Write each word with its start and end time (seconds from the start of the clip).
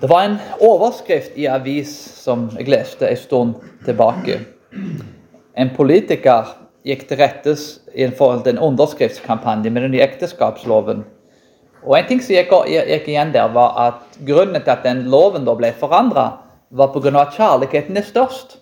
Det 0.00 0.08
var 0.08 0.22
en 0.24 0.38
overskrift 0.64 1.34
i 1.36 1.44
avis 1.44 1.90
som 2.22 2.46
jeg 2.56 2.70
leste 2.72 3.04
en 3.04 3.18
stund 3.20 3.66
tilbake. 3.84 4.38
En 5.52 5.72
politiker 5.76 6.54
gikk 6.88 7.02
til 7.10 7.20
rettes 7.20 7.64
i 7.92 8.06
forhold 8.08 8.46
til 8.46 8.54
en 8.54 8.62
underskriftskampanje 8.70 9.68
med 9.68 9.84
den 9.84 9.92
nye 9.92 10.06
ekteskapsloven. 10.06 11.04
Og 11.84 11.98
En 11.98 12.08
ting 12.08 12.22
som 12.24 12.32
gikk, 12.32 12.54
gikk, 12.64 13.12
igjen 13.12 13.34
der, 13.36 13.52
var 13.52 13.76
at 13.76 14.18
grunnen 14.24 14.62
til 14.62 14.72
at 14.72 14.88
den 14.88 15.04
loven 15.12 15.44
da 15.44 15.54
ble 15.54 15.72
forandra, 15.76 16.26
var 16.70 16.92
pga. 16.94 17.20
at 17.20 17.36
kjærligheten 17.36 17.96
er 17.96 18.02
størst. 18.02 18.56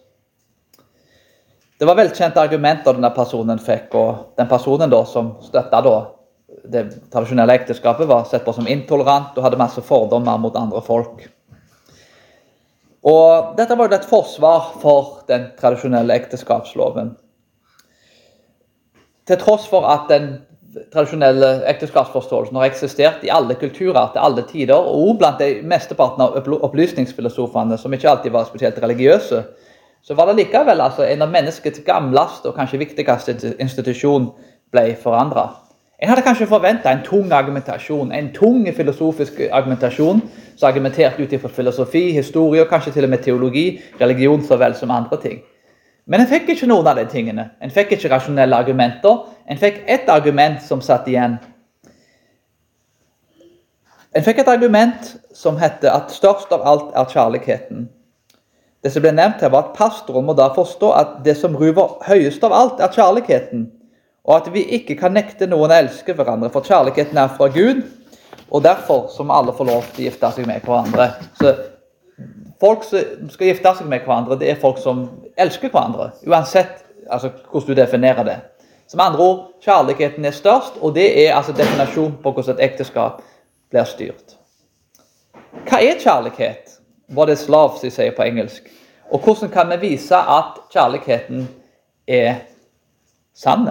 Det 1.79 1.87
var 1.87 1.95
velkjente 1.95 2.41
argumenter 2.41 2.93
denne 2.99 3.15
personen 3.15 3.59
fikk, 3.59 3.95
og 3.95 4.35
den 4.39 4.49
personen 4.49 4.91
da 4.91 5.05
som 5.05 5.37
støtta 5.43 5.83
det 6.73 6.85
tradisjonelle 7.13 7.55
ekteskapet, 7.59 8.09
var 8.09 8.25
sett 8.29 8.45
på 8.45 8.55
som 8.57 8.69
intolerant 8.69 9.37
og 9.37 9.45
hadde 9.45 9.61
masse 9.61 9.83
fordommer 9.85 10.41
mot 10.41 10.57
andre 10.57 10.83
folk. 10.85 11.25
Og 13.09 13.55
Dette 13.59 13.77
var 13.79 13.89
jo 13.89 13.97
et 13.97 14.11
forsvar 14.11 14.73
for 14.83 15.23
den 15.31 15.51
tradisjonelle 15.59 16.17
ekteskapsloven. 16.19 17.15
Til 19.29 19.41
tross 19.41 19.69
for 19.69 19.87
at 19.87 20.09
den 20.11 20.31
tradisjonelle 20.93 21.63
ekteskapsforståelsen 21.71 22.57
har 22.57 22.69
eksistert 22.69 23.25
i 23.25 23.33
alle 23.33 23.57
kulturer 23.61 24.13
til 24.13 24.25
alle 24.25 24.45
tider, 24.49 24.77
og 24.77 25.19
blant 25.21 25.41
de 25.41 25.63
mesteparten 25.69 26.25
av 26.25 26.37
opplysningsfilosofene, 26.69 27.79
som 27.79 27.95
ikke 27.95 28.11
alltid 28.11 28.35
var 28.35 28.49
spesielt 28.49 28.83
religiøse, 28.83 29.43
så 30.03 30.15
var 30.15 30.29
det 30.29 30.39
likevel 30.39 30.81
altså, 30.81 31.05
en 31.05 31.25
av 31.25 31.33
menneskets 31.33 31.83
gamleste 31.87 32.51
og 32.51 32.57
kanskje 32.57 32.83
viktigste 32.85 33.55
institusjon 33.59 34.31
ble 34.73 34.93
forandra. 35.03 35.49
En 35.99 36.09
hadde 36.09 36.23
kanskje 36.23 36.47
forventa 36.47 36.93
en 36.93 37.03
tung 37.03 37.33
argumentasjon, 37.35 38.13
en 38.13 38.29
tung 38.35 38.67
filosofisk 38.75 39.41
argumentasjon 39.51 40.21
som 40.57 40.69
argumenterte 40.69 41.23
ut 41.23 41.33
ifra 41.33 41.49
filosofi, 41.51 42.13
historie 42.15 42.63
og 42.63 42.71
kanskje 42.71 42.93
til 42.95 43.07
og 43.09 43.11
med 43.11 43.25
teologi, 43.25 43.81
religion 44.01 44.45
så 44.47 44.57
vel 44.57 44.77
som 44.79 44.91
andre 44.95 45.19
ting. 45.23 45.41
Men 46.07 46.23
en 46.23 46.31
fikk 46.31 46.53
ikke 46.55 46.69
noen 46.71 46.87
av 46.87 46.97
de 46.97 47.05
tingene. 47.11 47.51
En 47.61 47.75
fikk 47.75 47.97
ikke 47.97 48.09
rasjonelle 48.13 48.57
argumenter. 48.57 49.25
En 49.51 49.59
fikk 49.59 49.83
ett 49.87 50.09
argument 50.09 50.63
som 50.65 50.81
satt 50.81 51.09
igjen. 51.11 51.35
En 54.17 54.25
fikk 54.25 54.39
et 54.41 54.49
argument 54.49 55.11
som 55.37 55.59
heter 55.61 55.91
at 55.93 56.15
størst 56.15 56.55
av 56.55 56.63
alt 56.65 56.95
er 56.97 57.11
kjærligheten. 57.11 57.89
Det 58.85 58.95
som 58.95 59.03
ble 59.03 59.13
nevnt 59.13 59.43
her 59.43 59.51
var 59.53 59.67
at 59.67 59.75
Pastoren 59.77 60.25
må 60.25 60.37
da 60.39 60.47
forstå 60.55 60.93
at 60.95 61.19
det 61.27 61.35
som 61.37 61.59
ruver 61.59 61.99
høyest 62.07 62.47
av 62.47 62.55
alt, 62.55 62.81
er 62.81 62.95
kjærligheten. 62.95 63.67
Og 64.29 64.35
at 64.37 64.53
vi 64.53 64.67
ikke 64.77 64.99
kan 65.01 65.17
nekte 65.17 65.49
noen 65.49 65.73
å 65.73 65.81
elske 65.81 66.13
hverandre, 66.13 66.53
for 66.53 66.67
kjærligheten 66.67 67.17
er 67.19 67.33
fra 67.33 67.49
Gud. 67.53 67.81
Og 68.53 68.63
derfor 68.65 69.09
så 69.13 69.25
må 69.25 69.37
alle 69.37 69.57
få 69.57 69.65
lov 69.69 69.89
til 69.95 70.05
å 70.05 70.09
gifte 70.11 70.31
seg 70.37 70.49
med 70.49 70.61
hverandre. 70.65 71.11
Så 71.41 71.55
Folk 72.61 72.85
som 72.85 73.29
skal 73.31 73.53
gifte 73.53 73.71
seg 73.79 73.87
med 73.87 74.03
hverandre, 74.03 74.39
det 74.41 74.51
er 74.51 74.59
folk 74.59 74.81
som 74.83 75.05
elsker 75.39 75.71
hverandre. 75.71 76.11
Uansett 76.27 76.81
altså, 77.07 77.31
hvordan 77.51 77.69
du 77.69 77.79
definerer 77.79 78.27
det. 78.27 78.39
Som 78.89 79.01
andre 79.05 79.23
ord, 79.23 79.45
kjærligheten 79.63 80.25
er 80.25 80.35
størst, 80.35 80.81
og 80.81 80.95
det 80.97 81.07
er 81.23 81.37
altså 81.37 81.53
definasjon 81.53 82.17
på 82.23 82.33
hvordan 82.33 82.57
et 82.57 82.65
ekteskap 82.71 83.23
blir 83.71 83.87
styrt. 83.87 84.35
Hva 85.69 85.83
er 85.85 86.03
kjærlighet? 86.03 86.79
What 87.15 87.31
is 87.31 87.47
love, 87.49 87.79
som 87.79 87.87
de 87.87 87.95
sier 87.95 88.17
på 88.17 88.27
engelsk. 88.27 88.67
Og 89.13 89.23
hvordan 89.23 89.53
kan 89.53 89.71
vi 89.71 89.81
vise 89.93 90.17
at 90.17 90.59
kjærligheten 90.73 91.47
er 92.09 92.43
sann? 93.37 93.69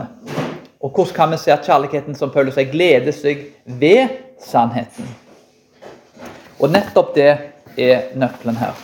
Og 0.82 0.90
hvordan 0.90 1.14
kan 1.16 1.32
vi 1.32 1.38
se 1.38 1.52
at 1.52 1.66
kjærligheten 1.66 2.16
som 2.16 2.30
Paulus 2.30 2.54
sier, 2.54 2.70
gleder 2.72 3.12
seg 3.16 3.48
ved 3.66 4.12
sannheten? 4.42 5.08
Og 6.60 6.70
nettopp 6.70 7.16
det 7.16 7.32
er 7.78 8.12
nøkkelen 8.18 8.60
her. 8.62 8.78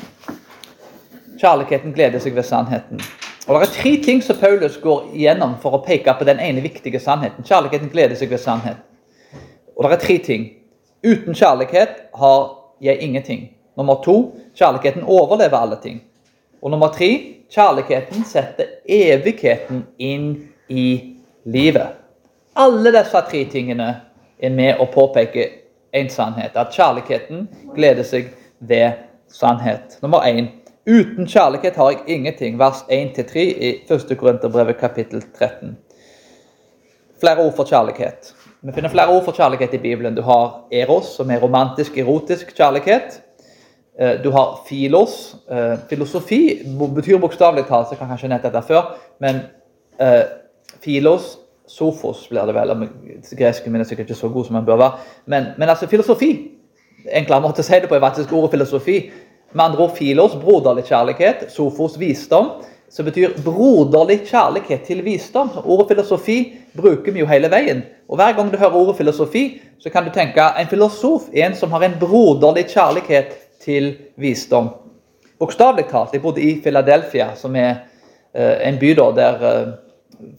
Kjærligheten 1.38 1.94
gleder 1.94 2.20
seg 2.20 2.36
ved 2.36 2.44
sannheten. 2.44 3.02
Og 3.48 3.60
Det 3.60 3.68
er 3.68 3.74
tre 3.82 3.98
ting 4.04 4.24
som 4.24 4.38
Paulus 4.40 4.78
går 4.82 5.12
igjennom 5.14 5.58
for 5.62 5.76
å 5.76 5.84
peke 5.84 6.14
på 6.18 6.26
den 6.26 6.40
ene 6.40 6.62
viktige 6.64 7.00
sannheten. 7.00 7.44
Kjærligheten 7.44 7.92
gleder 7.92 8.16
seg 8.16 8.30
ved 8.32 8.40
sannhet. 8.40 8.78
Og 9.76 9.84
det 9.84 9.92
er 9.92 10.06
tre 10.06 10.18
ting. 10.18 10.50
Uten 11.04 11.36
kjærlighet 11.36 11.90
har 12.16 12.42
jeg 12.82 13.02
ingenting. 13.02 13.50
Nummer 13.78 14.00
to 14.06 14.34
kjærligheten 14.56 15.04
overlever 15.04 15.58
alle 15.58 15.78
ting. 15.84 16.02
Og 16.62 16.72
nummer 16.72 16.88
tre 16.88 17.10
kjærligheten 17.52 18.24
setter 18.26 18.80
evigheten 18.88 19.86
inn 20.00 20.30
i 20.70 21.13
livet. 21.44 22.00
Alle 22.56 22.92
disse 22.94 23.22
tre 23.30 23.46
tingene 23.50 23.90
er 24.40 24.54
med 24.54 24.82
å 24.82 24.88
påpeke 24.94 25.48
en 25.94 26.10
sannhet. 26.10 26.58
At 26.58 26.74
kjærligheten 26.76 27.48
gleder 27.76 28.06
seg 28.08 28.32
ved 28.60 29.02
sannhet. 29.32 29.98
Nummer 30.04 30.26
én 30.28 30.52
uten 30.86 31.28
kjærlighet 31.30 31.78
har 31.80 31.92
jeg 31.92 32.18
ingenting. 32.18 32.60
Vers 32.60 32.84
1-3 32.90 33.44
i 33.44 33.74
1. 33.90 34.16
Korinterbrevet 34.20 34.80
kapittel 34.80 35.24
13. 35.40 35.76
Flere 37.24 37.46
ord 37.46 37.54
for 37.56 37.70
kjærlighet. 37.70 38.34
Vi 38.64 38.72
finner 38.76 38.92
flere 38.92 39.12
ord 39.12 39.24
for 39.26 39.36
kjærlighet 39.36 39.74
i 39.76 39.82
Bibelen. 39.84 40.16
Du 40.16 40.22
har 40.24 40.66
eros, 40.72 41.16
som 41.18 41.32
er 41.32 41.42
romantisk, 41.44 41.98
erotisk 41.98 42.54
kjærlighet. 42.56 43.20
Eh, 44.00 44.24
du 44.24 44.30
har 44.32 44.62
filos. 44.68 45.36
Eh, 45.52 45.76
filosofi 45.90 46.62
betyr 46.96 47.20
bokstavelig 47.20 47.66
talt, 47.68 47.88
så 47.88 47.96
jeg 47.96 48.00
kan 48.00 48.12
kanskje 48.12 48.32
nevne 48.32 48.44
dette 48.44 48.62
før, 48.68 48.96
men 49.20 49.44
uh, 50.02 50.24
filos 50.84 51.38
Sofos 51.68 52.30
blir 52.30 52.46
det 52.46 52.54
vel. 52.54 52.74
Gresken 53.40 53.72
min 53.72 53.82
er 53.82 53.88
sikkert 53.88 54.10
ikke 54.10 54.20
så 54.20 54.30
god 54.30 54.48
som 54.48 54.58
den 54.60 54.66
bør 54.68 54.82
være. 54.82 55.06
Men, 55.32 55.54
men 55.58 55.72
altså 55.72 55.88
filosofi. 55.88 56.32
Enklere 57.08 57.44
måte 57.44 57.64
å 57.64 57.66
si 57.66 57.80
det 57.80 57.90
på 57.90 57.96
er 57.98 58.04
faktisk 58.04 58.34
ordet 58.36 58.52
filosofi. 58.58 58.98
Med 59.54 59.64
andre 59.66 59.86
ord 59.86 59.96
filos, 59.98 60.36
broderlig 60.42 60.86
kjærlighet. 60.90 61.48
Sofos, 61.54 61.96
visdom. 62.00 62.52
Som 62.94 63.08
betyr 63.08 63.38
broderlig 63.46 64.20
kjærlighet 64.28 64.84
til 64.90 65.02
visdom. 65.06 65.54
Ordet 65.64 65.94
filosofi 65.94 66.38
bruker 66.76 67.16
vi 67.16 67.24
jo 67.24 67.30
hele 67.32 67.50
veien. 67.52 67.82
Og 68.12 68.20
Hver 68.20 68.36
gang 68.38 68.52
du 68.52 68.60
hører 68.60 68.76
ordet 68.78 69.00
filosofi, 69.00 69.46
så 69.80 69.90
kan 69.90 70.06
du 70.06 70.12
tenke 70.14 70.44
en 70.60 70.70
filosof 70.70 71.32
er 71.34 71.48
en 71.48 71.56
som 71.58 71.72
har 71.74 71.88
en 71.88 71.96
broderlig 72.00 72.68
kjærlighet 72.76 73.32
til 73.64 73.94
visdom. 74.20 74.70
Bokstavelig 75.40 75.88
talt. 75.90 76.14
Jeg 76.14 76.22
bodde 76.22 76.44
i 76.44 76.60
Philadelphia, 76.62 77.32
som 77.36 77.56
er 77.56 77.72
uh, 78.36 78.68
en 78.68 78.78
by 78.80 78.94
der 79.00 79.42
uh, 79.42 79.74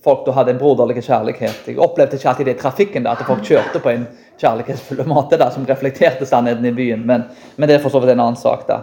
folk 0.05 0.25
da 0.27 0.35
hadde 0.37 0.55
en 0.55 0.59
broderlig 0.61 1.03
kjærlighet. 1.05 1.69
Jeg 1.69 1.79
opplevde 1.83 2.19
ikke 2.19 2.29
alltid 2.31 2.49
det 2.49 2.57
i 2.57 2.61
trafikken, 2.61 3.07
da, 3.07 3.15
at 3.15 3.27
folk 3.27 3.45
kjørte 3.47 3.81
på 3.83 3.93
en 3.93 4.05
kjærlighetsfull 4.41 5.05
måte 5.09 5.39
da, 5.41 5.51
som 5.55 5.67
reflekterte 5.69 6.27
sannheten 6.29 6.67
i 6.69 6.75
byen, 6.75 7.07
men, 7.07 7.25
men, 7.57 7.69
det 7.69 7.79
er 7.79 7.85
for 7.85 7.95
så 7.95 8.03
vidt 8.03 8.15
en 8.15 8.25
annen 8.25 8.41
sak. 8.41 8.67
da. 8.69 8.83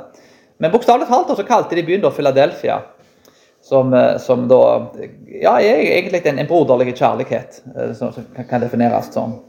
Men 0.62 0.74
bokstavelig 0.74 1.10
talt 1.10 1.32
så 1.38 1.46
kalte 1.48 1.78
de 1.78 1.86
byen 1.88 2.04
da 2.04 2.12
Philadelphia, 2.16 2.80
som, 3.62 3.94
eh, 3.94 4.18
som 4.22 4.48
da 4.50 4.62
ja, 5.28 5.58
er 5.60 5.84
egentlig 5.84 6.26
en, 6.26 6.42
en 6.42 6.50
broderlig 6.50 6.96
kjærlighet, 6.96 7.64
som, 7.98 8.14
som 8.14 8.46
kan 8.50 8.64
defineres 8.64 9.14
som. 9.14 9.40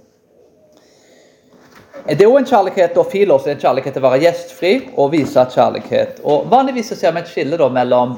Det 2.03 2.25
er 2.25 2.27
òg 2.27 2.41
en 2.41 2.49
kjærlighet 2.49 2.97
og 2.99 3.07
filos, 3.13 3.45
en 3.47 3.61
kjærlighet 3.63 3.95
til 3.95 4.03
å 4.03 4.09
være 4.09 4.25
gjestfri 4.25 4.73
og 4.99 5.13
vise 5.13 5.45
kjærlighet. 5.55 6.19
Og 6.27 6.49
Vanligvis 6.51 6.91
ser 6.99 7.15
vi 7.15 7.23
et 7.23 7.31
skille 7.31 7.59
da, 7.61 7.69
mellom 7.71 8.17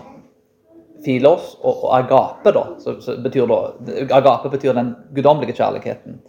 filos 1.04 1.54
og, 1.62 1.84
og 1.86 1.94
agape. 1.98 2.52
Da, 2.56 2.64
så, 2.82 2.96
så 3.04 3.16
betyr 3.22 3.48
da, 3.50 3.60
agape 4.16 4.52
betyr 4.52 4.76
den 4.76 4.94
guddommelige 5.16 5.56
kjærligheten. 5.58 6.20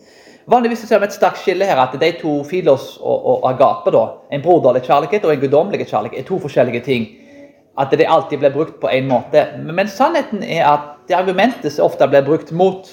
Vanligvis 0.52 0.84
ser 0.86 1.02
vi 1.02 1.08
et 1.10 1.16
sterkt 1.16 1.42
skille 1.42 1.66
her, 1.66 1.80
at 1.82 1.96
de 1.98 2.12
to 2.20 2.36
filos 2.46 3.00
og, 3.02 3.24
og 3.32 3.48
agape, 3.50 3.94
da, 3.96 4.04
en 4.36 4.44
broderlig 4.46 4.84
kjærlighet 4.86 5.26
og 5.26 5.34
en 5.34 5.42
guddommelig 5.42 5.88
kjærlighet, 5.90 6.20
er 6.22 6.28
to 6.28 6.38
forskjellige 6.44 6.84
ting. 6.86 7.08
At 7.82 7.92
det 7.92 8.06
alltid 8.08 8.40
blir 8.40 8.54
brukt 8.54 8.78
på 8.80 8.92
én 8.94 9.10
måte. 9.10 9.42
Men 9.66 9.90
sannheten 9.92 10.44
er 10.44 10.68
at 10.70 10.92
det 11.10 11.18
argumentet 11.18 11.74
som 11.74 11.90
ofte 11.90 12.08
blir 12.08 12.24
brukt 12.24 12.54
mot 12.56 12.88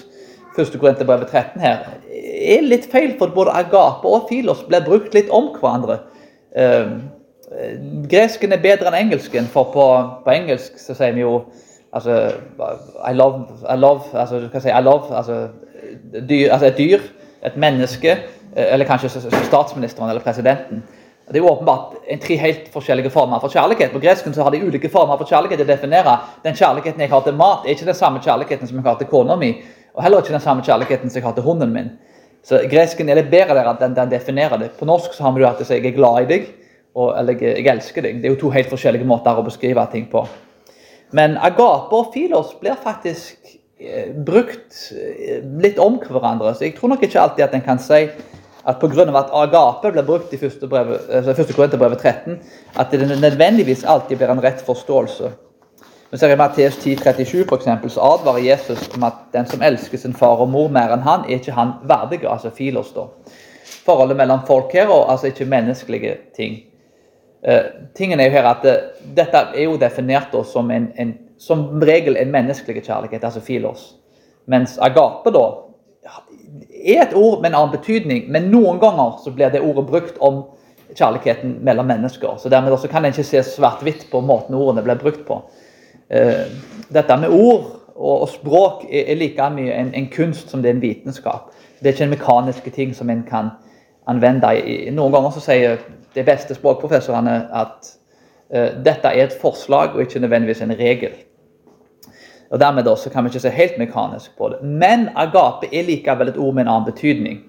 1. 0.58 0.72
Korinterbrevet 0.80 1.30
13 1.30 1.60
her, 1.62 1.84
er 2.12 2.64
litt 2.66 2.88
feil, 2.92 3.14
for 3.18 3.32
både 3.32 3.54
agape 3.56 4.08
og 4.08 4.26
filos 4.28 4.64
blir 4.68 4.84
brukt 4.84 5.14
litt 5.16 5.30
om 5.32 5.52
hverandre. 5.56 6.00
Um, 6.52 6.96
gresken 8.10 8.52
er 8.52 8.60
bedre 8.64 8.90
enn 8.90 8.98
engelsken, 9.06 9.48
for 9.52 9.72
på, 9.72 9.86
på, 10.24 10.32
engelsk 10.32 10.80
så 10.80 10.96
sier 10.96 11.16
vi 11.16 11.24
jo 11.24 11.38
altså, 11.92 12.32
I 13.10 13.14
love, 13.14 13.44
I 13.74 13.76
love, 13.76 14.00
altså, 14.14 14.40
du 14.40 14.48
kan 14.48 14.60
si, 14.60 14.68
I 14.68 14.82
love 14.82 15.16
altså, 15.16 15.48
dyr, 16.28 16.52
altså 16.52 16.66
et 16.66 16.78
dyr, 16.78 16.98
et 17.46 17.56
menneske, 17.56 18.16
eh, 18.56 18.72
eller 18.72 18.86
kanskje 18.86 19.08
statsministeren 19.48 20.10
eller 20.10 20.22
presidenten. 20.22 20.82
Det 21.28 21.38
er 21.38 21.44
jo 21.44 21.48
åpenbart 21.48 21.94
en 22.08 22.18
tre 22.20 22.36
helt 22.36 22.68
forskjellige 22.72 23.10
former 23.10 23.40
for 23.40 23.48
kjærlighet. 23.48 23.92
På 23.92 23.98
gresken 23.98 24.34
så 24.34 24.42
har 24.42 24.50
de 24.50 24.64
ulike 24.66 24.88
former 24.92 25.16
for 25.16 25.24
kjærlighet 25.24 25.62
å 25.64 25.68
definere. 25.68 26.16
Den 26.44 26.56
kjærligheten 26.58 27.00
jeg 27.00 27.10
har 27.10 27.22
til 27.24 27.36
mat, 27.38 27.62
er 27.64 27.76
ikke 27.76 27.88
den 27.88 27.96
samme 27.96 28.20
kjærligheten 28.20 28.68
som 28.68 28.76
jeg 28.76 28.84
har 28.84 28.98
til 29.00 29.08
kona 29.08 29.36
mi. 29.36 29.52
Og 29.94 30.02
heller 30.02 30.20
ikke 30.20 30.34
den 30.34 30.44
samme 30.44 30.64
kjærligheten 30.66 31.10
som 31.10 31.20
jeg 31.20 31.24
har 31.24 31.36
til 31.36 31.46
hunden 31.46 31.72
min. 31.72 31.92
Så 32.44 32.58
Gresken 32.68 33.08
er 33.08 33.20
litt 33.20 33.30
bedre 33.30 33.54
der 33.54 33.70
at 33.70 33.80
den, 33.80 33.94
den, 33.96 34.10
definerer 34.10 34.58
det. 34.58 34.72
På 34.78 34.84
norsk 34.84 35.14
så 35.14 35.24
har 35.24 35.32
vi 35.32 35.40
jo 35.40 35.48
at 35.48 35.60
'jeg 35.70 35.86
er 35.86 35.96
glad 35.96 36.22
i 36.22 36.26
deg' 36.34 36.46
og, 36.94 37.18
eller 37.18 37.34
'jeg 37.34 37.66
elsker 37.66 38.02
deg'. 38.02 38.16
Det 38.20 38.24
er 38.24 38.34
jo 38.34 38.40
to 38.40 38.50
helt 38.50 38.68
forskjellige 38.68 39.06
måter 39.06 39.38
å 39.38 39.44
beskrive 39.44 39.86
ting 39.92 40.08
på. 40.10 40.26
Men 41.12 41.36
agape 41.36 41.96
og 41.96 42.12
filos 42.14 42.54
blir 42.60 42.78
faktisk 42.80 43.56
eh, 43.80 44.12
brukt 44.26 44.78
eh, 44.96 45.42
litt 45.62 45.80
om 45.82 45.98
hverandre. 46.00 46.54
Så 46.56 46.66
jeg 46.66 46.76
tror 46.78 46.94
nok 46.94 47.04
ikke 47.04 47.20
alltid 47.20 47.44
at 47.44 47.56
en 47.56 47.64
kan 47.66 47.80
si 47.82 48.06
at 48.62 48.78
pga. 48.80 49.06
at 49.18 49.32
agape 49.34 49.92
ble 49.92 50.02
brukt 50.06 50.32
i 50.32 50.40
første, 50.40 50.68
brevet, 50.68 51.00
altså 51.10 51.34
første 51.34 51.52
Korinterbrevet 51.52 51.98
13, 51.98 52.40
at 52.78 52.90
det 52.90 53.20
nødvendigvis 53.20 53.84
alltid 53.84 54.16
blir 54.16 54.30
en 54.30 54.42
rett 54.42 54.62
forståelse. 54.62 55.32
Men 56.10 56.18
ser 56.18 56.30
I 56.30 56.36
Matteus 56.36 56.76
10,37 56.76 57.46
for 57.48 57.56
eksempel, 57.56 57.90
så 57.90 58.00
advarer 58.00 58.44
Jesus 58.44 58.90
om 58.94 59.04
at 59.08 59.14
den 59.32 59.46
som 59.48 59.62
elsker 59.62 59.98
sin 59.98 60.14
far 60.14 60.42
og 60.44 60.50
mor 60.52 60.68
mer 60.68 60.92
enn 60.92 61.06
han, 61.06 61.24
er 61.24 61.40
ikke 61.40 61.56
han 61.56 61.78
verdig, 61.88 62.26
altså 62.28 62.50
filos. 62.52 62.92
da. 62.92 63.06
Forholdet 63.86 64.16
mellom 64.16 64.44
folk 64.46 64.72
her 64.76 64.92
og 64.92 65.10
altså 65.10 65.26
ikke 65.32 65.48
menneskelige 65.48 66.16
ting. 66.36 66.60
Uh, 67.42 67.88
tingen 67.98 68.20
er 68.20 68.28
jo 68.28 68.36
her 68.36 68.46
at 68.46 68.64
uh, 68.68 69.08
Dette 69.16 69.40
er 69.50 69.64
jo 69.64 69.74
definert 69.80 70.34
som, 70.46 70.70
en, 70.70 70.92
en, 70.96 71.16
som 71.42 71.64
regel 71.82 72.16
en 72.16 72.30
menneskelig 72.30 72.84
kjærlighet, 72.84 73.24
altså 73.24 73.42
filos. 73.42 73.96
Mens 74.46 74.76
agape 74.82 75.32
da 75.34 75.46
er 76.82 77.02
et 77.02 77.14
ord 77.14 77.40
med 77.42 77.50
en 77.50 77.58
annen 77.58 77.74
betydning, 77.74 78.24
men 78.30 78.50
noen 78.50 78.78
ganger 78.82 79.18
så 79.22 79.30
blir 79.34 79.50
det 79.50 79.62
ordet 79.62 79.86
brukt 79.86 80.18
om 80.22 80.44
kjærligheten 80.94 81.58
mellom 81.64 81.86
mennesker. 81.86 82.36
Så 82.38 82.50
dermed 82.52 82.74
også 82.74 82.90
kan 82.90 83.04
en 83.04 83.14
ikke 83.14 83.26
se 83.26 83.42
svart-hvitt 83.46 84.08
på 84.10 84.20
måten 84.20 84.54
ordene 84.58 84.84
blir 84.84 85.00
brukt 85.00 85.26
på. 85.26 85.40
Uh, 86.12 86.46
dette 86.92 87.16
med 87.18 87.32
ord 87.32 87.70
og, 87.94 88.28
språk 88.28 88.86
er, 88.90 89.14
like 89.16 89.50
mye 89.54 89.74
en, 89.94 90.08
kunst 90.12 90.50
som 90.50 90.62
det 90.62 90.70
er 90.70 90.76
en 90.76 90.82
vitenskap. 90.82 91.52
Det 91.80 91.88
er 91.88 91.96
ikke 91.96 92.04
en 92.04 92.16
mekaniske 92.16 92.70
ting 92.70 92.94
som 92.96 93.10
en 93.10 93.22
kan 93.28 93.50
anvende. 94.06 94.52
I, 94.58 94.90
noen 94.94 95.12
ganger 95.14 95.34
så 95.34 95.42
sier 95.44 95.82
de 96.14 96.24
beste 96.26 96.56
språkprofessorene 96.56 97.36
at 97.56 97.92
uh, 98.54 98.70
dette 98.84 99.12
er 99.12 99.26
et 99.26 99.38
forslag 99.40 99.94
og 99.94 100.04
ikke 100.04 100.22
nødvendigvis 100.24 100.62
en 100.64 100.74
regel. 100.78 101.14
Og 102.52 102.60
Dermed 102.60 102.84
da, 102.84 102.96
så 102.96 103.10
kan 103.10 103.24
vi 103.24 103.32
ikke 103.32 103.40
se 103.40 103.50
helt 103.50 103.78
mekanisk 103.80 104.36
på 104.36 104.50
det. 104.52 104.60
Men 104.62 105.08
agape 105.16 105.70
er 105.72 105.86
likevel 105.88 106.28
et 106.28 106.36
ord 106.36 106.54
med 106.54 106.66
en 106.66 106.74
annen 106.74 106.90
betydning. 106.90 107.40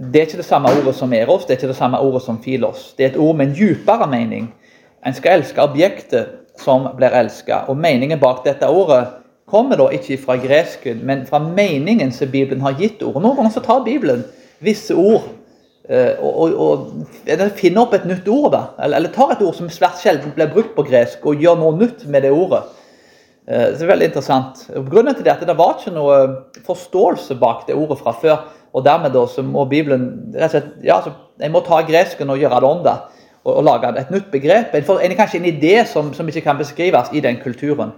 Det 0.00 0.18
er 0.18 0.26
ikke 0.26 0.40
det 0.40 0.48
samme 0.48 0.72
ordet 0.80 0.94
som 0.98 1.12
eros, 1.12 1.44
det 1.44 1.54
er 1.54 1.60
ikke 1.60 1.70
det 1.70 1.76
samme 1.78 1.98
ordet 1.98 2.22
som 2.22 2.40
filos. 2.42 2.94
Det 2.98 3.04
er 3.04 3.10
et 3.10 3.20
ord 3.20 3.36
med 3.36 3.46
en 3.46 3.54
dypere 3.54 4.06
mening. 4.10 4.48
En 5.06 5.14
skal 5.14 5.38
elske 5.38 5.62
objektet 5.62 6.26
som 6.58 6.88
blir 6.96 7.14
elsket. 7.14 7.68
Og 7.68 7.76
meningen 7.78 8.20
bak 8.20 8.42
dette 8.44 8.68
ordet 8.68 9.06
kommer 9.50 9.78
da 9.78 9.88
ikke 9.94 10.18
fra 10.18 10.36
gresken, 10.36 11.04
men 11.06 11.26
fra 11.26 11.38
meningen 11.38 12.12
som 12.12 12.30
Bibelen 12.30 12.62
har 12.66 12.78
gitt 12.78 13.02
ordet. 13.02 13.22
Noen 13.22 13.36
ganger 13.36 13.54
så 13.54 13.62
tar 13.64 13.84
Bibelen 13.84 14.24
visse 14.58 14.94
ord 14.94 15.22
eh, 15.22 15.39
og, 15.90 16.36
og, 16.60 16.82
og 17.26 17.54
finner 17.58 17.82
opp 17.82 17.94
et 17.96 18.04
nytt 18.06 18.28
ord. 18.30 18.52
da, 18.52 18.60
eller, 18.78 19.00
eller 19.00 19.14
tar 19.14 19.32
et 19.34 19.42
ord 19.42 19.56
som 19.56 19.70
svært 19.72 19.98
sjelden 19.98 20.34
blir 20.36 20.52
brukt 20.52 20.76
på 20.76 20.84
gresk, 20.86 21.24
og 21.26 21.42
gjør 21.42 21.58
noe 21.58 21.78
nytt 21.80 22.04
med 22.06 22.22
det 22.26 22.30
ordet. 22.34 22.62
Eh, 23.50 23.72
det 23.74 23.82
er 23.82 23.90
veldig 23.90 24.10
interessant. 24.10 24.62
Grunnen 24.90 25.16
til 25.16 25.26
det 25.26 25.32
er 25.32 25.40
at 25.40 25.48
det 25.48 25.56
var 25.58 25.78
ikke 25.78 25.94
noe 25.94 26.18
forståelse 26.66 27.34
bak 27.40 27.66
det 27.68 27.78
ordet 27.78 27.98
fra 28.02 28.14
før. 28.14 28.44
og 28.72 28.84
Dermed 28.86 29.10
da, 29.16 29.24
så 29.26 29.42
må 29.42 29.64
Bibelen 29.66 30.34
rett 30.36 30.52
og 30.52 30.54
slett, 30.54 30.70
ja, 30.86 31.00
så 31.02 31.16
Jeg 31.40 31.50
må 31.50 31.62
ta 31.64 31.80
gresken 31.80 32.30
og 32.30 32.38
gjøre 32.38 32.60
det 32.60 32.68
om 32.68 32.82
det. 32.84 32.96
Og, 33.44 33.54
og 33.56 33.64
lage 33.64 33.90
et 33.96 34.10
nytt 34.12 34.30
begrep. 34.30 34.74
En, 34.74 34.84
en, 35.00 35.16
kanskje 35.16 35.40
en 35.40 35.48
idé 35.48 35.84
som, 35.88 36.12
som, 36.14 36.28
ikke 36.28 36.44
kan 36.44 36.58
beskrives 36.58 37.08
i 37.12 37.20
den 37.24 37.40
kulturen. 37.40 37.94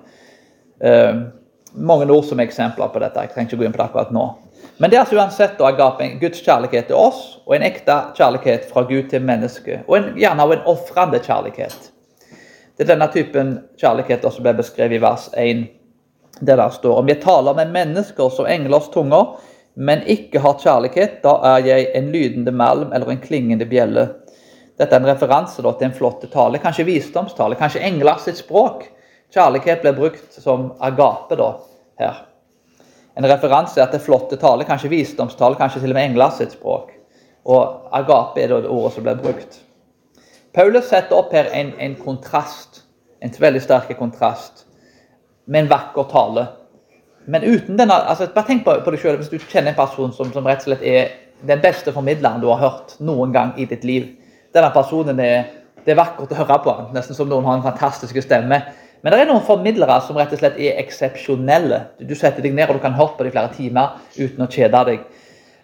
Uh, 0.78 1.26
mange 1.74 2.06
ord 2.06 2.24
som 2.24 2.40
eksempler 2.40 2.92
på 2.94 3.02
dette. 3.02 3.20
Jeg 3.20 3.34
trenger 3.34 3.50
ikke 3.50 3.58
gå 3.58 3.66
inn 3.66 3.74
på 3.74 3.82
det 3.82 3.88
akkurat 3.88 4.14
nå. 4.14 4.28
Men 4.76 4.90
det 4.90 4.96
er 4.96 5.04
altså 5.04 5.16
uansett 5.18 5.58
da 5.58 5.68
agape, 5.68 6.08
Guds 6.20 6.40
kjærlighet 6.42 6.88
til 6.88 6.98
oss, 6.98 7.20
og 7.46 7.56
en 7.56 7.66
ekte 7.66 7.98
kjærlighet 8.16 8.64
fra 8.70 8.82
Gud 8.88 9.10
til 9.10 9.22
mennesket. 9.24 9.84
Og 9.86 9.98
en, 9.98 10.08
gjerne 10.18 10.46
også 10.46 10.58
en 10.58 10.66
ofrende 10.72 11.20
kjærlighet. 11.22 11.90
Det 12.76 12.86
er 12.86 12.94
denne 12.94 13.08
typen 13.12 13.52
kjærlighet 13.78 14.24
som 14.24 14.44
ble 14.44 14.56
beskrevet 14.58 14.96
i 14.96 15.02
vers 15.02 15.28
1, 15.38 15.68
Det 16.40 16.56
der 16.56 16.70
står 16.70 16.98
om 16.98 17.08
jeg 17.08 17.20
taler 17.20 17.54
med 17.54 17.70
mennesker 17.70 18.30
som 18.32 18.46
englers 18.48 18.88
tunger, 18.88 19.36
men 19.74 20.02
ikke 20.08 20.40
har 20.40 20.58
kjærlighet, 20.58 21.20
da 21.22 21.36
er 21.52 21.66
jeg 21.66 21.90
en 21.94 22.08
lydende 22.12 22.52
malm 22.52 22.92
eller 22.92 23.12
en 23.12 23.20
klingende 23.20 23.68
bjelle. 23.68 24.08
Dette 24.78 24.96
er 24.96 25.00
en 25.00 25.06
referanse 25.06 25.62
da, 25.62 25.74
til 25.76 25.90
en 25.90 25.94
flott 25.94 26.24
tale, 26.32 26.58
kanskje 26.58 26.88
visdomstale, 26.88 27.56
kanskje 27.60 27.84
engler 27.84 28.18
sitt 28.18 28.40
språk. 28.40 28.88
Kjærlighet 29.32 29.84
ble 29.84 29.92
brukt 29.96 30.40
som 30.40 30.72
agape 30.80 31.38
da, 31.38 31.52
her. 32.00 32.24
En 33.18 33.28
referanse 33.28 33.84
til 33.92 34.00
flotte 34.00 34.38
taler, 34.40 34.64
kanskje 34.68 34.90
visdomstale, 34.92 35.58
kanskje 35.60 35.82
til 35.82 35.92
og 35.92 35.98
med 35.98 36.10
engler 36.10 36.32
sitt 36.32 36.54
språk. 36.56 36.94
Og 37.44 37.92
agape 37.92 38.40
er 38.40 38.52
det 38.52 38.70
ordet 38.70 38.94
som 38.94 39.04
ble 39.04 39.16
brukt. 39.20 39.58
Paulus 40.52 40.88
setter 40.88 41.16
opp 41.16 41.32
her 41.32 41.48
en, 41.56 41.72
en 41.80 41.94
kontrast, 41.96 42.82
en 43.20 43.32
veldig 43.40 43.62
sterk 43.64 43.92
kontrast, 43.98 44.66
med 45.46 45.64
en 45.64 45.70
vakker 45.72 46.08
tale. 46.12 46.46
Men 47.26 47.44
uten 47.44 47.78
denne 47.78 47.94
altså 47.94 48.26
Bare 48.34 48.48
tenk 48.48 48.64
på, 48.66 48.74
på 48.84 48.92
deg 48.92 49.02
sjøl 49.02 49.18
hvis 49.20 49.30
du 49.30 49.38
kjenner 49.38 49.72
en 49.72 49.78
person 49.78 50.12
som, 50.14 50.30
som, 50.34 50.46
rett 50.46 50.64
og 50.64 50.72
slett 50.72 50.84
er 50.86 51.12
den 51.46 51.60
beste 51.62 51.94
formidleren 51.94 52.42
du 52.42 52.48
har 52.50 52.60
hørt 52.62 52.96
noen 53.02 53.32
gang 53.34 53.52
i 53.58 53.66
ditt 53.70 53.84
liv. 53.86 54.08
Denne 54.54 54.70
personen 54.74 55.20
er, 55.20 55.50
Det 55.84 55.94
er 55.94 55.98
vakkert 55.98 56.30
å 56.30 56.38
høre 56.38 56.58
på, 56.62 56.72
nesten 56.94 57.16
som 57.16 57.26
noen 57.26 57.46
har 57.48 57.56
en 57.58 57.64
fantastisk 57.64 58.20
stemme. 58.22 58.60
Men 59.02 59.12
det 59.12 59.18
er 59.18 59.30
noen 59.32 59.42
formidlere 59.42 59.96
som 60.06 60.18
rett 60.18 60.32
og 60.34 60.38
slett 60.38 60.60
er 60.62 60.78
eksepsjonelle. 60.82 61.80
Du, 61.98 62.14
setter 62.14 62.44
deg 62.44 62.54
ned 62.54 62.70
og 62.70 62.78
du 62.78 62.84
kan 62.84 62.94
høre 62.94 63.16
på 63.18 63.26
i 63.26 63.32
flere 63.34 63.50
timer 63.56 63.98
uten 64.14 64.44
å 64.44 64.50
kjede 64.50 64.84
deg. 64.88 65.02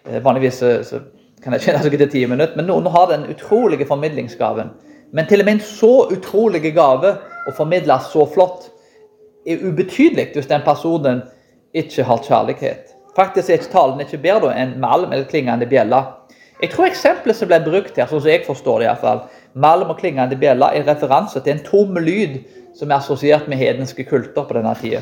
Eh, 0.09 0.19
vanligvis 0.25 0.59
så, 0.59 0.99
kan 1.39 1.55
jeg 1.55 1.69
kjede 1.69 1.85
sikkert 1.85 2.03
til 2.03 2.11
ti 2.11 2.25
minutter, 2.27 2.57
men 2.59 2.67
noen 2.67 2.89
har 2.91 3.07
den 3.13 3.23
utrolige 3.31 3.87
formidlingsgaven. 3.87 4.73
Men 5.15 5.27
til 5.29 5.39
og 5.39 5.47
med 5.47 5.57
en 5.57 5.63
så 5.63 5.93
utrolig 6.11 6.61
gave 6.75 7.15
å 7.47 7.55
formidle 7.55 7.95
så 8.03 8.27
flott 8.29 8.67
er 9.47 9.63
ubetydelig 9.63 10.33
hvis 10.35 10.51
den 10.51 10.65
personen 10.65 11.23
ikke 11.71 12.03
har 12.05 12.23
kjærlighet. 12.27 12.91
Faktisk 13.15 13.49
er 13.49 13.61
ikke 13.61 13.71
talen 13.71 14.03
ikke 14.03 14.19
bedre 14.21 14.51
enn 14.51 14.75
malm 14.83 15.13
eller 15.13 15.27
klingende 15.31 15.67
bjelle. 15.69 16.03
Jeg 16.59 16.73
tror 16.73 16.89
eksempelet 16.89 17.37
som 17.39 17.47
ble 17.47 17.61
brukt 17.63 17.95
her, 17.95 18.07
sånn 18.09 18.19
som 18.19 18.29
jeg 18.33 18.43
forstår 18.43 18.81
det 18.81 18.89
i 18.89 18.91
hvert 18.91 19.03
fall, 19.05 19.21
malm 19.55 19.93
og 19.93 19.99
klingende 20.01 20.35
bjelle, 20.39 20.67
er 20.67 20.83
en 20.83 20.89
referanse 20.89 21.39
til 21.39 21.55
en 21.55 21.63
tom 21.63 21.95
lyd 22.03 22.41
som 22.79 22.91
er 22.91 23.01
assosiert 23.01 23.49
med 23.51 23.59
hedenske 23.59 24.05
kulter 24.07 24.45
på 24.47 24.55
denne 24.55 24.71
tida. 24.79 25.01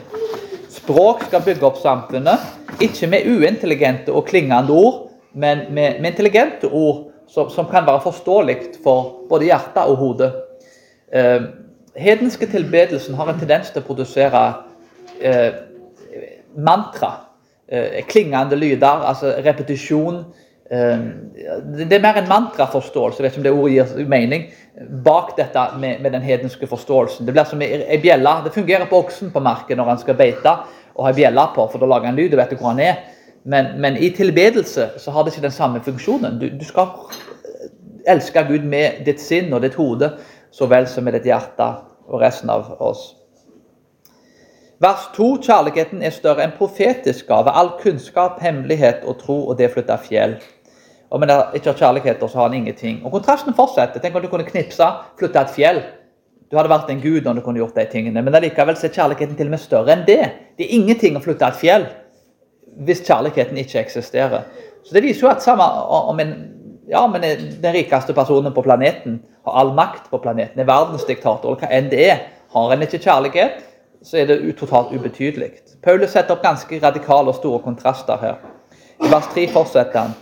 Språk 0.74 1.28
skal 1.28 1.44
bygge 1.46 1.66
opp 1.68 1.78
samfunnet, 1.82 2.42
ikke 2.82 3.10
med 3.12 3.28
uintelligente 3.30 4.14
og 4.14 4.26
klingende 4.30 4.74
ord, 4.74 5.04
men 5.38 5.68
med, 5.70 6.02
med 6.02 6.12
intelligente 6.12 6.70
ord 6.72 7.12
som, 7.30 7.52
som, 7.54 7.68
kan 7.70 7.86
være 7.86 8.02
forståelig 8.08 8.58
for 8.84 9.28
både 9.30 9.50
hjerte 9.52 9.84
og 9.92 10.00
hode. 10.02 10.32
Eh, 11.14 11.50
hedenske 11.98 12.50
tilbedelsen 12.50 13.18
har 13.20 13.30
en 13.30 13.40
tendens 13.40 13.70
til 13.74 13.84
å 13.84 13.88
produsere 13.88 14.44
eh, 15.22 15.62
mantra. 16.58 17.12
Eh, 17.68 18.02
klingende 18.10 18.58
lyder, 18.58 19.06
altså 19.12 19.36
repetisjon. 19.46 20.24
Eh, 20.72 21.04
det 21.78 21.96
er 21.96 22.04
mer 22.04 22.20
en 22.20 22.28
mantraforståelse, 22.28 23.24
vet 23.24 23.32
ikke 23.32 23.40
om 23.40 23.46
det 23.46 23.54
ordet 23.56 23.76
gir 23.76 24.10
mening, 24.12 24.48
bak 25.06 25.36
dette 25.38 25.64
med, 25.80 26.02
med 26.04 26.12
den 26.12 26.26
hedenske 26.26 26.68
forståelsen. 26.68 27.26
Det 27.26 27.36
blir 27.36 27.48
som 27.48 27.62
ei 27.64 28.00
bjelle. 28.04 28.34
Det 28.46 28.56
fungerer 28.56 28.90
på 28.90 29.00
oksen 29.06 29.32
på 29.32 29.44
marken 29.44 29.80
når 29.80 29.94
han 29.94 30.02
skal 30.02 30.18
beite 30.20 30.58
og 30.98 31.06
ha 31.06 31.14
bjelle 31.16 31.46
på, 31.56 31.68
for 31.72 31.82
da 31.82 31.90
lager 31.90 32.12
han 32.12 32.18
lyd. 32.20 32.34
Du 32.34 32.40
vet 32.40 32.56
hvor 32.58 32.74
han 32.74 32.84
er. 32.84 33.00
Men, 33.48 33.78
men, 33.80 33.98
i 33.98 34.10
tilbedelse 34.12 34.90
så 35.00 35.12
har 35.12 35.24
det 35.24 35.32
ikke 35.32 35.46
den 35.46 35.56
samme 35.56 35.80
funksjonen. 35.86 36.40
Du, 36.42 36.50
du, 36.52 36.66
skal 36.68 36.90
elske 38.08 38.44
Gud 38.50 38.66
med 38.68 39.06
ditt 39.08 39.24
sinn 39.24 39.54
og 39.54 39.64
ditt 39.64 39.78
hode 39.80 40.12
så 40.52 40.68
vel 40.68 40.88
som 40.90 41.08
med 41.08 41.16
ditt 41.16 41.30
hjerte 41.30 41.70
og 42.08 42.20
resten 42.20 42.52
av 42.52 42.74
oss. 42.84 43.14
Vers 44.84 45.08
2. 45.16 45.30
Kjærligheten 45.42 46.04
er 46.06 46.14
større 46.14 46.44
enn 46.44 46.54
profetisk 46.58 47.32
gave. 47.32 47.50
All 47.50 47.72
kunnskap, 47.80 48.38
hemmelighet 48.44 49.08
og 49.08 49.18
tro, 49.24 49.40
og 49.50 49.58
det 49.58 49.72
flytter 49.74 50.04
fjell. 50.04 50.36
Og 51.10 51.22
men 51.22 51.32
ikke 51.56 51.72
har 51.72 51.80
kjærlighet, 51.80 52.20
så 52.20 52.38
har 52.38 52.50
han 52.50 52.58
ingenting. 52.58 53.00
Og 53.06 53.12
Kontrasten 53.12 53.56
fortsetter. 53.56 54.02
Tenk 54.04 54.16
om 54.16 54.22
du 54.22 54.28
kunne 54.32 54.48
knipse, 54.48 54.88
flytte 55.20 55.40
et 55.40 55.54
fjell. 55.56 55.80
Du 56.52 56.58
hadde 56.58 56.72
vært 56.72 56.90
en 56.92 57.02
gud 57.04 57.28
om 57.28 57.36
du 57.36 57.44
kunne 57.44 57.60
gjort 57.60 57.76
de 57.76 57.86
tingene. 57.92 58.22
Men 58.24 58.36
allikevel 58.36 58.76
er 58.76 58.94
kjærligheten 58.94 59.36
til 59.36 59.48
og 59.48 59.56
med 59.56 59.64
større 59.64 59.96
enn 59.96 60.04
det. 60.08 60.20
Det 60.58 60.68
er 60.68 60.76
ingenting 60.80 61.16
å 61.20 61.24
flytte 61.24 61.48
et 61.48 61.60
fjell 61.60 61.88
hvis 62.88 63.02
kjærligheten 63.08 63.58
ikke 63.58 63.80
eksisterer. 63.80 64.46
Så 64.84 64.94
Det 64.94 65.04
viser 65.04 65.26
jo 65.26 65.32
at 65.32 65.44
samme 65.44 65.64
om 65.64 66.20
en, 66.20 66.34
ja, 66.88 67.08
men 67.08 67.24
den 67.62 67.74
rikeste 67.74 68.14
personen 68.14 68.54
på 68.54 68.62
planeten 68.62 69.22
har 69.46 69.58
all 69.62 69.74
makt 69.74 70.12
på 70.12 70.20
planeten, 70.22 70.60
er 70.60 70.70
verdensdiktator, 70.70 71.56
eller 71.56 71.64
hva 71.64 71.72
enn 71.74 71.90
det 71.92 72.04
er, 72.12 72.22
har 72.54 72.72
en 72.72 72.86
ikke 72.86 73.02
kjærlighet, 73.02 73.64
så 74.04 74.22
er 74.22 74.30
det 74.30 74.38
totalt 74.60 74.94
ubetydelig. 74.94 75.52
Paulus 75.84 76.14
setter 76.14 76.36
opp 76.36 76.46
ganske 76.46 76.80
radikale 76.84 77.34
og 77.34 77.40
store 77.40 77.64
kontraster 77.66 78.22
her. 78.22 78.38
I 79.04 79.10
vers 79.12 79.28
3 79.34 79.48
fortsetter 79.52 80.00
han. 80.00 80.16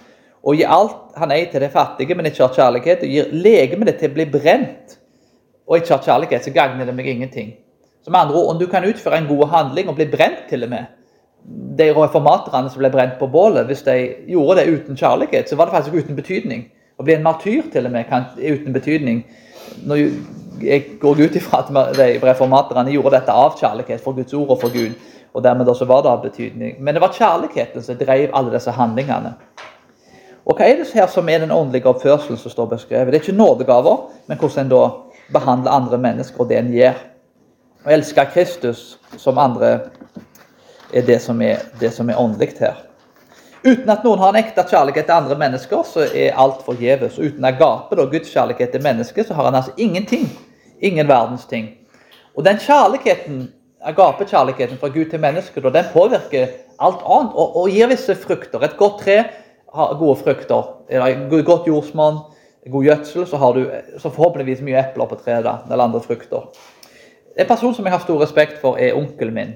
Og 0.45 0.59
gir 0.59 0.69
alt 0.69 1.15
han 1.17 1.31
eier 1.33 1.49
til 1.51 1.63
det 1.63 1.71
fattige, 1.73 2.15
men 2.15 2.29
ikke 2.29 2.43
har 2.43 2.53
kjærlighet, 2.53 3.03
og 3.03 3.13
gir 3.15 3.31
legemet 3.33 3.95
til 3.97 4.11
å 4.11 4.15
bli 4.17 4.25
brent, 4.29 4.97
og 5.65 5.79
ikke 5.79 5.95
har 5.95 6.03
kjærlighet, 6.05 6.45
så 6.45 6.53
gagner 6.53 6.85
det 6.85 6.93
meg 6.95 7.09
ingenting. 7.09 7.55
Som 8.05 8.15
andre 8.15 8.37
ord, 8.37 8.53
Om 8.53 8.59
du 8.59 8.67
kan 8.67 8.85
utføre 8.85 9.17
en 9.17 9.27
god 9.27 9.47
handling 9.49 9.89
og 9.89 9.95
bli 9.95 10.05
brent 10.05 10.45
til 10.49 10.63
og 10.63 10.69
med, 10.69 10.85
de 11.77 11.89
reformaterne 11.93 12.69
som 12.69 12.79
ble 12.79 12.89
brent 12.89 13.17
på 13.19 13.27
bålet, 13.27 13.65
hvis 13.65 13.81
de 13.85 14.15
gjorde 14.27 14.59
det 14.59 14.69
uten 14.73 14.97
kjærlighet, 14.97 15.49
så 15.49 15.55
var 15.55 15.65
det 15.65 15.73
faktisk 15.73 15.95
uten 15.95 16.15
betydning. 16.15 16.65
Å 16.97 17.03
bli 17.03 17.13
en 17.13 17.25
martyr 17.25 17.67
til 17.73 17.85
og 17.85 17.91
med 17.91 18.07
kan, 18.09 18.29
uten 18.37 18.73
betydning. 18.73 19.25
Når 19.85 20.01
jeg 20.61 20.85
går 21.01 21.21
ut 21.25 21.35
ifra 21.35 21.61
at 21.61 21.97
de 21.97 22.07
reformaterne 22.23 22.93
gjorde 22.93 23.17
dette 23.17 23.33
av 23.33 23.57
kjærlighet 23.59 24.01
for 24.01 24.15
Guds 24.17 24.33
ord 24.33 24.55
og 24.55 24.61
for 24.61 24.73
Gud. 24.73 24.95
og 25.35 25.43
dermed 25.43 25.67
også 25.67 25.85
var 25.85 26.01
det 26.01 26.09
av 26.09 26.21
betydning. 26.23 26.77
Men 26.79 26.95
det 26.95 27.01
var 27.01 27.11
kjærligheten 27.11 27.83
som 27.83 27.97
drev 27.99 28.29
alle 28.33 28.53
disse 28.53 28.71
handlingene. 28.71 29.33
Og 30.45 30.53
hva 30.53 30.67
er 30.69 30.77
det 30.77 30.91
her 30.93 31.07
som 31.09 31.29
er 31.29 31.41
den 31.41 31.51
åndelige 31.51 31.89
oppførselen 31.89 32.37
som 32.37 32.53
står 32.53 32.69
beskrevet? 32.75 33.13
Det 33.13 33.19
er 33.19 33.23
ikke 33.23 33.37
nådegaver, 33.37 33.97
men 34.27 34.37
hvordan 34.37 34.65
en 34.65 34.73
da 34.73 34.81
behandler 35.33 35.73
andre 35.73 35.97
mennesker 35.97 36.43
og 36.43 36.49
det 36.49 36.59
en 36.59 36.73
gjør. 36.73 36.99
Å 37.85 37.93
elske 37.93 38.25
Kristus 38.33 38.83
som 39.17 39.41
andre 39.41 39.71
er 40.93 41.05
det 41.05 41.17
som 41.21 41.41
er, 41.41 41.63
det 41.81 41.89
som 41.93 42.09
er 42.09 42.19
åndelig 42.21 42.59
her. 42.59 42.77
Uten 43.65 43.89
at 43.89 44.03
noen 44.05 44.21
har 44.21 44.33
en 44.33 44.43
ekte 44.43 44.61
kjærlighet 44.69 45.07
til 45.07 45.15
andre 45.15 45.37
mennesker, 45.41 45.81
så 45.89 46.05
er 46.05 46.37
alt 46.37 46.61
forgjeves. 46.65 47.17
Uten 47.17 47.45
agape, 47.49 47.97
da, 47.97 48.05
Guds 48.05 48.29
kjærlighet 48.29 48.75
til 48.75 48.83
mennesker, 48.85 49.25
så 49.25 49.33
har 49.33 49.49
han 49.49 49.57
altså 49.57 49.73
ingenting. 49.77 50.27
Ingen 50.85 51.07
verdens 51.09 51.47
ting. 51.49 51.71
Og 52.37 52.45
den 52.45 52.61
kjærligheten, 52.61 53.47
agape-kjærligheten 53.81 54.77
fra 54.77 54.91
Gud 54.93 55.09
til 55.09 55.19
mennesker, 55.19 55.65
den 55.69 55.89
påvirker 55.93 56.53
alt 56.77 57.01
annet 57.01 57.33
og, 57.33 57.57
og 57.57 57.73
gir 57.73 57.89
visse 57.89 58.15
frukter. 58.15 58.61
Et 58.61 58.77
godt 58.77 59.01
tre 59.01 59.17
gode 59.75 60.15
frukter. 60.22 60.72
Godt 61.46 61.67
jordsmonn, 61.67 62.24
god 62.72 62.88
gjødsel, 62.88 63.27
så 63.27 63.38
har 63.38 63.53
du 63.53 63.65
så 63.98 64.10
forhåpentligvis 64.10 64.63
mye 64.65 64.79
epler 64.82 65.10
på 65.10 65.20
treet 65.20 65.46
eller 65.46 65.84
andre 65.84 66.01
frukter. 66.01 66.50
En 67.36 67.48
person 67.48 67.74
som 67.75 67.86
jeg 67.86 67.94
har 67.94 68.03
stor 68.03 68.22
respekt 68.22 68.62
for, 68.62 68.79
er 68.79 68.96
onkelen 68.96 69.34
min. 69.36 69.55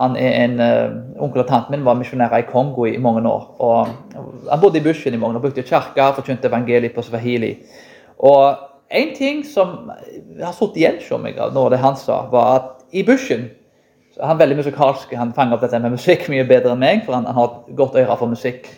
Han 0.00 0.16
er 0.16 0.44
en, 0.44 0.60
uh, 0.60 1.22
Onkel 1.22 1.44
og 1.44 1.48
tanten 1.48 1.76
min 1.76 1.84
var 1.84 1.94
misjonærer 1.94 2.42
i 2.42 2.48
Kongo 2.48 2.86
i, 2.88 2.94
i, 2.96 2.98
mange 2.98 3.22
år. 3.28 3.54
og 3.58 3.88
Han 4.50 4.60
bodde 4.60 4.78
i 4.78 4.82
bushen 4.82 5.14
i 5.14 5.20
mange 5.20 5.36
år, 5.36 5.40
brukte 5.40 5.62
kirka, 5.62 6.10
forkynte 6.16 6.48
evangeliet 6.48 6.94
på 6.94 7.02
swahili. 7.02 7.56
Og 8.18 8.56
En 8.92 9.14
ting 9.16 9.46
som 9.46 9.90
har 10.42 10.52
sittet 10.52 10.76
igjen 10.76 10.98
hos 11.00 11.20
meg 11.22 11.38
av 11.40 11.54
noe 11.56 11.70
det 11.72 11.78
han 11.80 11.94
sa, 11.96 12.26
var 12.28 12.48
at 12.58 12.82
i 12.92 13.00
bushen 13.02 13.48
Han 14.20 14.34
er 14.34 14.42
veldig 14.42 14.58
musikalsk, 14.58 15.14
han 15.16 15.32
fanger 15.32 15.56
opp 15.56 15.62
dette 15.64 15.78
med 15.80 15.94
musikk 15.94 16.26
mye 16.28 16.44
bedre 16.44 16.74
enn 16.74 16.82
meg, 16.82 16.98
for 17.06 17.16
han, 17.16 17.24
han 17.24 17.34
har 17.38 17.46
et 17.48 17.76
godt 17.78 17.94
øre 17.96 18.16
for 18.20 18.28
musikk. 18.28 18.68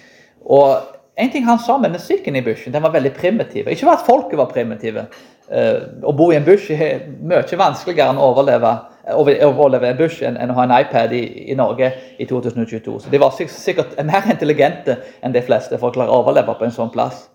Og 0.44 0.94
en 1.16 1.30
ting 1.30 1.44
han 1.46 1.58
sa 1.58 1.78
med 1.78 1.92
musikken 1.94 2.36
i 2.36 2.42
bushen, 2.42 2.72
den 2.72 2.82
var 2.82 2.92
veldig 2.94 3.12
primitiv. 3.14 3.68
Ikke 3.68 3.86
bare 3.86 4.00
at 4.00 4.06
folket 4.06 4.38
var 4.38 4.50
primitive. 4.50 5.06
Uh, 5.44 6.00
å 6.02 6.14
bo 6.16 6.30
i 6.32 6.38
en 6.38 6.46
bush 6.46 6.72
er 6.72 7.04
mye 7.20 7.58
vanskeligere 7.60 8.14
enn 8.14 8.18
å 8.18 8.30
overleve, 8.32 8.72
overleve 9.14 9.90
en 9.90 9.98
bush 9.98 10.24
enn, 10.24 10.38
å 10.40 10.56
ha 10.56 10.64
en 10.64 10.74
iPad 10.78 11.12
i, 11.14 11.22
i, 11.52 11.56
Norge 11.58 11.90
i 12.18 12.26
2022. 12.26 12.96
Så 13.04 13.12
De 13.12 13.20
var 13.20 13.36
sikkert 13.36 13.94
mer 14.08 14.26
intelligente 14.32 14.96
enn 15.22 15.36
de 15.36 15.44
fleste 15.44 15.78
for 15.78 15.92
å 15.92 15.96
klare 15.96 16.10
å 16.10 16.22
overleve 16.24 16.56
på 16.58 16.66
en 16.66 16.74
sånn 16.74 16.92
plass. 16.94 17.28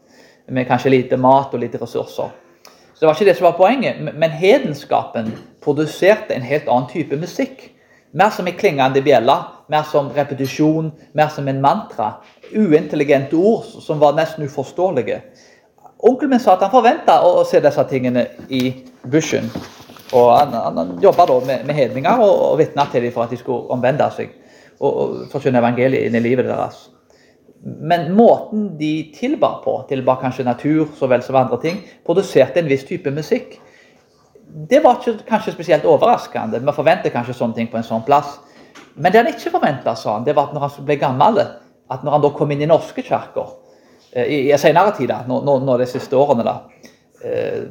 Med 0.50 0.68
kanskje 0.68 0.92
lite 0.92 1.18
mat 1.22 1.54
og 1.54 1.62
lite 1.62 1.78
ressurser. 1.78 2.34
Så 2.66 3.06
Det 3.06 3.08
var 3.08 3.16
ikke 3.16 3.30
det 3.30 3.38
som 3.38 3.48
var 3.48 3.60
poenget. 3.62 4.02
Men 4.02 4.34
hedenskapen 4.34 5.30
produserte 5.64 6.34
en 6.36 6.44
helt 6.44 6.68
annen 6.68 6.90
type 6.90 7.16
musikk. 7.16 7.70
Mer 8.12 8.34
som 8.34 8.50
en 8.50 8.58
klingende 8.58 9.06
bjelle, 9.06 9.38
mer 9.70 9.86
som 9.88 10.10
repetisjon, 10.16 10.92
mer 11.14 11.30
som 11.34 11.48
en 11.48 11.62
mantra 11.62 12.14
uintelligente 12.52 13.38
ord 13.38 13.66
som 13.86 14.00
var 14.02 14.18
nesten 14.18 14.46
uforståelige. 14.50 15.22
Onkelen 16.00 16.30
min 16.30 16.40
sa 16.40 16.56
at 16.56 16.64
han 16.64 16.74
forventa 16.74 17.20
å, 17.28 17.44
se 17.46 17.60
disse 17.62 17.84
tingene 17.90 18.26
i 18.50 18.70
bushen. 19.04 19.50
Og 20.14 20.30
Han, 20.34 20.54
han, 20.54 20.78
han 20.78 20.94
jobba 21.02 21.28
med, 21.46 21.66
med 21.68 21.76
hedninger 21.76 22.22
og, 22.24 22.32
og 22.52 22.58
vitna 22.58 22.88
til 22.90 23.04
dem 23.06 23.14
for 23.14 23.28
at 23.28 23.34
de 23.34 23.38
skulle 23.38 23.70
omvende 23.70 24.08
seg 24.16 24.32
og, 24.80 24.90
og 24.90 25.18
forkynne 25.30 25.60
evangeliet 25.62 26.08
inn 26.08 26.18
i 26.18 26.24
livet 26.24 26.48
deres. 26.50 26.88
Men 27.62 28.14
måten 28.16 28.78
de 28.80 29.12
tilbar 29.14 29.60
på, 29.66 29.76
tilbar 29.90 30.22
kanskje 30.22 30.48
natur 30.48 30.88
så 30.98 31.10
vel 31.12 31.22
som 31.22 31.36
andre 31.36 31.60
ting, 31.62 31.82
produserte 32.08 32.62
en 32.62 32.72
viss 32.72 32.88
type 32.88 33.12
musikk. 33.12 33.60
Det 34.70 34.80
var 34.84 34.98
ikke 34.98 35.28
kanskje 35.28 35.54
spesielt 35.54 35.86
overraskende. 35.86 36.64
Vi 36.64 36.74
forventer 36.74 37.14
kanskje 37.14 37.36
sånne 37.38 37.60
ting 37.60 37.70
på 37.70 37.78
en 37.78 37.86
sånn 37.86 38.06
plass. 38.08 38.40
Men 39.00 39.12
det 39.12 39.22
han 39.22 39.32
ikke 39.32 39.54
forventa, 39.54 39.96
sa 39.96 40.18
han, 40.18 40.28
det 40.28 40.36
var 40.38 40.50
at 40.50 40.56
når 40.56 40.66
han 40.66 40.86
ble 40.88 41.00
gammel, 41.00 41.42
at 41.90 42.06
når 42.06 42.16
han 42.16 42.24
da 42.26 42.32
kom 42.36 42.52
inn 42.54 42.64
i 42.66 42.70
norske 42.70 43.04
kirker 43.06 43.54
eh, 44.14 44.26
i, 44.26 44.40
i 44.52 44.58
senere 44.62 44.94
tid, 44.98 45.14
nå, 45.28 45.42
nå, 45.46 45.60
nå, 45.66 45.78
de 45.80 45.88
siste 45.90 46.18
årene, 46.20 46.46
da, 46.46 46.58
eh, 47.24 47.64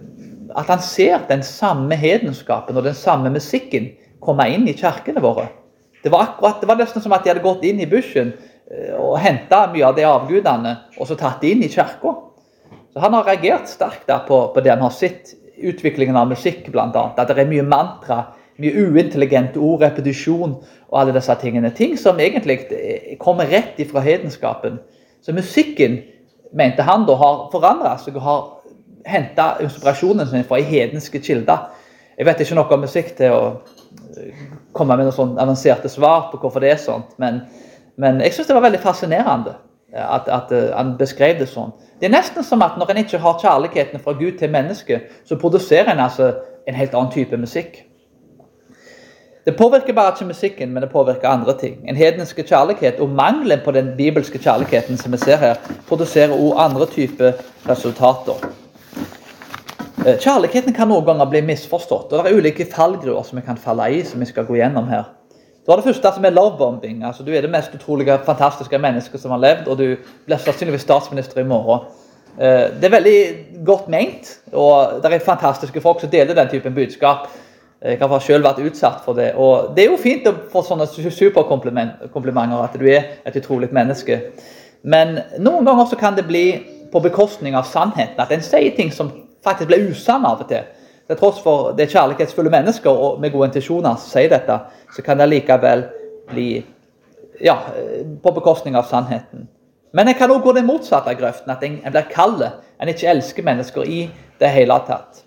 at 0.56 0.72
han 0.72 0.82
ser 0.82 1.26
den 1.28 1.44
samme 1.44 1.98
hedenskapen 1.98 2.76
og 2.78 2.86
den 2.86 2.96
samme 2.96 3.30
musikken 3.34 3.92
komme 4.24 4.48
inn 4.50 4.66
i 4.68 4.76
kirkene 4.76 5.22
våre. 5.22 5.48
Det 6.02 6.12
var, 6.12 6.30
akkurat, 6.30 6.60
det 6.60 6.68
var 6.70 6.78
nesten 6.78 7.02
som 7.04 7.12
at 7.14 7.24
de 7.24 7.32
hadde 7.32 7.44
gått 7.44 7.66
inn 7.66 7.82
i 7.82 7.90
bushen 7.90 8.32
eh, 8.70 8.94
og 8.96 9.18
henta 9.22 9.66
mye 9.72 9.86
av 9.90 9.98
de 9.98 10.06
avgudene 10.08 10.74
og 10.96 11.10
så 11.10 11.18
tatt 11.18 11.42
det 11.42 11.52
inn 11.54 11.66
i 11.66 11.72
kirka. 11.72 12.14
Så 12.92 13.02
Han 13.04 13.14
har 13.14 13.26
reagert 13.28 13.68
sterkt 13.68 14.08
på, 14.08 14.40
på, 14.54 14.64
det 14.64 14.72
han 14.72 14.82
har 14.82 14.94
sett, 14.94 15.34
utviklingen 15.58 16.16
av 16.16 16.30
musikk 16.30 16.68
bl.a. 16.70 16.86
At 16.88 17.28
det 17.28 17.42
er 17.42 17.50
mye 17.50 17.66
mantra, 17.66 18.22
mye 18.58 18.84
uintelligente 18.88 19.60
ord, 19.62 19.82
repetisjon 19.82 20.56
og 20.88 21.00
alle 21.00 21.14
disse 21.14 21.34
tingene. 21.40 21.70
Ting 21.74 21.96
som 21.98 22.20
egentlig 22.20 22.60
kommer 23.22 23.50
rett 23.50 23.78
ifra 23.78 24.02
hedenskapen. 24.02 24.80
Så 25.22 25.34
musikken, 25.34 26.00
mente 26.52 26.82
han 26.82 27.04
da, 27.06 27.14
har 27.20 27.48
forandra 27.52 27.96
seg 28.00 28.16
og 28.16 28.24
har 28.24 28.46
henta 29.08 29.50
inspirasjonen 29.62 30.28
sin 30.28 30.46
fra 30.48 30.60
hedenske 30.64 31.20
kilder. 31.22 31.68
Jeg 32.18 32.26
vet 32.26 32.42
ikke 32.42 32.58
noe 32.58 32.74
om 32.74 32.82
musikk 32.82 33.12
til 33.18 33.34
å 33.34 33.42
eh, 34.18 34.44
komme 34.74 34.96
med 34.98 35.06
noen 35.06 35.14
sånn 35.14 35.38
avanserte 35.38 35.90
svar 35.92 36.28
på 36.32 36.40
hvorfor 36.42 36.64
det 36.64 36.72
er 36.74 36.80
sånn, 36.82 37.04
men, 37.22 37.44
men 38.00 38.18
jeg 38.24 38.34
syns 38.34 38.50
det 38.50 38.56
var 38.56 38.66
veldig 38.66 38.82
fascinerende 38.82 39.54
at, 39.92 40.26
at, 40.28 40.52
eh, 40.52 40.70
han 40.74 40.96
beskrev 40.98 41.38
det 41.38 41.48
sånn. 41.50 41.70
Det 42.00 42.08
er 42.08 42.16
nesten 42.16 42.44
som 42.46 42.62
at 42.66 42.78
når 42.78 42.92
en 42.92 43.02
ikke 43.04 43.22
har 43.22 43.38
kjærligheten 43.42 44.02
fra 44.02 44.16
Gud 44.18 44.38
til 44.40 44.50
mennesket, 44.52 45.12
så 45.24 45.38
produserer 45.38 45.92
en 45.94 46.02
altså 46.04 46.32
en 46.68 46.76
helt 46.76 46.94
annen 46.94 47.14
type 47.14 47.38
musikk. 47.40 47.84
Det 49.48 49.56
påvirker 49.56 49.94
bare 49.96 50.12
ikke 50.12 50.26
musikken, 50.28 50.72
men 50.72 50.82
det 50.82 50.90
påvirker 50.92 51.28
andre 51.28 51.54
ting. 51.58 51.76
En 51.88 51.96
hedenske 51.96 52.42
kjærlighet 52.42 52.98
og 53.00 53.08
mangelen 53.08 53.60
på 53.64 53.72
den 53.72 53.94
bibelske 53.96 54.38
kjærligheten 54.38 54.98
som 55.00 55.12
vi 55.12 55.20
ser 55.22 55.40
her, 55.40 55.54
produserer 55.88 56.34
også 56.34 56.58
andre 56.64 56.86
typer 56.86 57.32
resultater. 57.68 58.44
Eh, 60.04 60.18
kjærligheten 60.20 60.76
kan 60.76 60.92
noen 60.92 61.06
ganger 61.06 61.30
bli 61.32 61.40
misforstått, 61.48 62.12
og 62.12 62.26
det 62.26 62.34
er 62.34 62.36
ulike 62.36 62.68
fallgruer 62.74 63.24
som 63.24 63.40
vi 63.40 63.46
kan 63.46 63.56
falle 63.56 63.88
i. 63.88 64.04
som 64.04 64.20
vi 64.20 64.26
skal 64.26 64.44
gå 64.44 64.60
gjennom 64.60 64.88
her. 64.88 65.08
Du 65.64 65.72
har 65.72 65.80
det 65.80 65.88
første 65.88 66.12
som 66.14 66.24
er 66.24 66.36
lovebombing. 66.36 67.04
altså 67.04 67.22
Du 67.22 67.32
er 67.32 67.40
det 67.40 67.50
mest 67.50 67.74
utrolige, 67.74 68.18
fantastiske 68.26 68.78
mennesket 68.78 69.20
som 69.20 69.30
har 69.30 69.38
levd, 69.38 69.68
og 69.68 69.78
du 69.78 69.96
blir 70.26 70.36
sannsynligvis 70.36 70.80
statsminister 70.80 71.40
i 71.40 71.44
morgen. 71.44 71.88
Eh, 72.38 72.68
det 72.80 72.84
er 72.84 72.96
veldig 73.00 73.64
godt 73.64 73.88
ment, 73.88 74.40
og 74.52 75.02
det 75.02 75.12
er 75.12 75.18
fantastiske 75.18 75.80
folk 75.80 76.00
som 76.00 76.10
deler 76.10 76.34
den 76.34 76.48
typen 76.48 76.74
budskap. 76.74 77.28
Jeg 77.78 77.98
har 78.00 78.22
selv 78.24 78.42
vært 78.42 78.58
utsatt 78.66 79.04
for 79.04 79.14
det. 79.14 79.32
Og 79.38 79.74
det 79.76 79.84
er 79.84 79.92
jo 79.92 80.00
fint 80.02 80.26
å 80.26 80.34
få 80.50 80.64
sånne 80.66 80.88
superkomplimenter, 80.90 82.56
at 82.58 82.74
du 82.74 82.86
er 82.90 83.20
et 83.22 83.36
utrolig 83.38 83.70
menneske. 83.72 84.18
Men 84.82 85.20
noen 85.38 85.66
ganger 85.66 85.86
så 85.86 85.98
kan 85.98 86.16
det 86.16 86.26
bli 86.26 86.46
på 86.90 87.02
bekostning 87.04 87.54
av 87.54 87.68
sannheten. 87.70 88.18
At 88.18 88.32
en 88.34 88.42
sier 88.42 88.74
ting 88.74 88.90
som 88.94 89.12
faktisk 89.46 89.70
blir 89.70 89.92
usann 89.92 90.26
av 90.26 90.42
og 90.42 90.50
til. 90.50 90.66
Til 91.08 91.20
tross 91.20 91.38
for 91.40 91.70
det 91.76 91.86
er 91.86 91.94
kjærlighetsfulle 91.94 92.50
mennesker 92.52 92.90
og 92.90 93.20
med 93.22 93.32
gode 93.32 93.52
intensjoner 93.52 93.94
som 93.96 94.10
sier 94.10 94.32
dette, 94.32 94.58
så 94.92 95.04
kan 95.04 95.20
det 95.20 95.30
likevel 95.30 95.86
bli 96.28 96.48
ja, 97.40 97.56
på 98.22 98.34
bekostning 98.36 98.76
av 98.76 98.90
sannheten. 98.90 99.46
Men 99.94 100.10
en 100.10 100.18
kan 100.18 100.34
òg 100.34 100.42
gå 100.44 100.52
den 100.58 100.66
motsatte 100.68 101.14
grøften, 101.16 101.54
at 101.54 101.62
en 101.64 101.78
blir 101.86 102.10
kald. 102.10 102.42
En 102.78 102.90
ikke 102.90 103.08
elsker 103.14 103.46
mennesker 103.46 103.86
i 103.88 104.02
det 104.42 104.50
hele 104.52 104.76
tatt. 104.86 105.22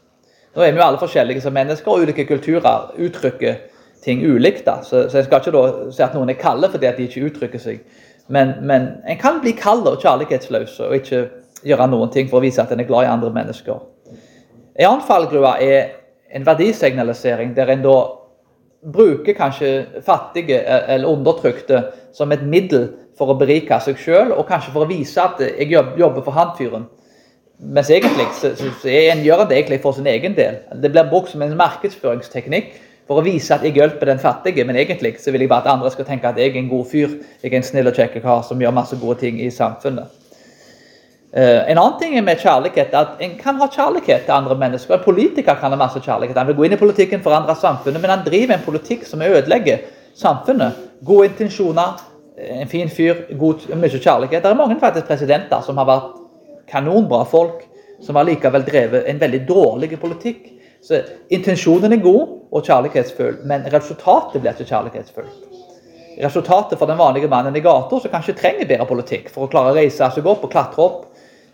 Nå 0.56 0.64
er 0.64 0.72
vi 0.72 0.82
jo 0.82 0.86
alle 0.86 1.00
forskjellige 1.00 1.42
som 1.42 1.54
mennesker, 1.56 1.92
og 1.92 2.06
ulike 2.06 2.26
kulturer 2.28 2.92
uttrykker 3.00 3.60
ting 4.04 4.24
ulikt. 4.26 4.66
da, 4.66 4.82
Så, 4.84 5.10
så 5.10 5.18
jeg 5.18 5.26
skal 5.26 5.40
ikke 5.40 5.54
da 5.56 5.92
si 5.92 6.04
at 6.04 6.16
noen 6.18 6.30
er 6.30 6.40
kalde 6.40 6.70
fordi 6.72 6.90
at 6.90 6.98
de 6.98 7.08
ikke 7.08 7.26
uttrykker 7.30 7.62
seg. 7.62 7.84
Men, 8.28 8.54
men 8.62 8.88
en 9.08 9.20
kan 9.20 9.42
bli 9.42 9.52
kald 9.58 9.88
og 9.88 10.02
kjærlighetsløs 10.02 10.80
og 10.80 10.96
ikke 10.96 11.26
gjøre 11.64 11.88
noen 11.92 12.12
ting 12.12 12.30
for 12.30 12.40
å 12.40 12.46
vise 12.46 12.62
at 12.62 12.72
en 12.72 12.80
er 12.80 12.90
glad 12.90 13.08
i 13.08 13.12
andre 13.12 13.32
mennesker. 13.34 13.80
En 14.76 14.88
annen 14.88 15.06
fallgruve 15.08 15.54
er 15.62 15.98
en 16.32 16.46
verdisignalisering, 16.48 17.56
der 17.56 17.72
en 17.74 17.84
da 17.84 17.96
bruker 18.94 19.36
kanskje 19.38 20.02
fattige 20.06 20.62
eller 20.64 21.12
undertrykte 21.12 21.84
som 22.14 22.32
et 22.32 22.44
middel 22.44 22.88
for 23.18 23.30
å 23.30 23.38
berike 23.38 23.78
seg 23.84 24.00
sjøl, 24.00 24.32
og 24.34 24.48
kanskje 24.50 24.74
for 24.74 24.86
å 24.86 24.90
vise 24.90 25.22
at 25.22 25.42
jeg 25.44 25.70
jobber 25.72 26.24
for 26.24 26.36
han 26.36 26.56
fyren. 26.58 26.88
Mens 27.62 27.90
egentlig 27.94 28.26
så, 28.34 28.56
så, 28.58 28.72
så 28.82 28.90
en 28.90 29.22
gjør 29.22 29.44
det 29.46 29.58
egentlig 29.60 29.82
for 29.84 29.94
sin 29.94 30.08
egen 30.10 30.34
del. 30.38 30.64
Det 30.82 30.90
blir 30.92 31.10
brukt 31.10 31.30
som 31.30 31.44
en 31.46 31.54
markedsføringsteknikk 31.60 32.72
for 33.06 33.22
å 33.22 33.26
vise 33.26 33.54
at 33.54 33.66
jeg 33.66 33.76
hjelper 33.78 34.10
den 34.10 34.22
fattige, 34.22 34.66
men 34.66 34.80
egentlig 34.80 35.18
så 35.22 35.34
vil 35.34 35.44
jeg 35.44 35.52
bare 35.52 35.68
at 35.68 35.76
andre 35.76 35.92
skal 35.94 36.08
tenke 36.08 36.30
at 36.30 36.40
jeg 36.40 36.54
er 36.54 36.62
en 36.62 36.72
god 36.72 36.88
fyr, 36.90 37.20
jeg 37.44 37.52
er 37.52 37.58
en 37.60 37.66
snill 37.68 37.92
og 37.92 37.98
kjekk 37.98 38.18
kar 38.24 38.42
som 38.48 38.62
gjør 38.62 38.74
masse 38.74 38.98
gode 39.02 39.20
ting 39.22 39.38
i 39.44 39.50
samfunnet. 39.54 40.18
Uh, 41.32 41.62
en 41.70 41.78
annen 41.80 42.00
ting 42.00 42.16
med 42.26 42.42
kjærlighet 42.42 42.92
er 42.92 43.06
at 43.06 43.22
en 43.24 43.38
kan 43.40 43.60
ha 43.62 43.68
kjærlighet 43.72 44.26
til 44.26 44.36
andre 44.36 44.58
mennesker. 44.60 44.98
En 44.98 45.04
politiker 45.06 45.56
kan 45.60 45.72
ha 45.72 45.80
masse 45.80 46.02
kjærlighet. 46.04 46.40
Han 46.40 46.50
vil 46.50 46.58
gå 46.58 46.66
inn 46.68 46.76
i 46.76 46.80
politikken, 46.82 47.22
forandre 47.24 47.56
samfunnet, 47.56 48.02
men 48.04 48.12
han 48.12 48.26
driver 48.26 48.58
en 48.58 48.66
politikk 48.66 49.06
som 49.08 49.24
ødelegger 49.24 49.86
samfunnet. 50.20 50.82
Gode 51.08 51.30
intensjoner, 51.30 52.02
en 52.58 52.68
fin 52.72 52.92
fyr, 52.92 53.24
god, 53.40 53.70
mye 53.76 54.02
kjærlighet. 54.02 54.42
Det 54.44 54.52
er 54.52 54.60
mange 54.60 54.80
faktisk 54.82 55.08
presidenter 55.08 55.64
som 55.64 55.80
har 55.80 55.88
vært 55.88 56.21
kanonbra 56.72 57.26
folk 57.30 57.68
som 58.02 58.18
allikevel 58.18 58.66
drevet 58.66 59.08
en 59.08 59.22
veldig 59.22 59.42
dårlig 59.48 60.00
politikk. 60.02 60.48
Så 60.82 61.04
Intensjonen 61.30 61.94
er 61.94 62.02
god 62.02 62.38
og 62.52 62.66
kjærlighetsfull, 62.66 63.44
men 63.48 63.68
resultatet 63.74 64.42
blir 64.42 64.56
ikke 64.56 64.70
kjærlighetsfullt. 64.72 65.50
Resultatet 66.22 66.80
for 66.80 66.90
den 66.90 67.00
vanlige 67.00 67.30
mannen 67.32 67.56
i 67.56 67.64
gata 67.64 68.00
som 68.02 68.12
kanskje 68.12 68.36
trenger 68.38 68.68
bedre 68.70 68.88
politikk 68.90 69.30
for 69.32 69.46
å 69.46 69.52
klare 69.52 69.72
å 69.72 69.78
reise 69.78 70.10
seg 70.12 70.28
opp 70.28 70.44
og 70.46 70.52
klatre 70.52 70.84
opp 70.84 71.04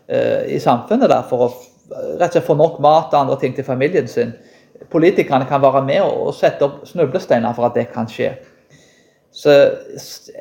eh, 0.08 0.56
i 0.56 0.60
samfunnet 0.64 1.12
der 1.12 1.28
for 1.30 1.46
å 1.46 1.50
rett 1.88 2.30
og 2.30 2.34
slett 2.34 2.48
få 2.48 2.56
nok 2.58 2.80
mat 2.84 3.14
og 3.14 3.20
andre 3.22 3.38
ting 3.42 3.56
til 3.56 3.68
familien 3.68 4.08
sin. 4.12 4.34
Politikerne 4.92 5.48
kan 5.50 5.62
være 5.64 5.84
med 5.86 6.04
og 6.04 6.36
sette 6.36 6.66
opp 6.66 6.82
snublesteiner 6.88 7.56
for 7.56 7.68
at 7.68 7.78
det 7.78 7.88
kan 7.94 8.10
skje. 8.12 8.34
Så 9.32 9.54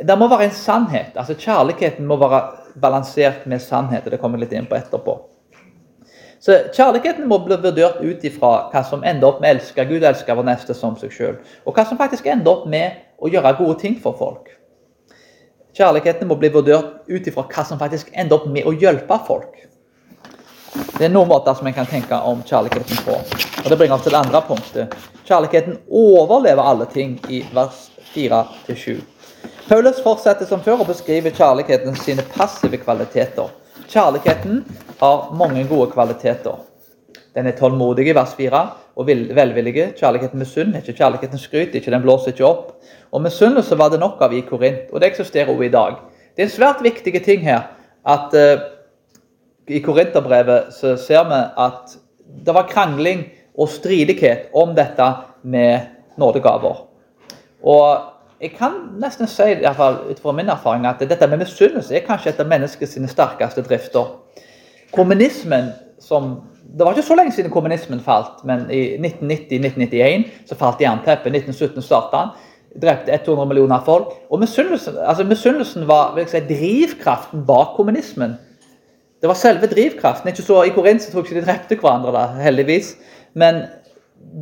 Det 0.06 0.18
må 0.18 0.28
være 0.28 0.44
en 0.44 0.56
sannhet. 0.56 1.12
altså 1.16 1.34
Kjærligheten 1.34 2.06
må 2.06 2.16
være 2.16 2.65
balansert 2.80 3.46
med 3.46 3.62
sannhet. 3.62 4.04
og 4.04 4.10
Det 4.12 4.20
kommer 4.20 4.38
jeg 4.38 4.48
litt 4.48 4.58
inn 4.58 4.68
på 4.70 4.78
etterpå. 4.78 5.16
Så 6.40 6.58
Kjærligheten 6.76 7.26
må 7.28 7.38
bli 7.42 7.56
vurdert 7.58 8.02
ut 8.04 8.24
ifra 8.28 8.68
hva 8.70 8.82
som 8.84 9.04
ender 9.04 9.28
opp 9.28 9.40
med 9.40 9.48
å 9.48 9.56
elske 9.56 9.86
Gud 9.88 10.04
elsker 10.04 10.36
vår 10.36 10.46
neste 10.46 10.76
som 10.76 10.96
seg 11.00 11.14
sjøl. 11.14 11.38
Og 11.64 11.74
hva 11.74 11.86
som 11.88 11.98
faktisk 11.98 12.28
ender 12.30 12.52
opp 12.52 12.68
med 12.70 13.00
å 13.18 13.30
gjøre 13.32 13.56
gode 13.58 13.80
ting 13.80 13.96
for 14.02 14.16
folk. 14.18 14.52
Kjærligheten 15.76 16.28
må 16.28 16.36
bli 16.40 16.52
vurdert 16.52 17.08
ut 17.08 17.26
ifra 17.26 17.46
hva 17.48 17.64
som 17.64 17.80
faktisk 17.80 18.12
ender 18.12 18.38
opp 18.38 18.46
med 18.52 18.68
å 18.68 18.76
hjelpe 18.76 19.18
folk. 19.26 19.64
Det 20.96 21.08
er 21.08 21.12
noen 21.12 21.28
måter 21.28 21.56
som 21.56 21.66
en 21.68 21.74
kan 21.76 21.88
tenke 21.88 22.16
om 22.28 22.42
kjærligheten 22.44 23.02
på. 23.04 23.16
Og 23.64 23.68
Det 23.70 23.76
bringer 23.78 23.96
oss 23.96 24.04
til 24.04 24.12
det 24.12 24.20
andre 24.20 24.40
punktet. 24.44 24.96
Kjærligheten 25.24 25.78
overlever 25.88 26.62
alle 26.62 26.86
ting 26.92 27.16
i 27.28 27.42
vers 27.52 27.88
4-7. 28.14 29.15
Paulus 29.66 29.96
fortsetter 29.98 30.46
som 30.46 30.60
før 30.62 30.84
å 30.84 30.86
beskrive 30.86 31.32
kjærligheten 31.34 31.96
sine 31.98 32.22
passive 32.36 32.78
kvaliteter. 32.78 33.48
Kjærligheten 33.90 34.60
har 35.00 35.24
mange 35.34 35.64
gode 35.66 35.88
kvaliteter. 35.90 36.60
Den 37.34 37.50
er 37.50 37.56
tålmodig 37.58 38.06
i 38.06 38.14
vers 38.14 38.36
4 38.38 38.60
og 38.94 39.10
velvillig. 39.10 39.88
Kjærligheten 39.98 40.38
misunner 40.38 40.84
ikke, 40.84 40.94
kjærligheten 41.00 41.42
skryter 41.42 41.80
ikke, 41.80 41.90
den 41.96 42.06
blåser 42.06 42.30
ikke 42.30 42.46
opp. 42.46 42.72
Og 43.10 43.26
Misunnelse 43.26 43.74
var 43.78 43.90
det 43.90 43.98
nok 44.04 44.22
av 44.22 44.38
i 44.38 44.44
Korint, 44.46 44.86
og 44.92 45.02
det 45.02 45.10
eksisterer 45.10 45.50
også 45.50 45.66
i 45.66 45.74
dag. 45.74 45.98
Det 46.36 46.44
er 46.44 46.46
en 46.46 46.56
svært 46.60 46.86
viktig 46.86 47.18
ting 47.26 47.42
her 47.42 47.66
at 48.06 48.38
uh, 48.38 48.66
i 49.66 49.82
Korinterbrevet 49.82 50.76
så 50.78 50.94
ser 50.94 51.26
vi 51.26 51.42
at 51.42 51.98
det 52.46 52.54
var 52.54 52.70
krangling 52.70 53.32
og 53.58 53.74
stridighet 53.74 54.52
om 54.54 54.78
dette 54.78 55.14
med 55.42 55.90
nådegaver. 56.22 56.84
Og 57.66 58.12
jeg 58.40 58.52
kan 58.58 58.72
nesten 59.00 59.28
si 59.30 59.46
i 59.48 59.60
hvert 59.62 59.78
fall, 59.78 60.02
ut 60.10 60.20
fra 60.20 60.34
min 60.36 60.50
erfaring, 60.52 60.84
at 60.86 61.00
dette 61.00 61.28
med 61.30 61.40
misunnelse 61.40 61.94
er 61.96 62.04
kanskje 62.04 62.34
et 62.34 62.42
av 62.42 62.50
menneskets 62.50 62.98
sterkeste 63.10 63.64
drifter. 63.64 64.12
Kommunismen 64.92 65.72
som 66.00 66.36
Det 66.66 66.84
var 66.84 66.96
ikke 66.96 67.06
så 67.06 67.14
lenge 67.14 67.32
siden 67.32 67.50
kommunismen 67.50 68.00
falt, 68.02 68.40
men 68.44 68.64
i 68.74 68.96
1990-1991 68.98 70.24
så 70.48 70.56
falt 70.58 70.80
jernteppet. 70.82 71.30
1917 71.30 71.82
starta 71.82 72.16
han. 72.16 72.32
Drepte 72.82 73.12
100 73.14 73.46
millioner 73.46 73.84
folk. 73.86 74.10
Og 74.30 74.40
misunnelsen, 74.42 74.96
altså 74.98 75.24
misunnelsen 75.24 75.86
var 75.88 76.18
si, 76.26 76.40
drivkraften 76.48 77.46
bak 77.46 77.76
kommunismen. 77.76 78.34
Det 79.22 79.30
var 79.30 79.38
selve 79.38 79.70
drivkraften. 79.70 80.28
Ikke 80.28 80.42
så 80.42 80.64
I 80.66 80.74
Korint 80.74 81.06
tror 81.06 81.22
jeg 81.22 81.30
ikke 81.30 81.40
de 81.40 81.46
drepte 81.46 81.78
hverandre, 81.80 82.12
da, 82.12 82.26
heldigvis. 82.42 82.96
Men 83.34 83.62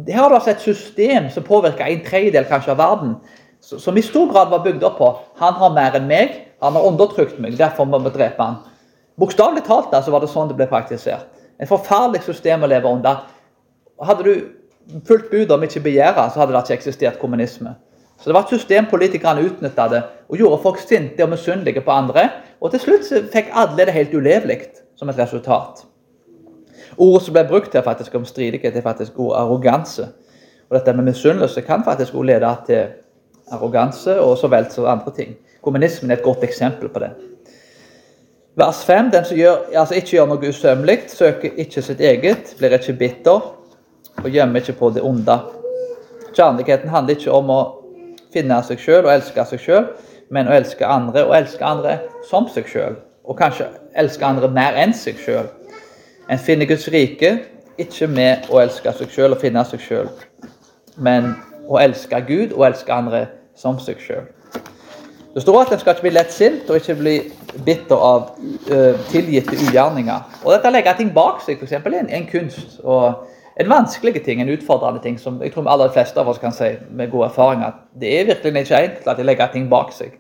her 0.09 0.23
har 0.23 0.29
du 0.29 0.35
altså 0.35 0.51
et 0.57 0.65
system 0.65 1.29
som 1.31 1.45
påvirker 1.45 1.85
en 1.85 2.05
tredjedel 2.09 2.49
kanskje 2.49 2.73
av 2.73 2.81
verden 2.81 3.19
som 3.65 3.97
i 3.97 4.03
stor 4.05 4.29
grad 4.33 4.51
var 4.53 4.65
bygd 4.65 4.85
opp 4.85 4.99
på 5.01 5.11
han 5.41 5.57
har 5.61 5.73
mer 5.73 5.97
enn 5.99 6.09
meg, 6.09 6.35
han 6.63 6.77
har 6.77 6.87
undertrykt 6.89 7.39
meg, 7.41 7.57
derfor 7.59 7.89
må 7.89 8.01
vi 8.05 8.13
drepe 8.15 8.43
han. 8.43 8.59
Bokstavelig 9.21 9.65
talt 9.67 9.93
da, 9.93 10.03
så 10.03 10.13
var 10.13 10.25
det 10.25 10.31
sånn 10.33 10.51
det 10.51 10.59
ble 10.59 10.67
praktisert. 10.69 11.31
Et 11.61 11.71
forferdelig 11.71 12.25
system 12.27 12.65
å 12.67 12.71
leve 12.71 12.91
under. 12.91 13.23
Hadde 14.03 14.27
du 14.27 14.33
fulgt 15.07 15.31
budet 15.31 15.55
om 15.55 15.65
ikke 15.65 15.85
begjære, 15.85 16.27
så 16.33 16.43
hadde 16.43 16.55
det 16.55 16.65
ikke 16.65 16.79
eksistert 16.81 17.21
kommunisme. 17.21 17.77
Så 18.19 18.31
Det 18.31 18.35
var 18.35 18.47
et 18.47 18.55
system 18.57 18.87
politikerne 18.87 19.45
utnytta 19.45 19.89
det 19.89 20.03
og 20.29 20.39
gjorde 20.39 20.63
folk 20.63 20.79
sinte 20.79 21.23
og 21.23 21.31
misunnelige 21.31 21.83
på 21.85 21.93
andre. 21.93 22.29
Og 22.61 22.71
til 22.71 22.81
slutt 22.81 23.31
fikk 23.33 23.51
alle 23.53 23.85
det 23.85 23.95
helt 23.95 24.15
ulevelig 24.15 24.61
som 24.97 25.09
et 25.09 25.19
resultat. 25.19 25.85
Ordet 26.97 27.23
som 27.27 27.35
ble 27.35 27.45
brukt 27.49 27.75
her 27.75 27.83
faktisk 27.83 28.15
om 28.15 28.25
stridighet, 28.25 28.77
er 28.77 28.83
faktisk 28.83 29.15
god 29.15 29.35
arroganse. 29.37 30.09
Og 30.71 30.79
dette 30.79 30.93
med 30.97 31.05
misunnelse 31.11 31.61
kan 31.61 31.85
faktisk 31.85 32.15
også 32.15 32.23
lede 32.23 32.57
til 32.67 32.87
arroganse 33.53 34.17
og 34.21 34.39
så 34.39 34.49
vel 34.53 34.71
som 34.73 34.89
andre 34.89 35.13
ting. 35.17 35.37
Kommunismen 35.65 36.11
er 36.11 36.19
et 36.19 36.25
godt 36.25 36.45
eksempel 36.45 36.89
på 36.89 37.03
det. 37.03 37.11
Vers 38.57 38.85
5. 38.87 39.11
Den 39.11 39.25
som 39.25 39.37
gjør, 39.37 39.65
altså 39.75 39.97
ikke 39.99 40.17
gjør 40.17 40.29
noe 40.31 40.49
usømmelig, 40.49 40.99
søker 41.11 41.57
ikke 41.59 41.83
sitt 41.83 42.01
eget, 42.01 42.55
blir 42.59 42.77
ikke 42.77 42.97
bitter 43.01 43.49
og 44.23 44.29
gjemmer 44.31 44.63
ikke 44.63 44.77
på 44.79 44.91
det 44.95 45.03
onde. 45.03 45.39
Kjærligheten 46.35 46.93
handler 46.93 47.17
ikke 47.17 47.35
om 47.35 47.51
å 47.51 47.61
finne 48.35 48.61
seg 48.67 48.79
sjøl 48.83 49.07
og 49.07 49.13
elske 49.15 49.47
seg 49.51 49.63
sjøl, 49.63 49.89
men 50.31 50.49
å 50.49 50.55
elske 50.55 50.87
andre 50.87 51.25
og 51.27 51.35
elske 51.37 51.67
andre 51.67 51.99
som 52.29 52.47
seg 52.51 52.71
sjøl. 52.71 52.97
Og 53.25 53.39
kanskje 53.39 53.67
elske 53.99 54.27
andre 54.27 54.51
mer 54.53 54.79
enn 54.79 54.95
seg 54.95 55.19
sjøl. 55.19 55.51
En 56.31 56.41
finner 56.41 56.69
Guds 56.69 56.87
rike 56.93 57.37
ikke 57.81 58.07
med 58.11 58.47
å 58.55 58.61
elske 58.63 58.93
seg 58.99 59.11
sjøl 59.11 59.35
og 59.35 59.43
finne 59.43 59.65
seg 59.67 59.83
sjøl, 59.83 60.09
men 61.03 61.33
å 61.69 61.81
elske 61.81 62.21
Gud 62.29 62.53
og 62.53 62.67
elske 62.69 62.93
andre 62.93 63.27
som 63.57 63.79
seg 63.83 64.01
sjøl. 64.03 64.27
Det 65.35 65.43
står 65.43 65.61
at 65.65 65.73
en 65.75 65.81
skal 65.83 65.97
ikke 65.97 66.07
bli 66.07 66.15
lettsint 66.15 66.69
og 66.71 66.79
ikke 66.79 66.95
bli 66.99 67.15
bitter 67.67 67.99
av 67.99 68.29
uh, 68.71 69.01
tilgitte 69.11 69.57
ugjerninger. 69.57 70.37
Og 70.45 70.53
Dette 70.55 70.71
legger 70.71 70.99
ting 70.99 71.11
bak 71.15 71.41
seg, 71.43 71.59
f.eks. 71.59 71.75
En, 71.81 72.11
en 72.11 72.29
kunst. 72.31 72.79
og 72.83 73.27
En 73.59 73.71
vanskelig 73.71 74.23
ting, 74.25 74.41
en 74.43 74.51
utfordrende 74.51 75.03
ting, 75.03 75.19
som 75.19 75.41
jeg 75.43 75.53
tror 75.55 75.63
de 75.63 75.71
aller 75.71 75.91
fleste 75.95 76.19
av 76.21 76.29
oss 76.29 76.41
kan 76.43 76.55
si 76.55 76.73
med 76.91 77.11
god 77.11 77.29
erfaring 77.29 77.61
at 77.63 77.85
det 77.95 78.11
er 78.11 78.25
virkelig 78.27 78.65
ikke 78.65 78.81
enkelt 78.83 79.11
at 79.11 79.19
de 79.19 79.27
legger 79.27 79.53
ting 79.53 79.69
bak 79.71 79.93
seg. 79.95 80.17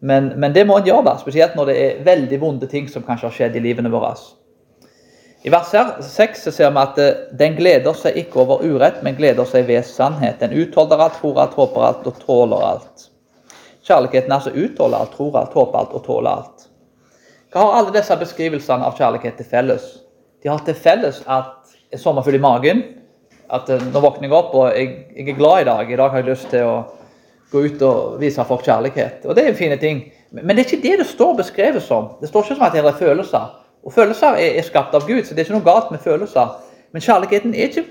Men, 0.00 0.32
men 0.36 0.52
det 0.54 0.66
må 0.68 0.76
en 0.76 0.86
gjøre, 0.86 1.06
da, 1.06 1.14
spesielt 1.20 1.56
når 1.56 1.70
det 1.70 1.76
er 1.84 2.02
veldig 2.04 2.40
vonde 2.40 2.68
ting 2.68 2.90
som 2.92 3.02
kanskje 3.06 3.28
har 3.30 3.36
skjedd 3.38 3.56
i 3.56 3.62
livene 3.64 3.90
våre. 3.90 4.12
I 5.42 5.50
vers 5.50 5.70
6 6.02 6.48
ser 6.50 6.70
vi 6.74 6.80
at 6.82 6.98
eh, 6.98 7.20
den 7.38 7.54
gleder 7.58 7.94
seg 7.94 8.16
ikke 8.18 8.40
over 8.42 8.64
urett, 8.66 9.04
men 9.06 9.14
gleder 9.18 9.46
seg 9.46 9.68
ved 9.68 9.86
sannhet. 9.86 10.40
Den 10.40 10.56
utholder 10.58 10.98
alt, 11.04 11.20
tror 11.20 11.38
alt, 11.44 11.54
håper 11.54 11.84
alt 11.86 12.08
og 12.10 12.18
tåler 12.24 12.64
alt. 12.72 13.04
Kjærligheten 13.86 14.34
altså 14.34 14.50
utholder 14.50 15.04
alt, 15.04 15.14
tror 15.14 15.38
alt, 15.38 15.54
håper 15.54 15.78
alt 15.78 15.94
og 15.94 16.02
tåler 16.04 16.30
alt. 16.32 16.66
Hva 17.54 17.64
har 17.64 17.78
alle 17.78 17.94
disse 17.94 18.16
beskrivelsene 18.18 18.84
av 18.84 18.98
kjærlighet 18.98 19.38
til 19.38 19.48
felles? 19.48 19.86
De 20.42 20.50
har 20.50 20.58
til 20.66 20.76
felles 20.76 21.22
at 21.24 21.70
en 21.94 22.02
sommerfugl 22.02 22.36
i 22.36 22.42
magen, 22.42 22.82
at 23.54 23.70
eh, 23.70 23.86
nå 23.94 24.02
våkner 24.02 24.26
jeg 24.26 24.36
opp 24.40 24.58
og 24.58 24.74
jeg, 24.74 24.90
jeg, 25.14 25.28
er 25.28 25.38
glad 25.38 25.62
i 25.62 25.68
dag. 25.70 25.92
I 25.92 26.00
dag 26.02 26.12
har 26.16 26.24
jeg 26.24 26.30
lyst 26.32 26.50
til 26.50 26.66
å 26.66 26.74
gå 27.52 27.62
ut 27.62 27.86
og 27.86 28.18
vise 28.20 28.44
folk 28.44 28.66
kjærlighet. 28.66 29.22
Og 29.22 29.38
det 29.38 29.46
er 29.46 29.54
en 29.54 29.62
fin 29.62 29.78
ting. 29.78 30.02
Men 30.34 30.50
det 30.50 30.64
er 30.64 30.66
ikke 30.66 30.82
det 30.82 30.98
det 31.04 31.08
står 31.14 31.38
beskrevet 31.38 31.86
som. 31.86 32.10
Det 32.18 32.28
står 32.28 32.44
ikke 32.44 32.58
som 32.58 32.66
at 32.66 32.74
det 32.74 32.82
er 32.82 33.00
følelser. 33.06 33.54
Og 33.84 33.92
Følelser 33.92 34.26
er, 34.36 34.58
er, 34.58 34.62
skapt 34.66 34.94
av 34.94 35.06
Gud, 35.06 35.22
så 35.24 35.34
det 35.34 35.42
er 35.42 35.48
ikke 35.48 35.58
noe 35.58 35.66
galt 35.66 35.90
med 35.90 36.02
følelser. 36.02 36.56
Men 36.92 37.04
kjærligheten 37.04 37.54
er 37.54 37.68
ikke 37.70 37.84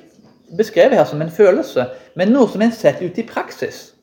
beskrevet 0.57 0.97
her 0.97 1.05
som 1.05 1.21
en 1.21 1.31
følelse, 1.31 1.85
men 2.15 2.33
noe 2.33 2.49
som 2.51 2.61
en 2.61 2.73
setter 2.75 3.07
ut 3.07 3.17
i 3.17 3.25
praksis. 3.27 3.93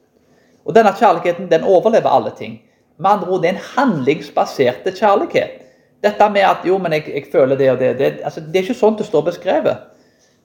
Og 0.65 0.75
Denne 0.75 0.95
kjærligheten 0.97 1.51
den 1.51 1.65
overlever 1.65 2.11
alle 2.11 2.33
ting. 2.39 2.61
Med 2.99 3.11
andre 3.11 3.29
ord, 3.29 3.43
det 3.43 3.51
er 3.51 3.57
en 3.59 3.69
handlingsbasert 3.77 4.87
kjærlighet. 4.99 5.61
Dette 6.05 6.31
med 6.31 6.45
at 6.45 6.67
jo, 6.69 6.79
men 6.79 6.93
jeg, 6.93 7.09
jeg 7.15 7.27
føler 7.33 7.57
det 7.57 7.71
og 7.71 7.79
det, 7.79 7.99
det, 7.99 8.13
altså, 8.25 8.41
det 8.41 8.57
er 8.57 8.67
ikke 8.67 8.77
sånn 8.77 8.97
det 8.99 9.07
står 9.09 9.25
beskrevet. 9.31 9.91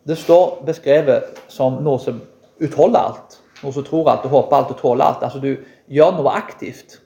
Det 0.07 0.17
står 0.17 0.61
beskrevet 0.65 1.41
som 1.51 1.81
noe 1.83 1.99
som 1.99 2.21
utholder 2.63 2.99
alt. 2.99 3.39
Noe 3.59 3.75
som 3.75 3.83
tror 3.83 4.07
alt 4.11 4.25
og 4.27 4.35
håper 4.37 4.57
alt 4.57 4.71
og 4.71 4.79
tåler 4.79 5.05
alt. 5.05 5.23
Altså 5.23 5.41
Du 5.43 5.51
gjør 5.91 6.15
noe 6.15 6.31
aktivt. 6.31 6.99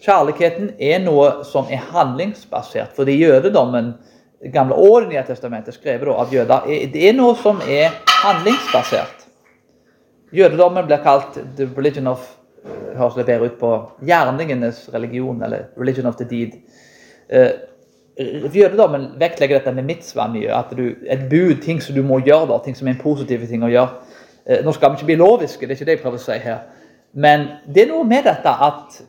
Kjærligheten 0.00 0.74
er 0.80 1.00
noe 1.04 1.44
som 1.44 1.68
er 1.70 1.82
handlingsbasert. 1.92 2.94
Fordi 2.96 3.18
jødedommen, 3.20 3.94
gamle 4.52 4.74
og 4.74 5.02
Det 5.02 5.08
nye 5.08 5.24
testamentet, 5.26 5.74
skrevet 5.74 6.08
av 6.08 6.32
jøder, 6.32 6.68
det 6.92 7.08
er 7.08 7.12
noe 7.12 7.36
som 7.36 7.60
er 7.68 7.92
handlingsbasert. 8.24 9.26
Jødedommen 10.32 10.86
blir 10.86 11.02
kalt 11.02 11.38
the 11.56 11.68
religion 11.76 12.06
of 12.06 12.36
høres 12.96 13.16
det 13.16 13.26
bedre 13.26 13.48
ut 13.48 13.58
på 13.60 13.72
gjerningenes 14.06 14.88
religion, 14.94 15.42
eller 15.42 15.70
religion 15.78 16.06
of 16.06 16.16
the 16.16 16.26
deed. 16.28 16.56
Uh, 17.32 17.52
jødedommen 18.54 19.10
vektlegger 19.20 19.60
dette 19.60 19.74
med 19.74 19.86
mitzvah 19.88 20.32
mye. 20.32 20.52
at 20.54 20.76
du, 20.76 20.96
Et 21.08 21.28
bud, 21.30 21.62
ting 21.62 21.82
som 21.82 21.94
du 21.94 22.02
må 22.02 22.20
gjøre, 22.20 22.48
da, 22.48 22.58
ting 22.64 22.76
som 22.76 22.88
er 22.88 22.96
en 22.96 23.02
positiv 23.02 23.46
ting 23.48 23.64
å 23.64 23.70
gjøre. 23.70 23.88
Uh, 24.48 24.58
nå 24.64 24.72
skal 24.72 24.90
vi 24.90 25.00
ikke 25.00 25.12
bli 25.12 25.20
loviske, 25.20 25.66
det 25.66 25.74
er 25.74 25.78
ikke 25.78 25.88
det 25.88 25.96
jeg 25.98 26.02
prøver 26.02 26.20
å 26.20 26.26
si 26.26 26.38
her. 26.38 26.60
Men 27.12 27.48
det 27.66 27.84
er 27.84 27.92
noe 27.94 28.04
med 28.06 28.24
dette 28.24 28.50
at 28.50 29.00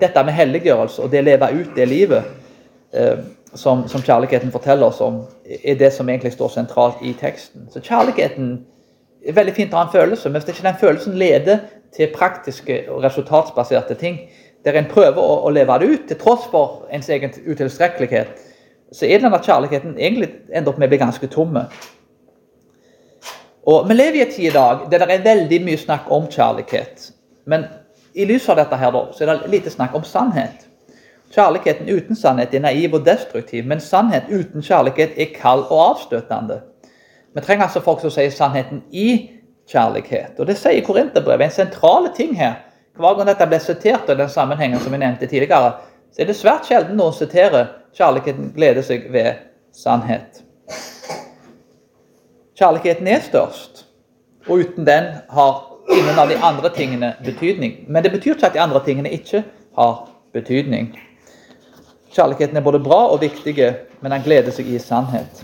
dette 0.00 0.24
med 0.24 0.36
helliggjørelse 0.36 1.02
og 1.02 1.10
det 1.12 1.22
å 1.22 1.26
leve 1.26 1.50
ut 1.54 1.74
det 1.76 1.88
livet 1.88 2.28
eh, 2.92 3.24
som, 3.54 3.84
som, 3.88 4.02
kjærligheten 4.02 4.52
forteller 4.52 4.88
oss 4.88 5.00
om, 5.04 5.22
er 5.44 5.76
det 5.78 5.92
som 5.94 6.08
egentlig 6.08 6.32
står 6.34 6.54
sentralt 6.56 7.02
i 7.02 7.12
teksten. 7.18 7.68
Så 7.70 7.82
kjærligheten 7.84 8.56
er 9.24 9.36
veldig 9.36 9.54
fint 9.56 9.74
å 9.74 9.78
ha 9.78 9.86
en 9.86 9.92
følelse, 9.92 10.28
men 10.28 10.40
hvis 10.40 10.48
det 10.48 10.56
ikke 10.56 10.66
den 10.68 10.80
følelsen 10.80 11.18
leder 11.20 11.62
til 11.94 12.10
praktiske 12.14 12.80
og 12.90 13.04
resultatsbaserte 13.04 13.94
ting, 14.00 14.18
der 14.64 14.78
en 14.78 14.88
prøver 14.90 15.20
å, 15.20 15.44
å, 15.44 15.52
leve 15.52 15.76
det 15.80 15.90
ut 15.92 16.08
til 16.08 16.18
tross 16.20 16.48
for 16.50 16.88
ens 16.92 17.10
egen 17.12 17.34
utilstrekkelighet, 17.44 18.32
så 18.94 19.06
er 19.06 19.22
denne 19.22 19.42
kjærligheten 19.42 19.98
egentlig 19.98 20.30
ender 20.50 20.72
opp 20.72 20.80
med 20.80 20.88
å 20.88 20.94
bli 20.94 21.02
ganske 21.02 21.30
tomme. 21.32 21.66
Og 23.64 23.88
Vi 23.88 23.94
lever 23.96 24.18
i 24.18 24.24
en 24.24 24.32
tid 24.32 24.50
i 24.50 24.54
dag 24.54 24.84
der 24.90 25.06
det 25.06 25.14
er 25.14 25.24
veldig 25.24 25.60
mye 25.64 25.80
snakk 25.80 26.10
om 26.12 26.26
kjærlighet. 26.30 27.10
Men 27.48 27.64
i 28.14 28.24
lys 28.24 28.48
av 28.48 28.56
dette 28.56 28.76
her 28.78 28.92
da, 28.94 29.06
så 29.12 29.24
er 29.24 29.32
det 29.32 29.50
lite 29.50 29.70
snakk 29.70 29.94
om 29.94 30.04
sannhet. 30.06 30.68
Kjærligheten 31.34 31.88
uten 31.90 32.16
sannhet 32.16 32.54
er 32.54 32.62
naiv 32.62 32.94
og 32.94 33.06
destruktiv, 33.06 33.64
men 33.66 33.80
sannhet 33.82 34.28
uten 34.30 34.62
kjærlighet 34.62 35.16
er 35.18 35.32
kald 35.34 35.64
og 35.66 35.80
avstøtende. 35.88 36.60
Vi 37.34 37.42
trenger 37.42 37.66
altså 37.66 37.82
folk 37.82 38.04
som 38.04 38.12
sier 38.14 38.30
sannheten 38.30 38.84
i 38.92 39.30
kjærlighet. 39.66 40.38
Og 40.38 40.46
Det 40.46 40.56
sier 40.58 40.84
Korinterbrevet. 40.86 41.44
En 41.44 41.50
sentral 41.50 42.08
ting 42.14 42.36
her. 42.38 42.60
Hver 42.94 43.16
gang 43.18 43.26
dette 43.26 43.46
ble 43.50 43.58
sitert 43.58 44.10
i 44.10 44.14
den 44.14 44.30
sammenhengen 44.30 44.78
som 44.78 44.92
vi 44.92 45.00
nevnte 45.02 45.26
tidligere, 45.26 45.72
så 46.14 46.22
er 46.22 46.30
det 46.30 46.36
svært 46.38 46.68
sjelden 46.68 46.96
noen 46.96 47.12
siterer 47.12 47.66
'kjærligheten 47.94 48.52
gleder 48.54 48.82
seg 48.82 49.10
ved 49.10 49.34
sannhet'. 49.74 50.44
Kjærligheten 52.54 53.06
er 53.06 53.20
størst, 53.20 53.86
og 54.46 54.58
uten 54.58 54.86
den 54.86 55.04
har 55.30 55.73
ingen 55.92 56.18
av 56.18 56.28
de 56.28 56.36
andre 56.36 56.70
tingene 56.74 57.14
betydning. 57.24 57.84
Men 57.88 58.02
det 58.02 58.12
betyr 58.12 58.34
ikke 58.34 58.46
at 58.46 58.56
de 58.56 58.62
andre 58.62 58.80
tingene 58.84 59.12
ikke 59.12 59.44
har 59.78 59.94
betydning. 60.32 60.92
Kjærligheten 62.14 62.56
er 62.56 62.62
både 62.62 62.80
bra 62.82 63.00
og 63.10 63.20
viktig, 63.20 63.56
men 64.00 64.12
han 64.12 64.22
gleder 64.22 64.54
seg 64.54 64.68
i 64.70 64.78
sannhet. 64.78 65.42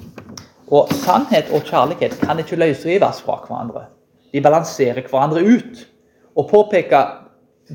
Og 0.70 0.92
sannhet 1.02 1.50
og 1.50 1.66
kjærlighet 1.66 2.14
kan 2.22 2.38
ikke 2.38 2.58
løsrives 2.60 3.22
fra 3.26 3.40
hverandre. 3.42 3.88
De 4.32 4.42
balanserer 4.42 5.02
hverandre 5.10 5.42
ut. 5.42 5.82
Å 6.38 6.46
påpeke 6.46 7.00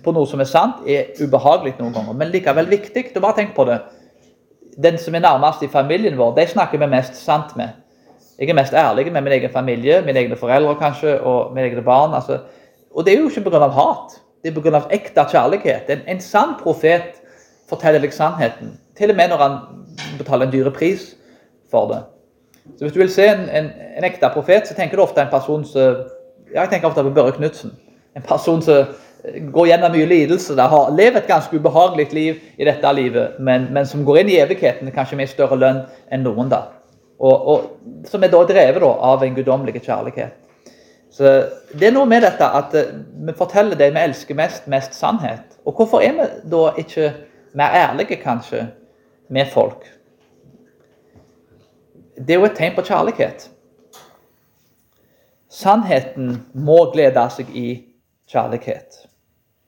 på 0.03 0.13
noe 0.15 0.27
som 0.27 0.39
er 0.39 0.47
sant, 0.47 0.83
er 0.87 1.11
ubehagelig 1.19 1.75
noen 1.79 1.93
ganger, 1.95 2.15
men 2.15 2.31
likevel 2.31 2.69
viktig. 2.71 3.09
Du 3.13 3.19
bare 3.19 3.41
tenk 3.41 3.55
på 3.55 3.67
det. 3.67 3.81
Den 4.79 4.97
som 4.99 5.15
er 5.15 5.23
nærmest 5.23 5.63
i 5.63 5.71
familien 5.71 6.17
vår, 6.19 6.33
de 6.39 6.47
snakker 6.51 6.79
vi 6.79 6.87
mest 6.91 7.19
sant 7.19 7.55
med. 7.59 7.75
Jeg 8.39 8.49
er 8.49 8.53
mest 8.53 8.73
ærlig 8.73 9.13
med 9.13 9.21
min 9.21 9.31
egen 9.31 9.49
familie, 9.49 10.01
mine 10.01 10.19
egne 10.19 10.35
foreldre 10.35 10.75
kanskje, 10.75 11.19
og 11.21 11.53
mine 11.53 11.67
egne 11.67 11.81
barn. 11.81 12.13
Altså. 12.13 12.39
Og 12.95 13.05
det 13.05 13.13
er 13.13 13.19
jo 13.19 13.29
ikke 13.29 13.49
pga. 13.49 13.67
hat, 13.67 14.21
det 14.43 14.57
er 14.57 14.61
pga. 14.61 14.81
ekte 14.91 15.25
kjærlighet. 15.31 15.89
En, 15.89 15.99
en, 16.07 16.21
sann 16.21 16.55
profet 16.63 17.21
forteller 17.69 17.99
deg 17.99 18.13
sannheten, 18.13 18.79
til 18.97 19.09
og 19.09 19.15
med 19.15 19.29
når 19.29 19.37
han 19.37 19.57
betaler 20.17 20.45
en 20.45 20.51
dyre 20.51 20.71
pris 20.71 21.15
for 21.71 21.87
det. 21.93 22.03
Så 22.77 22.83
Hvis 22.83 22.93
du 22.93 22.99
vil 22.99 23.11
se 23.11 23.27
en, 23.27 23.49
en, 23.49 23.71
en 23.97 24.03
ekte 24.03 24.29
profet, 24.33 24.67
så 24.67 24.75
tenker 24.75 24.97
du 24.97 25.03
ofte 25.03 25.21
en 25.21 25.31
person 25.31 25.65
som 25.65 25.95
Jeg 26.53 26.69
tenker 26.69 26.87
ofte 26.87 27.03
på 27.03 27.09
Børre 27.09 27.31
Knutsen. 27.31 27.71
En 28.15 28.21
person 28.21 28.61
som 28.61 28.85
går 29.53 29.65
gjennom 29.65 29.91
mye 29.91 30.05
lidelse, 30.05 30.55
har 30.61 30.91
levd 30.95 31.17
et 31.17 31.27
ganske 31.27 31.57
ubehagelig 31.57 32.13
liv 32.13 32.35
i 32.57 32.65
dette 32.65 32.93
livet, 32.93 33.39
men, 33.39 33.67
men 33.73 33.85
som 33.85 34.05
går 34.05 34.21
inn 34.21 34.29
i 34.29 34.39
evigheten 34.39 34.91
kanskje 34.91 35.17
med 35.17 35.27
større 35.27 35.57
lønn 35.59 35.81
enn 36.11 36.23
noen. 36.23 36.49
da. 36.49 36.61
Og, 37.19 37.47
og, 37.47 37.61
som 38.09 38.23
er 38.23 38.31
da 38.31 38.41
drevet 38.47 38.81
da, 38.83 38.91
av 39.07 39.23
en 39.23 39.35
guddommelig 39.35 39.81
kjærlighet. 39.85 40.33
Så 41.15 41.31
Det 41.71 41.87
er 41.87 41.93
noe 41.95 42.09
med 42.09 42.25
dette 42.25 42.47
at 42.59 42.73
uh, 42.75 42.95
vi 43.27 43.35
forteller 43.37 43.79
det 43.79 43.93
vi 43.95 44.03
elsker 44.03 44.35
mest, 44.35 44.67
mest 44.67 44.97
sannhet. 44.97 45.55
Og 45.65 45.77
hvorfor 45.77 46.03
er 46.03 46.17
vi 46.17 46.27
da 46.51 46.63
ikke 46.77 47.13
mer 47.55 47.71
ærlige, 47.71 48.19
kanskje, 48.19 48.67
med 49.29 49.47
folk? 49.53 49.87
Det 52.17 52.35
er 52.35 52.39
jo 52.39 52.45
et 52.49 52.57
tegn 52.57 52.75
på 52.75 52.83
kjærlighet. 52.83 53.49
Sannheten 55.49 56.41
må 56.53 56.77
glede 56.91 57.23
seg 57.31 57.49
i 57.55 57.67
kjærlighet. 58.31 59.05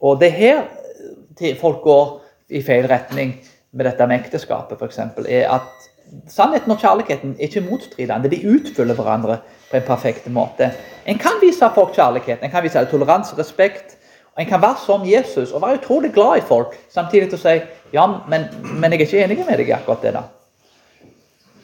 Og 0.04 0.20
det 0.20 0.28
er 0.34 0.40
her 0.42 1.56
folk 1.62 1.82
går 1.82 2.12
i 2.50 2.62
feil 2.66 2.88
retning 2.90 3.38
med 3.72 3.86
dette 3.86 4.08
med 4.08 4.20
ekteskapet, 4.20 4.80
f.eks. 4.80 5.00
er 5.28 5.50
at 5.54 5.88
sannheten 6.28 6.72
og 6.72 6.80
kjærligheten 6.82 7.36
er 7.36 7.50
ikke 7.50 7.66
motstridende. 7.70 8.30
De 8.32 8.42
utfyller 8.50 8.96
hverandre 8.96 9.40
på 9.72 9.78
en 9.78 9.88
perfekt 9.88 10.28
måte. 10.32 10.72
En 11.06 11.20
kan 11.20 11.40
vise 11.42 11.70
folk 11.76 11.96
kjærlighet, 11.96 12.44
en 12.44 12.52
kan 12.52 12.64
vise 12.64 12.86
toleranse, 12.92 13.38
respekt. 13.38 13.98
og 14.36 14.42
En 14.42 14.50
kan 14.50 14.62
være 14.62 14.76
som 14.86 15.06
Jesus 15.06 15.52
og 15.52 15.62
være 15.62 15.80
utrolig 15.82 16.14
glad 16.14 16.38
i 16.38 16.48
folk, 16.48 16.78
samtidig 16.90 17.30
til 17.30 17.40
å 17.40 17.42
si 17.42 17.60
ja, 17.94 18.08
men, 18.30 18.48
men 18.62 18.92
jeg 18.92 19.02
er 19.02 19.06
ikke 19.06 19.24
enig 19.24 19.38
med 19.46 19.58
deg 19.58 19.70
i 19.70 19.72
akkurat 19.72 20.02
det. 20.02 20.14
da. 20.14 20.24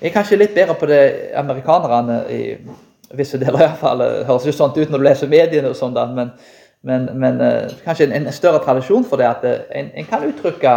Jeg 0.01 0.09
er 0.09 0.13
kanskje 0.13 0.39
litt 0.39 0.55
bedre 0.55 0.75
på 0.75 0.87
det 0.87 1.31
amerikanerne 1.35 2.23
i 2.31 2.41
visse 3.13 3.37
deler, 3.37 3.59
i 3.59 3.67
hvert 3.67 3.79
fall. 3.79 4.01
Det 4.01 4.25
høres 4.27 4.47
jo 4.47 4.55
sånn 4.55 4.73
ut 4.75 4.89
når 4.89 4.99
du 4.99 5.05
leser 5.05 5.31
mediene, 5.31 5.69
og 5.69 5.77
sånn, 5.77 5.95
men, 6.15 6.31
men, 6.81 7.05
men 7.19 7.39
uh, 7.39 7.75
kanskje 7.85 8.09
en, 8.09 8.15
en, 8.25 8.33
større 8.33 8.59
tradisjon 8.63 9.05
for 9.07 9.21
det 9.21 9.29
at 9.29 9.45
uh, 9.47 9.61
en, 9.71 9.91
en 9.95 10.09
kan 10.09 10.25
uttrykke 10.27 10.73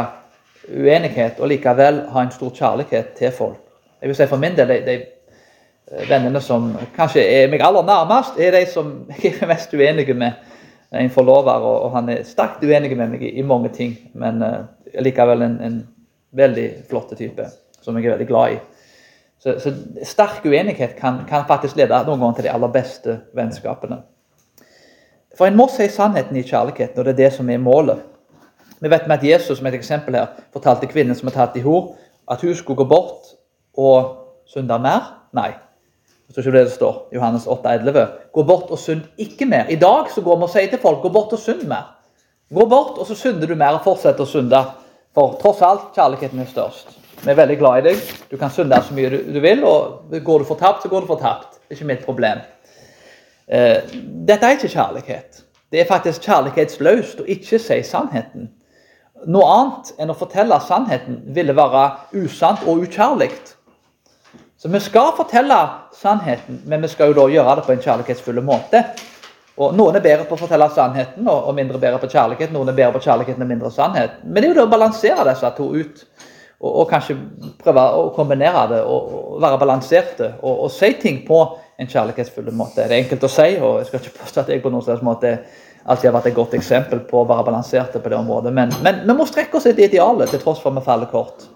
uenighet 0.68 1.40
og 1.40 1.50
likevel 1.50 2.02
ha 2.12 2.22
en 2.22 2.32
stor 2.34 2.50
kjærlighet 2.54 3.14
til 3.18 3.32
folk. 3.34 3.60
Jeg 4.00 4.08
vil 4.08 4.16
si 4.16 4.26
For 4.26 4.40
min 4.40 4.56
del, 4.56 4.68
de, 4.68 4.80
de 4.86 6.06
vennene 6.08 6.40
som 6.42 6.72
kanskje 6.96 7.22
er 7.22 7.50
meg 7.50 7.62
aller 7.62 7.86
nærmest, 7.86 8.38
er 8.38 8.54
de 8.56 8.64
som 8.70 8.92
jeg 9.22 9.36
er 9.40 9.50
mest 9.50 9.74
uenige 9.74 10.14
med. 10.14 10.32
En 10.92 11.10
forlover, 11.10 11.52
og, 11.52 11.82
og 11.86 11.92
han 11.96 12.08
er 12.08 12.24
sterkt 12.24 12.64
uenig 12.64 12.96
med 12.96 13.10
meg 13.10 13.22
i, 13.22 13.32
i 13.40 13.42
mange 13.42 13.72
ting, 13.74 13.96
men 14.14 14.42
uh, 14.42 14.66
likevel 15.02 15.42
en, 15.42 15.60
en, 15.60 15.84
veldig 16.36 16.66
flott 16.90 17.14
type 17.16 17.44
som 17.80 17.96
jeg 17.96 18.04
er 18.06 18.12
veldig 18.12 18.26
glad 18.28 18.52
i. 18.52 18.56
Så, 19.40 19.54
så 19.62 19.70
sterk 20.04 20.44
uenighet 20.44 20.96
kan, 20.98 21.22
kan, 21.28 21.46
faktisk 21.48 21.78
lede 21.78 21.96
noen 22.04 22.20
ganger 22.20 22.36
til 22.36 22.46
de 22.48 22.52
aller 22.52 22.72
beste 22.74 23.14
vennskapene. 23.36 24.02
For 25.38 25.48
en 25.48 25.56
må 25.56 25.68
si 25.72 25.86
sannheten 25.92 26.36
i 26.36 26.44
kjærligheten, 26.44 26.98
og 26.98 27.06
det 27.06 27.14
er 27.14 27.20
det 27.22 27.30
som 27.38 27.48
er 27.50 27.62
målet. 27.62 28.02
Vi 28.80 28.90
vet 28.90 29.06
med 29.08 29.18
at 29.18 29.24
Jesus 29.24 29.58
som 29.58 29.66
et 29.66 29.74
eksempel 29.74 30.18
her, 30.18 30.26
fortalte 30.52 30.88
kvinnen 30.90 31.16
som 31.16 31.28
er 31.28 31.36
tatt 31.36 31.56
i 31.56 31.64
hor, 31.64 31.94
at 32.30 32.42
hun 32.42 32.54
skulle 32.54 32.76
gå 32.76 32.88
bort 32.90 33.32
og 33.76 34.16
synde 34.50 34.78
mer. 34.82 35.12
Nei. 35.36 35.52
Det 36.26 36.34
står 36.34 36.42
ikke 36.42 36.58
det 36.58 36.64
det 36.66 36.74
står. 36.74 36.96
Johannes 37.14 37.46
8, 37.46 37.74
11. 37.86 38.06
Gå 38.34 38.42
bort 38.42 38.70
og 38.74 38.78
synd 38.78 39.04
ikke 39.18 39.46
mer. 39.46 39.68
I 39.70 39.78
dag 39.80 40.10
så 40.14 40.20
går 40.20 40.36
vi 40.40 40.48
og 40.48 40.50
sier 40.50 40.70
til 40.70 40.82
folk 40.82 41.04
gå 41.04 41.12
bort 41.14 41.32
og 41.32 41.38
synd 41.38 41.62
mer. 41.70 41.92
Gå 42.54 42.66
bort, 42.70 42.98
og 42.98 43.06
så 43.06 43.14
synder 43.14 43.46
du 43.46 43.54
mer 43.58 43.78
og 43.78 43.84
fortsetter 43.86 44.22
å 44.22 44.30
synde. 44.30 44.60
For 45.14 45.38
tross 45.40 45.62
alt, 45.66 45.88
kjærligheten 45.94 46.42
er 46.42 46.50
størst. 46.50 46.92
Vi 47.22 47.30
er 47.32 47.38
veldig 47.38 47.56
glad 47.58 47.78
i 47.78 47.86
deg. 47.88 48.02
Du 48.30 48.36
kan 48.36 48.52
synde 48.52 48.78
så 48.84 48.94
mye 48.94 49.10
du, 49.10 49.16
du 49.34 49.40
vil, 49.42 49.64
og 49.64 50.12
går 50.24 50.42
du 50.42 50.50
fortapt, 50.50 50.82
så 50.82 50.90
går 50.92 51.06
du 51.06 51.10
fortapt. 51.10 51.56
Det 51.56 51.74
er 51.74 51.78
ikke 51.78 51.88
mitt 51.88 52.04
problem. 52.04 52.44
Eh, 53.48 53.96
dette 54.28 54.46
er 54.46 54.58
ikke 54.58 54.70
kjærlighet. 54.74 55.42
Det 55.72 55.80
er 55.80 55.88
faktisk 55.88 56.26
kjærlighetsløst 56.26 57.22
å 57.22 57.26
ikke 57.30 57.58
si 57.62 57.80
sannheten. 57.86 58.50
Noe 59.24 59.46
annet 59.48 59.94
enn 59.98 60.12
å 60.12 60.18
fortelle 60.18 60.58
sannheten 60.60 61.22
ville 61.34 61.54
være 61.56 61.86
usant 62.20 62.66
og 62.68 62.84
ukjærlig. 62.84 63.30
Så 64.60 64.68
vi 64.72 64.80
skal 64.80 65.12
fortelle 65.16 65.56
sannheten, 65.96 66.60
men 66.68 66.84
vi 66.84 66.88
skal 66.92 67.10
jo 67.10 67.16
da 67.20 67.26
gjøre 67.32 67.58
det 67.58 67.66
på 67.66 67.74
en 67.74 67.82
kjærlighetsfull 67.84 68.40
måte. 68.44 68.82
Og 69.56 69.72
Noen 69.76 69.96
er 69.96 70.04
bedre 70.04 70.26
på 70.28 70.36
å 70.36 70.40
fortelle 70.40 70.68
sannheten 70.72 71.28
og, 71.32 71.52
mindre 71.56 71.80
bedre 71.80 72.00
på 72.02 72.10
kjærlighet. 72.12 72.52
Noen 72.52 72.68
er 72.72 72.76
bedre 72.76 72.98
på 72.98 73.06
kjærligheten 73.06 73.44
og 73.44 73.50
mindre 73.50 73.70
sannhet. 73.72 74.18
Men 74.24 74.42
det 74.42 74.48
er 74.48 74.52
jo 74.52 74.56
det 74.58 74.66
å 74.66 74.72
balansere 74.72 75.24
disse 75.30 75.52
to 75.56 75.68
ut. 75.72 76.02
Og, 76.56 76.70
og 76.70 76.88
kanskje 76.90 77.16
prøve 77.60 77.84
å 77.96 78.10
kombinere 78.16 78.66
det 78.74 78.82
og, 78.84 79.14
og 79.16 79.38
være 79.44 79.60
balanserte. 79.60 80.30
Og, 80.42 80.66
og, 80.66 80.72
si 80.72 80.92
ting 81.00 81.22
på 81.24 81.40
en 81.80 81.88
kjærlighetsfull 81.88 82.52
måte. 82.56 82.84
Det 82.84 82.90
er 82.90 83.04
enkelt 83.04 83.24
å 83.24 83.32
si, 83.32 83.48
og 83.60 83.80
jeg 83.80 83.88
skal 83.88 84.02
ikke 84.02 84.18
påstå 84.20 84.44
at 84.44 84.52
jeg 84.52 84.64
på 84.64 84.72
noen 84.72 84.84
slags 84.84 85.04
måte 85.04 85.32
alltid 85.86 86.10
har 86.10 86.16
vært 86.18 86.30
et 86.30 86.36
godt 86.36 86.54
eksempel 86.58 87.00
på 87.06 87.20
å 87.22 87.28
være 87.28 87.46
balanserte 87.46 88.00
på 88.02 88.10
det 88.10 88.18
området. 88.18 88.52
Men, 88.54 88.72
men 88.82 89.02
vi 89.06 89.16
må 89.16 89.26
strekke 89.28 89.58
oss 89.58 89.68
etter 89.70 89.86
idealet, 89.86 90.30
til 90.32 90.42
tross 90.42 90.62
for 90.62 90.74
at 90.74 90.80
vi 90.80 90.86
faller 90.86 91.10
kort. 91.12 91.46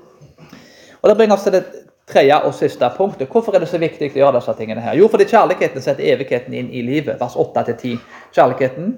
Og 1.00 1.08
Det 1.08 1.16
bringer 1.16 1.34
oss 1.36 1.46
til 1.46 1.56
det 1.56 1.64
tredje 2.10 2.38
og 2.46 2.54
siste 2.54 2.90
punktet. 2.96 3.28
Hvorfor 3.30 3.54
er 3.54 3.64
det 3.64 3.70
så 3.70 3.80
viktig 3.80 4.12
å 4.12 4.22
gjøre 4.22 4.38
disse 4.38 4.54
tingene? 4.58 4.84
her? 4.84 4.98
Jo, 4.98 5.08
fordi 5.10 5.26
kjærligheten 5.30 5.82
setter 5.82 6.06
evigheten 6.12 6.54
inn 6.54 6.70
i 6.70 6.82
livet. 6.86 7.20
Vers 7.20 7.36
8-10. 7.38 7.98
Kjærligheten 8.36 8.96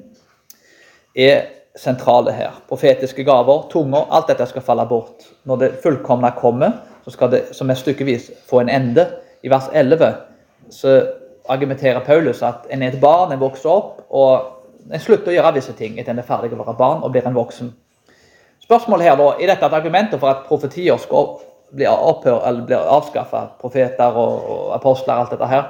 er 1.17 1.45
sentrale 1.79 2.33
her. 2.37 2.59
Profetiske 2.69 3.25
gaver, 3.25 3.67
tunger, 3.73 4.09
alt 4.11 4.29
dette 4.29 4.47
skal 4.51 4.65
falle 4.65 4.87
bort. 4.89 5.29
Når 5.49 5.63
det 5.63 5.73
fullkomne 5.85 6.33
kommer, 6.37 6.83
så 7.05 7.15
skal 7.15 7.33
det 7.33 7.43
som 7.57 7.71
er 7.71 7.81
stykkevis 7.81 8.31
få 8.49 8.63
en 8.63 8.73
ende. 8.73 9.09
I 9.43 9.51
vers 9.51 9.71
11 9.73 10.13
så 10.71 10.99
argumenterer 11.51 12.05
Paulus 12.07 12.43
at 12.47 12.69
en 12.71 12.83
er 12.83 12.93
et 12.93 13.01
barn, 13.01 13.33
en 13.33 13.41
vokser 13.41 13.71
opp, 13.71 14.05
og 14.11 14.52
en 14.91 15.01
slutter 15.01 15.33
å 15.33 15.37
gjøre 15.37 15.55
visse 15.59 15.75
ting 15.79 15.99
etter 15.99 16.15
en 16.15 16.21
er 16.23 16.27
ferdig 16.27 16.53
å 16.53 16.61
være 16.61 16.77
barn 16.79 17.03
og 17.03 17.13
blir 17.15 17.27
en 17.29 17.37
voksen. 17.37 17.71
Spørsmålet 18.63 19.09
her 19.09 19.17
da, 19.19 19.33
Er 19.39 19.53
dette 19.53 19.67
et 19.67 19.79
argument 19.79 20.15
for 20.19 20.31
at 20.31 20.45
profetier 20.47 20.97
skal 20.99 21.39
bli 21.73 21.87
opphør, 21.87 22.43
eller 22.47 22.67
blir 22.67 22.79
avskaffa? 22.97 23.47
Profeter 23.61 24.17
og, 24.17 24.49
og, 24.51 24.75
apostler, 24.77 25.15
alt 25.15 25.31
dette 25.35 25.49
her. 25.51 25.65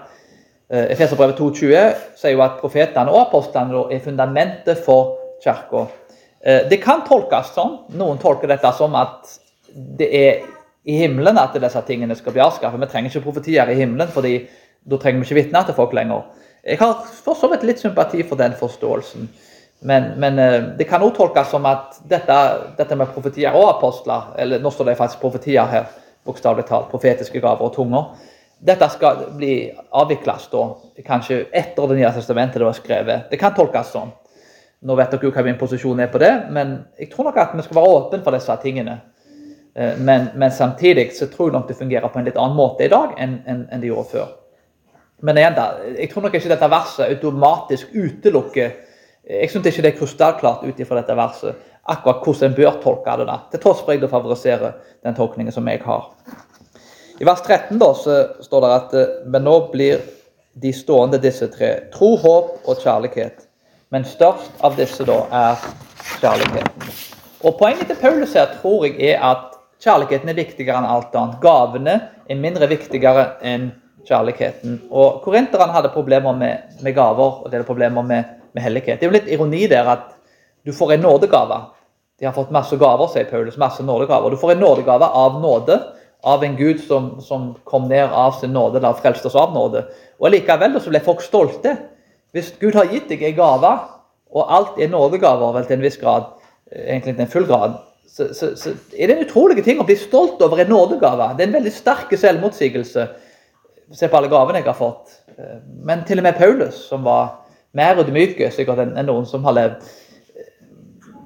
Eh, 0.71 0.93
Efeserbrevet 0.95 1.39
2,20 1.41 1.95
sier 2.21 2.37
jo 2.37 2.45
at 2.45 2.61
profetene 2.61 3.13
og 3.13 3.27
apostlene 3.27 3.87
er 3.93 4.03
fundamentet 4.05 4.85
for 4.85 5.17
kirka. 5.43 5.87
Eh, 6.41 6.67
det 6.69 6.81
kan 6.83 7.05
tolkes 7.09 7.55
sånn. 7.57 7.79
Noen 7.99 8.21
tolker 8.23 8.51
dette 8.51 8.73
som 8.77 8.95
at 8.99 9.39
det 9.73 10.09
er 10.13 10.43
i 10.85 10.99
himmelen 10.99 11.39
at 11.39 11.55
disse 11.63 11.81
tingene 11.87 12.17
skal 12.19 12.35
bli 12.35 12.43
avskaffet. 12.43 12.81
Vi 12.81 12.91
trenger 12.91 13.13
ikke 13.13 13.27
profetier 13.29 13.71
i 13.71 13.79
himmelen, 13.79 14.11
fordi 14.11 14.37
da 14.83 14.99
trenger 14.99 15.23
vi 15.23 15.29
ikke 15.29 15.39
vitner 15.39 15.67
til 15.67 15.77
folk 15.79 15.95
lenger. 15.95 16.27
Jeg 16.63 16.79
har 16.79 17.01
for 17.25 17.35
så 17.35 17.49
vidt 17.51 17.65
litt 17.67 17.81
sympati 17.83 18.23
for 18.23 18.39
den 18.39 18.55
forståelsen. 18.59 19.27
Men, 19.83 20.13
men 20.23 20.39
eh, 20.39 20.61
det 20.79 20.87
kan 20.87 21.03
også 21.03 21.17
tolkes 21.17 21.49
som 21.51 21.65
at 21.67 21.97
dette, 22.07 22.37
dette, 22.79 22.97
med 22.97 23.11
profetier 23.11 23.55
og 23.59 23.67
apostler 23.73 24.29
eller 24.39 24.63
Nå 24.63 24.71
står 24.71 24.93
det 24.93 24.99
faktisk 25.01 25.25
profetier 25.25 25.67
her, 25.67 25.89
bokstavelig 26.23 26.69
talt. 26.69 26.87
Profetiske 26.93 27.41
gaver 27.43 27.67
og 27.67 27.75
tunger. 27.75 28.13
Dette 28.63 28.87
skal 28.95 29.25
bli 29.35 29.57
avvikles 29.99 30.45
da, 30.53 30.67
kanskje 31.03 31.41
etter 31.51 31.89
Det 31.91 31.97
nye 31.99 32.13
testamentet 32.15 32.63
det 32.63 32.69
var 32.69 32.79
skrevet. 32.79 33.25
Det 33.31 33.41
kan 33.41 33.57
tolkes 33.57 33.91
sånn. 33.97 34.13
Nå 34.87 34.95
vet 34.99 35.11
dere 35.11 35.27
jo 35.27 35.33
hva 35.35 35.43
min 35.47 35.59
posisjon 35.59 36.01
er 36.03 36.11
på 36.11 36.21
det, 36.23 36.31
men 36.51 36.77
jeg 36.99 37.11
tror 37.11 37.29
nok 37.29 37.41
at 37.43 37.57
vi 37.59 37.65
skal 37.67 37.79
være 37.81 37.97
åpne 37.97 38.23
for 38.23 38.39
disse 38.39 38.57
tingene. 38.63 39.01
Eh, 39.75 39.99
men, 39.99 40.31
men, 40.39 40.55
samtidig 40.55 41.11
så 41.19 41.27
tror 41.27 41.51
jeg 41.51 41.59
nok 41.59 41.67
det 41.69 41.79
fungerer 41.79 42.07
på 42.07 42.23
en 42.23 42.31
litt 42.31 42.39
annen 42.39 42.59
måte 42.59 42.87
i 42.87 42.93
dag 42.93 43.19
enn, 43.19 43.41
enn, 43.51 43.67
enn 43.67 43.83
det 43.83 43.91
gjorde 43.91 44.15
før. 44.15 44.31
Men 45.23 45.39
igjen 45.39 45.55
da, 45.55 45.67
jeg 45.95 46.11
tror 46.11 46.27
nok 46.27 46.35
ikke 46.35 46.51
dette 46.51 46.71
verset 46.71 47.13
automatisk 47.15 47.93
utelukker 47.95 48.73
Jeg 49.23 49.51
syns 49.53 49.69
ikke 49.71 49.83
det 49.85 49.91
er 49.93 49.99
krystallklart 50.01 50.65
ut 50.67 50.81
ifra 50.83 50.99
dette 50.99 51.15
verset 51.15 51.69
akkurat 51.91 52.25
hvordan 52.25 52.51
en 52.51 52.57
bør 52.57 52.81
tolke 52.83 53.17
det. 53.19 53.27
da, 53.27 53.39
Til 53.51 53.61
tross 53.61 53.83
for 53.83 53.93
at 53.93 54.03
jeg 54.03 54.11
favoriserer 54.11 54.73
den 55.05 55.15
tolkningen 55.15 55.53
som 55.53 55.69
jeg 55.69 55.81
har. 55.85 56.11
I 57.21 57.27
vers 57.27 57.41
13 57.43 57.79
da, 57.79 57.93
så 57.95 58.19
står 58.43 58.65
det 58.65 58.73
at 58.75 58.95
men 59.27 59.45
nå 59.47 59.57
blir 59.73 60.03
de 60.63 60.73
stående 60.73 61.21
disse 61.23 61.49
tre 61.53 61.89
tro, 61.93 62.17
håp 62.17 62.69
og 62.69 62.83
kjærlighet. 62.83 63.47
Men 63.91 64.05
størst 64.05 64.63
av 64.65 64.77
disse 64.77 65.05
da 65.05 65.19
er 65.33 65.67
kjærligheten. 66.21 66.93
Og 67.43 67.59
Poenget 67.59 67.89
til 67.91 67.99
Paulus 68.01 68.35
her 68.39 68.53
tror 68.61 68.87
jeg 68.87 69.13
er 69.13 69.23
at 69.27 69.59
kjærligheten 69.83 70.31
er 70.31 70.39
viktigere 70.39 70.79
enn 70.79 70.89
alt 70.89 71.15
annet. 71.19 71.41
Gavene 71.43 71.97
er 72.31 72.39
mindre 72.39 72.69
viktigere 72.71 73.33
enn 73.43 73.73
kjærligheten. 74.09 74.81
Og 74.91 75.23
Korinterne 75.25 75.73
hadde 75.75 75.93
problemer 75.95 76.35
med, 76.37 76.75
med, 76.83 76.95
gaver 76.95 77.43
og 77.45 77.51
det 77.51 77.61
er 77.61 77.69
problemer 77.69 78.03
med, 78.03 78.25
med 78.53 78.63
hellighet. 78.63 79.01
Det 79.01 79.07
er 79.07 79.11
jo 79.11 79.19
litt 79.19 79.31
ironi 79.31 79.67
der 79.71 79.89
at 79.93 80.11
du 80.67 80.73
får 80.75 80.97
en 80.97 81.07
nådegave. 81.07 81.61
De 82.21 82.27
har 82.29 82.35
fått 82.37 82.53
masse 82.55 82.77
gaver, 82.79 83.09
sier 83.11 83.27
Paulus. 83.31 83.59
masse 83.59 83.83
nådegaver. 83.83 84.31
Du 84.31 84.37
får 84.37 84.53
en 84.53 84.63
nådegave 84.63 85.07
av 85.07 85.41
nåde, 85.43 85.81
av 86.23 86.45
en 86.45 86.57
Gud 86.57 86.81
som, 86.81 87.17
som 87.21 87.55
kom 87.65 87.89
ned 87.91 88.13
av 88.13 88.37
sin 88.39 88.53
nåde, 88.53 88.79
eller 88.79 88.93
frelste 88.95 89.27
oss 89.27 89.39
av 89.39 89.55
nåde. 89.55 89.87
Og 90.21 90.31
Likevel 90.31 90.79
så 90.81 90.93
ble 90.93 91.01
folk 91.03 91.23
stolte. 91.25 91.75
Hvis 92.33 92.53
Gud 92.61 92.79
har 92.79 92.93
gitt 92.93 93.09
deg 93.11 93.25
en 93.27 93.35
gave, 93.41 93.73
og 94.33 94.53
alt 94.55 94.79
er 94.79 94.93
nådegaver 94.93 95.57
vel 95.57 95.67
til 95.67 95.81
en 95.81 95.83
viss 95.83 95.99
grad, 96.01 96.31
egentlig 96.71 97.17
til 97.17 97.25
en 97.27 97.33
full 97.33 97.49
grad, 97.49 97.75
så, 98.13 98.29
så, 98.37 98.53
så, 98.57 98.75
er 98.99 99.09
det 99.09 99.17
en 99.17 99.27
utrolig 99.27 99.65
ting 99.65 99.81
å 99.81 99.87
bli 99.89 99.97
stolt 99.97 100.41
over 100.45 100.61
en 100.61 100.71
nådegave. 100.71 101.31
Det 101.37 101.47
er 101.47 101.51
en 101.51 101.59
veldig 101.59 101.73
sterk 101.73 102.13
selvmotsigelse. 102.21 103.07
Se 103.93 104.09
på 104.09 104.17
alle 104.19 104.31
gavene 104.33 104.61
jeg 104.61 104.69
har 104.69 104.79
fått. 104.79 105.19
Men 105.85 106.05
til 106.09 106.21
og 106.23 106.27
med 106.27 106.39
Paulus, 106.39 106.79
som 106.89 107.05
var 107.05 107.43
mer 107.77 108.01
ydmyk 108.03 108.41
sikkert 108.53 108.83
enn 108.85 108.97
noen 109.09 109.27
som 109.29 109.45
har 109.49 109.57
levd 109.57 109.91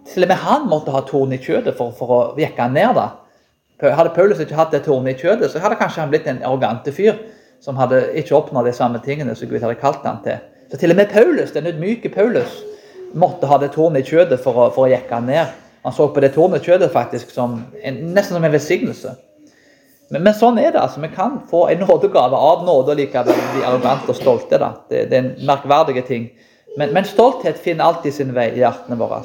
Til 0.06 0.22
og 0.22 0.30
med 0.30 0.38
han 0.38 0.68
måtte 0.70 0.92
ha 0.94 1.00
torn 1.02 1.34
i 1.34 1.38
kjøttet 1.42 1.74
for, 1.74 1.90
for 1.90 2.12
å 2.14 2.18
jekke 2.38 2.62
han 2.62 2.76
ned. 2.76 2.94
da. 2.94 3.08
Hadde 3.82 4.14
Paulus 4.14 4.38
ikke 4.40 4.56
hatt 4.56 4.70
det 4.72 4.84
tornet 4.86 5.16
i 5.16 5.24
kjøttet, 5.24 5.50
så 5.50 5.60
hadde 5.60 5.76
kanskje 5.80 6.04
han 6.04 6.12
blitt 6.12 6.28
en 6.30 6.38
arrogante 6.46 6.94
fyr 6.94 7.18
som 7.60 7.76
hadde 7.76 8.04
ikke 8.20 8.36
oppnådd 8.36 8.70
de 8.70 8.74
samme 8.76 9.00
tingene 9.02 9.34
som 9.34 9.50
Gud 9.50 9.64
hadde 9.64 9.80
kalt 9.80 10.06
han 10.06 10.22
til. 10.24 10.38
Så 10.70 10.78
til 10.78 10.94
og 10.94 11.00
med 11.00 11.10
Paulus, 11.10 11.50
den 11.52 11.66
ydmyke 11.66 12.12
Paulus 12.14 12.62
måtte 13.18 13.50
ha 13.50 13.58
det 13.58 13.72
tornet 13.74 14.06
i 14.06 14.14
kjøttet 14.14 14.42
for 14.44 14.54
å, 14.54 14.70
for 14.74 14.86
å 14.86 14.92
jekke 14.92 15.18
han 15.18 15.26
ned. 15.26 15.52
Han 15.86 15.94
så 15.94 16.08
på 16.10 16.22
det 16.22 16.32
tårnet 16.34 16.64
kjøttet 16.66 16.90
faktisk 16.90 17.30
som 17.30 17.60
en, 17.82 17.98
nesten 18.14 18.34
som 18.34 18.44
en 18.44 18.54
velsignelse. 18.54 19.12
Men, 20.08 20.22
men, 20.22 20.34
sånn 20.38 20.58
er 20.62 20.70
det. 20.72 20.80
altså. 20.80 21.00
Vi 21.02 21.10
kan 21.14 21.40
få 21.50 21.66
en 21.72 21.82
nådegave 21.82 22.38
av 22.38 22.64
nåde 22.66 22.94
og 22.94 23.00
likevel 23.00 23.40
bli 23.54 23.64
arrogante 23.66 24.12
og 24.12 24.18
stolte. 24.18 24.60
da. 24.62 24.72
Det, 24.88 25.06
det 25.10 25.18
er 25.18 25.24
en 25.24 25.48
merkverdige 25.48 26.06
ting. 26.06 26.28
Men, 26.76 26.92
men, 26.94 27.04
stolthet 27.08 27.58
finner 27.62 27.88
alltid 27.88 28.14
sin 28.14 28.34
vei 28.36 28.50
i 28.52 28.62
hjertene 28.62 28.98
våre. 29.00 29.22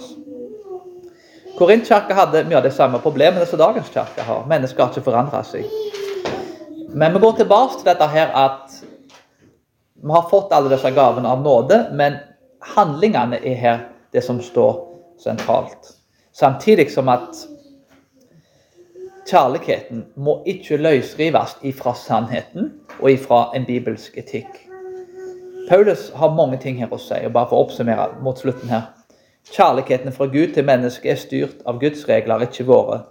Korintkirka 1.57 2.15
hadde 2.15 2.45
mye 2.47 2.57
av 2.61 2.65
de 2.65 2.71
samme 2.73 3.01
problemene 3.03 3.45
som 3.45 3.59
dagens 3.59 3.91
kirke 3.93 4.25
har. 4.25 4.45
Mennesker 4.49 4.85
har 4.85 4.93
ikke 4.93 5.05
forandra 5.05 5.43
seg. 5.45 5.67
Men 6.95 7.13
vi 7.13 7.21
går 7.23 7.37
tilbake 7.41 7.77
til 7.77 7.87
dette 7.91 8.07
her 8.11 8.31
at 8.35 8.81
vi 10.01 10.11
har 10.15 10.29
fått 10.31 10.53
alle 10.55 10.71
disse 10.71 10.89
gavene 10.95 11.29
av 11.29 11.43
nåde, 11.43 11.77
men 11.93 12.17
handlingene 12.73 13.37
er 13.45 13.59
her 13.59 13.83
det 14.15 14.23
som 14.25 14.39
står 14.41 14.79
sentralt. 15.21 15.93
Samtidig 16.33 16.89
som 16.91 17.11
at 17.11 17.43
kjærligheten 19.31 20.05
må 20.15 20.41
ikke 20.45 20.77
løsrives 20.77 21.55
ifra 21.63 21.93
sannheten 21.95 22.71
og 22.99 23.11
ifra 23.13 23.45
en 23.55 23.65
bibelsk 23.65 24.17
etikk. 24.19 24.49
Paulus 25.69 26.09
har 26.15 26.33
mange 26.35 26.59
ting 26.59 26.81
her 26.81 26.91
å 26.91 26.99
si, 26.99 27.15
og 27.23 27.31
bare 27.31 27.47
for 27.47 27.61
å 27.61 27.65
oppsummere 27.65 28.09
mot 28.25 28.39
slutten 28.39 28.73
her. 28.73 28.89
Kjærligheten 29.51 30.11
fra 30.11 30.27
Gud 30.33 30.51
til 30.55 30.67
mennesket 30.67 31.13
er 31.13 31.21
styrt 31.21 31.63
av 31.65 31.79
Guds 31.79 32.03
regler, 32.09 32.43
ikke 32.43 32.67
våre. 32.67 33.05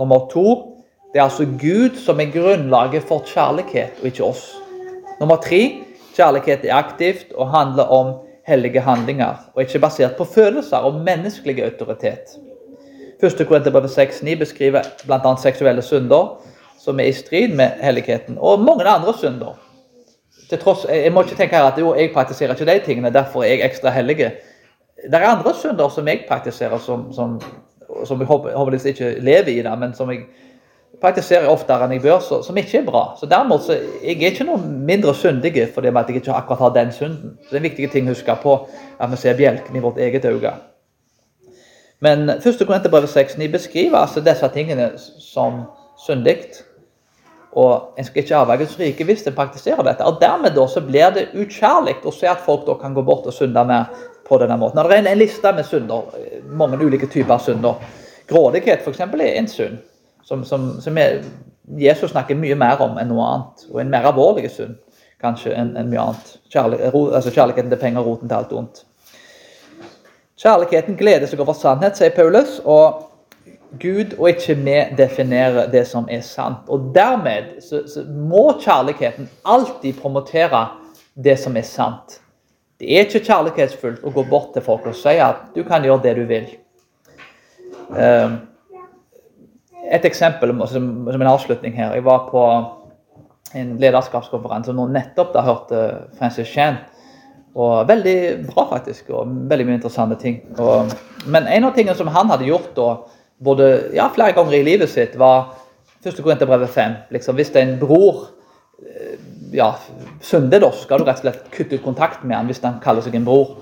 Nummer 0.00 0.26
to 0.32 0.46
det 1.12 1.20
er 1.20 1.28
altså 1.28 1.46
Gud 1.46 1.98
som 2.00 2.20
er 2.20 2.32
grunnlaget 2.32 3.06
for 3.06 3.22
kjærlighet, 3.28 4.00
og 4.00 4.10
ikke 4.10 4.26
oss. 4.32 4.46
Nummer 5.20 5.38
tre 5.44 5.62
kjærlighet 6.16 6.64
er 6.66 6.78
aktivt 6.80 7.36
og 7.36 7.52
handler 7.52 7.92
om 7.92 8.14
hellige 8.48 8.82
handlinger, 8.82 9.52
og 9.54 9.62
ikke 9.62 9.84
basert 9.84 10.16
på 10.18 10.26
følelser 10.26 10.88
og 10.88 11.04
menneskelig 11.06 11.62
autoritet. 11.68 12.34
1. 13.22 13.46
Korinterbrev 13.46 13.84
6,9 13.84 14.38
beskriver 14.38 14.82
bl.a. 15.06 15.36
seksuelle 15.38 15.82
synder 15.82 16.40
som 16.82 17.00
er 17.00 17.10
i 17.10 17.14
strid 17.14 17.54
med 17.54 17.78
helligheten, 17.82 18.38
og 18.40 18.60
mange 18.60 18.88
andre 18.88 19.14
synder. 19.18 19.58
Til 20.48 20.58
tross, 20.58 20.86
Jeg 20.90 21.12
må 21.12 21.22
ikke 21.22 21.36
tenke 21.36 21.56
her 21.56 21.64
at 21.64 21.78
jo, 21.78 21.94
jeg 21.94 22.10
praktiserer 22.14 22.54
ikke 22.54 22.66
de 22.66 22.80
tingene, 22.84 23.12
derfor 23.14 23.42
er 23.42 23.48
jeg 23.48 23.64
ekstra 23.64 23.90
hellig. 23.90 24.16
Det 24.16 25.14
er 25.14 25.26
andre 25.26 25.54
synder 25.54 25.88
som 25.88 26.08
jeg 26.08 26.24
praktiserer, 26.28 26.78
som, 26.78 27.12
som, 27.12 27.40
som 28.04 28.18
jeg 28.20 28.26
håper, 28.26 28.74
ikke 28.86 29.14
lever 29.20 29.48
i 29.48 29.62
det, 29.62 29.78
men 29.78 29.94
som 29.94 30.10
jeg 30.10 30.26
praktiserer 31.00 31.46
oftere 31.50 31.86
enn 31.86 31.96
jeg 31.96 32.02
bør, 32.02 32.18
så, 32.18 32.42
som 32.42 32.58
ikke 32.58 32.78
er 32.78 32.90
bra. 32.90 33.04
Så 33.20 33.26
dermed 33.26 33.62
så 33.62 33.78
jeg 34.02 34.18
er 34.18 34.34
ikke 34.34 34.46
noe 34.46 34.58
mindre 34.58 35.14
syndig 35.14 35.54
fordi 35.74 35.88
jeg 35.88 36.16
ikke 36.16 36.34
akkurat 36.34 36.58
har 36.58 36.74
den 36.74 36.92
synden. 36.92 37.38
Så 37.42 37.50
Det 37.50 37.56
er 37.56 37.62
en 37.64 37.70
viktig 37.70 37.90
ting 37.90 38.06
å 38.06 38.14
huske 38.14 38.36
på, 38.42 38.58
at 38.98 39.10
vi 39.10 39.16
ser 39.16 39.36
bjelken 39.36 39.76
i 39.76 39.80
vårt 39.80 39.98
eget 39.98 40.24
øye. 40.24 40.52
Men 42.02 42.30
1. 42.30 42.42
Korinterbrev 42.66 43.06
6,9 43.06 43.48
beskriver 43.52 43.98
altså 43.98 44.20
disse 44.20 44.48
tingene 44.54 44.90
som 44.98 45.62
syndig. 46.06 46.36
Og 47.52 47.94
en 47.98 48.04
skal 48.04 48.22
ikke 48.22 48.36
arve 48.36 48.56
Guds 48.62 48.78
rike 48.80 49.04
hvis 49.06 49.26
en 49.28 49.36
praktiserer 49.36 49.84
dette. 49.86 50.04
Og 50.04 50.18
Dermed 50.20 50.56
da 50.56 50.64
så 50.68 50.82
blir 50.82 51.12
det 51.14 51.28
ukjærlig 51.36 52.00
å 52.02 52.14
se 52.14 52.26
at 52.30 52.42
folk 52.42 52.64
da 52.66 52.74
kan 52.80 52.96
gå 52.96 53.04
bort 53.06 53.28
og 53.28 53.36
synde 53.36 53.64
mer 53.68 53.92
på 54.26 54.38
denne 54.40 54.56
måten. 54.58 54.80
Når 54.80 54.88
det 54.88 54.98
er 54.98 55.10
en 55.12 55.20
liste 55.20 55.52
med 55.54 55.68
synder, 55.68 56.10
mange 56.50 56.80
ulike 56.80 57.06
typer 57.12 57.38
synder. 57.38 57.78
Grådighet 58.30 58.82
f.eks. 58.82 59.00
er 59.00 59.26
en 59.36 59.50
synd 59.50 59.78
som, 60.24 60.44
som, 60.44 60.80
som 60.80 60.98
er, 60.98 61.20
Jesus 61.78 62.10
snakker 62.10 62.38
mye 62.38 62.56
mer 62.58 62.80
om 62.82 62.96
enn 62.98 63.12
noe 63.12 63.28
annet. 63.28 63.66
Og 63.70 63.82
en 63.82 63.92
mer 63.92 64.08
alvorlig 64.10 64.50
synd 64.50 64.80
kanskje 65.22 65.54
enn 65.54 65.76
en 65.78 65.90
mye 65.92 66.02
annet. 66.08 66.38
Kjærlig, 66.50 66.80
altså 66.88 67.30
kjærligheten 67.30 67.70
til 67.70 67.82
penger, 67.84 68.02
roten 68.06 68.30
til 68.30 68.40
alt 68.40 68.56
ondt. 68.58 68.86
Kjærligheten 70.42 70.96
gleder 70.98 71.30
seg 71.30 71.40
over 71.40 71.54
sannhet, 71.54 71.96
sier 71.98 72.14
Paulus. 72.14 72.58
og 72.64 73.08
Gud 73.80 74.18
og 74.18 74.28
ikke 74.28 74.54
vi 74.54 74.74
definerer 74.98 75.70
det 75.72 75.86
som 75.88 76.08
er 76.10 76.20
sant. 76.20 76.68
Og 76.68 76.90
Dermed 76.94 77.62
så, 77.64 77.82
så 77.88 78.04
må 78.04 78.58
kjærligheten 78.60 79.30
alltid 79.48 79.96
promotere 80.00 80.66
det 81.14 81.38
som 81.40 81.56
er 81.56 81.64
sant. 81.64 82.18
Det 82.80 82.90
er 82.90 83.06
ikke 83.06 83.22
kjærlighetsfullt 83.24 84.04
å 84.04 84.12
gå 84.12 84.24
bort 84.28 84.52
til 84.52 84.64
folk 84.66 84.86
og 84.90 84.96
si 84.98 85.14
at 85.22 85.54
du 85.54 85.62
kan 85.64 85.84
gjøre 85.86 86.02
det 86.04 86.14
du 86.18 86.24
vil. 86.28 86.48
Ehm, 87.96 88.40
et 89.92 90.04
eksempel 90.04 90.52
som, 90.68 90.88
en 91.08 91.28
avslutning 91.30 91.76
her. 91.76 91.94
Jeg 91.94 92.04
var 92.04 92.26
på 92.28 92.44
en 93.56 93.76
lederskapskonferanse 93.80 94.74
og 94.74 94.92
nettopp 94.92 95.32
da 95.34 95.44
hørte 95.46 95.82
Francis 96.18 96.48
Chan 96.48 96.80
og 97.54 97.88
veldig 97.88 98.18
bra, 98.48 98.66
faktisk. 98.70 99.10
Og 99.12 99.32
veldig 99.50 99.66
mye 99.68 99.78
interessante 99.80 100.18
ting. 100.20 100.40
Og, 100.58 100.92
men 101.26 101.48
en 101.48 101.68
av 101.68 101.74
tingene 101.76 101.96
som 101.98 102.10
han 102.12 102.30
hadde 102.32 102.48
gjort 102.48 102.72
da, 102.76 102.88
både, 103.42 103.68
ja, 103.96 104.08
flere 104.14 104.36
ganger 104.36 104.56
i 104.56 104.64
livet 104.66 104.90
sitt, 104.92 105.18
var 105.20 105.52
første 106.04 106.24
Korinterbrevet 106.24 106.72
5. 106.72 106.96
Liksom, 107.16 107.36
hvis 107.38 107.52
en 107.60 107.76
bror 107.80 108.24
eh, 108.80 109.18
ja, 109.56 109.72
synder, 110.24 110.62
da, 110.64 110.72
skal 110.76 111.02
du 111.02 111.08
rett 111.08 111.20
og 111.20 111.26
slett 111.26 111.44
kutte 111.52 111.76
ut 111.76 111.84
kontakt 111.84 112.24
med 112.24 112.38
han 112.38 112.48
hvis 112.50 112.62
han 112.64 112.80
kaller 112.82 113.04
seg 113.04 113.18
en 113.18 113.28
bror. 113.28 113.58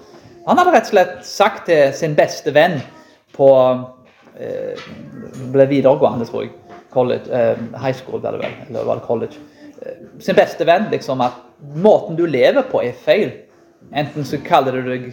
Han 0.46 0.58
hadde 0.60 0.74
rett 0.76 0.88
og 0.88 0.94
slett 0.94 1.16
sagt 1.26 1.66
til 1.68 1.90
sin 1.96 2.16
beste 2.18 2.54
venn 2.54 2.78
på 3.36 3.50
eh, 4.38 4.88
ble 5.52 5.66
videregående, 5.70 6.28
tror 6.30 6.46
jeg. 6.46 6.54
College, 6.90 7.26
eh, 7.30 7.58
high 7.78 7.94
school, 7.94 8.22
vel. 8.22 8.40
Eller 8.68 8.86
var 8.86 9.00
det 9.00 9.06
college? 9.06 9.42
Eh, 9.82 10.00
sin 10.22 10.38
beste 10.38 10.66
venn 10.66 10.88
liksom 10.92 11.22
at 11.26 11.38
måten 11.74 12.16
du 12.18 12.26
lever 12.26 12.66
på, 12.70 12.82
er 12.86 12.96
feil. 12.96 13.32
Enten 13.96 14.24
så 14.24 14.38
kaller 14.44 14.76
du 14.76 14.86
deg 14.86 15.10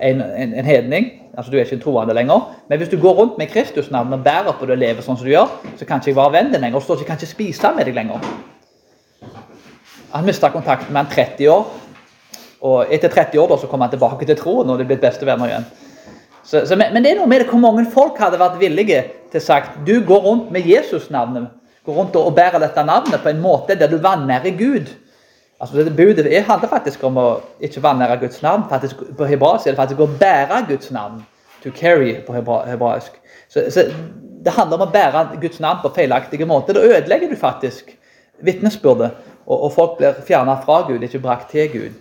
en, 0.00 0.20
en, 0.20 0.54
en, 0.54 0.64
hedning, 0.64 1.10
altså 1.36 1.52
du 1.52 1.58
er 1.58 1.66
ikke 1.66 1.76
en 1.78 1.84
troende 1.84 2.14
lenger. 2.16 2.48
Men 2.68 2.80
hvis 2.80 2.90
du 2.90 2.96
går 3.00 3.14
rundt 3.18 3.38
med 3.38 3.52
Kristusnavnet 3.52 4.18
og 4.18 4.24
bærer 4.24 4.56
på 4.58 4.66
det 4.66 4.76
og 4.76 4.82
lever 4.82 5.04
sånn 5.04 5.18
som 5.18 5.26
du 5.26 5.32
gjør, 5.34 5.52
så 5.78 5.86
kan 5.86 6.00
ikke 6.00 6.12
jeg 6.12 6.18
være 6.18 6.34
vennen 6.38 6.54
din 6.54 6.64
lenger. 6.64 6.80
Og 6.80 6.86
så 6.98 7.06
kan 7.06 7.20
ikke 7.20 7.30
spise 7.30 7.72
med 7.76 7.88
deg 7.88 7.98
lenger. 7.98 8.26
Han 10.14 10.26
mista 10.26 10.50
kontakten 10.54 10.94
med 10.94 11.04
han 11.04 11.12
30 11.12 11.50
år. 11.50 11.64
Og 12.64 12.92
etter 12.94 13.12
30 13.12 13.40
år 13.42 13.50
da, 13.50 13.58
så 13.60 13.68
kom 13.68 13.82
han 13.84 13.92
tilbake 13.92 14.26
til 14.28 14.38
troen 14.38 14.70
og 14.72 14.80
de 14.80 14.86
ble 14.88 14.96
bestevenner 15.02 15.50
igjen. 15.50 15.66
Så, 16.44 16.66
så, 16.68 16.76
men, 16.76 16.92
men, 16.92 17.04
det 17.04 17.12
er 17.12 17.20
noe 17.20 17.28
med 17.28 17.40
det 17.40 17.48
hvor 17.48 17.60
mange 17.60 17.86
folk 17.92 18.18
hadde 18.20 18.40
vært 18.40 18.58
villige 18.60 19.00
til 19.32 19.42
sagt 19.42 19.78
du 19.86 19.96
går 20.06 20.20
rundt 20.24 20.50
med 20.52 20.66
Jesus-navnet. 20.68 21.48
Går 21.84 21.96
rundt 21.98 22.16
og 22.16 22.32
bærer 22.36 22.62
dette 22.62 22.84
navnet 22.84 23.20
på 23.20 23.32
en 23.32 23.42
måte 23.44 23.76
der 23.76 23.90
du 23.92 23.98
vanærer 24.00 24.56
Gud. 24.56 24.92
Altså, 25.64 25.84
det 25.84 25.96
Budet 25.96 26.24
det 26.24 26.42
handler 26.44 26.68
faktisk 26.68 27.04
om 27.08 27.16
å 27.16 27.28
ikke 27.64 27.80
vanære 27.80 28.18
Guds 28.20 28.42
navn. 28.44 28.66
Faktisk, 28.68 29.00
på 29.16 29.28
hebraisk 29.28 29.66
er 29.66 29.72
det 29.72 29.80
faktisk 29.80 30.02
å 30.04 30.10
bære 30.20 30.58
Guds 30.68 30.90
navn. 30.92 31.22
To 31.64 31.72
carry 31.72 32.18
på 32.26 32.34
hebraisk. 32.36 33.16
Så, 33.48 33.62
så 33.72 33.86
det 34.44 34.52
handler 34.52 34.76
om 34.76 34.84
å 34.84 34.92
bære 34.92 35.38
Guds 35.40 35.62
navn 35.64 35.80
på 35.80 35.92
feilaktige 35.96 36.44
måter. 36.44 36.76
Da 36.76 36.84
ødelegger 36.84 37.32
du 37.32 37.36
faktisk 37.40 37.94
vitnesbyrdet, 38.44 39.14
og, 39.46 39.56
og, 39.56 39.70
folk 39.72 39.96
blir 39.96 40.20
fjerna 40.26 40.58
fra 40.60 40.82
Gud, 40.88 41.00
ikke 41.02 41.22
brakt 41.24 41.48
til 41.54 41.70
Gud. 41.72 41.94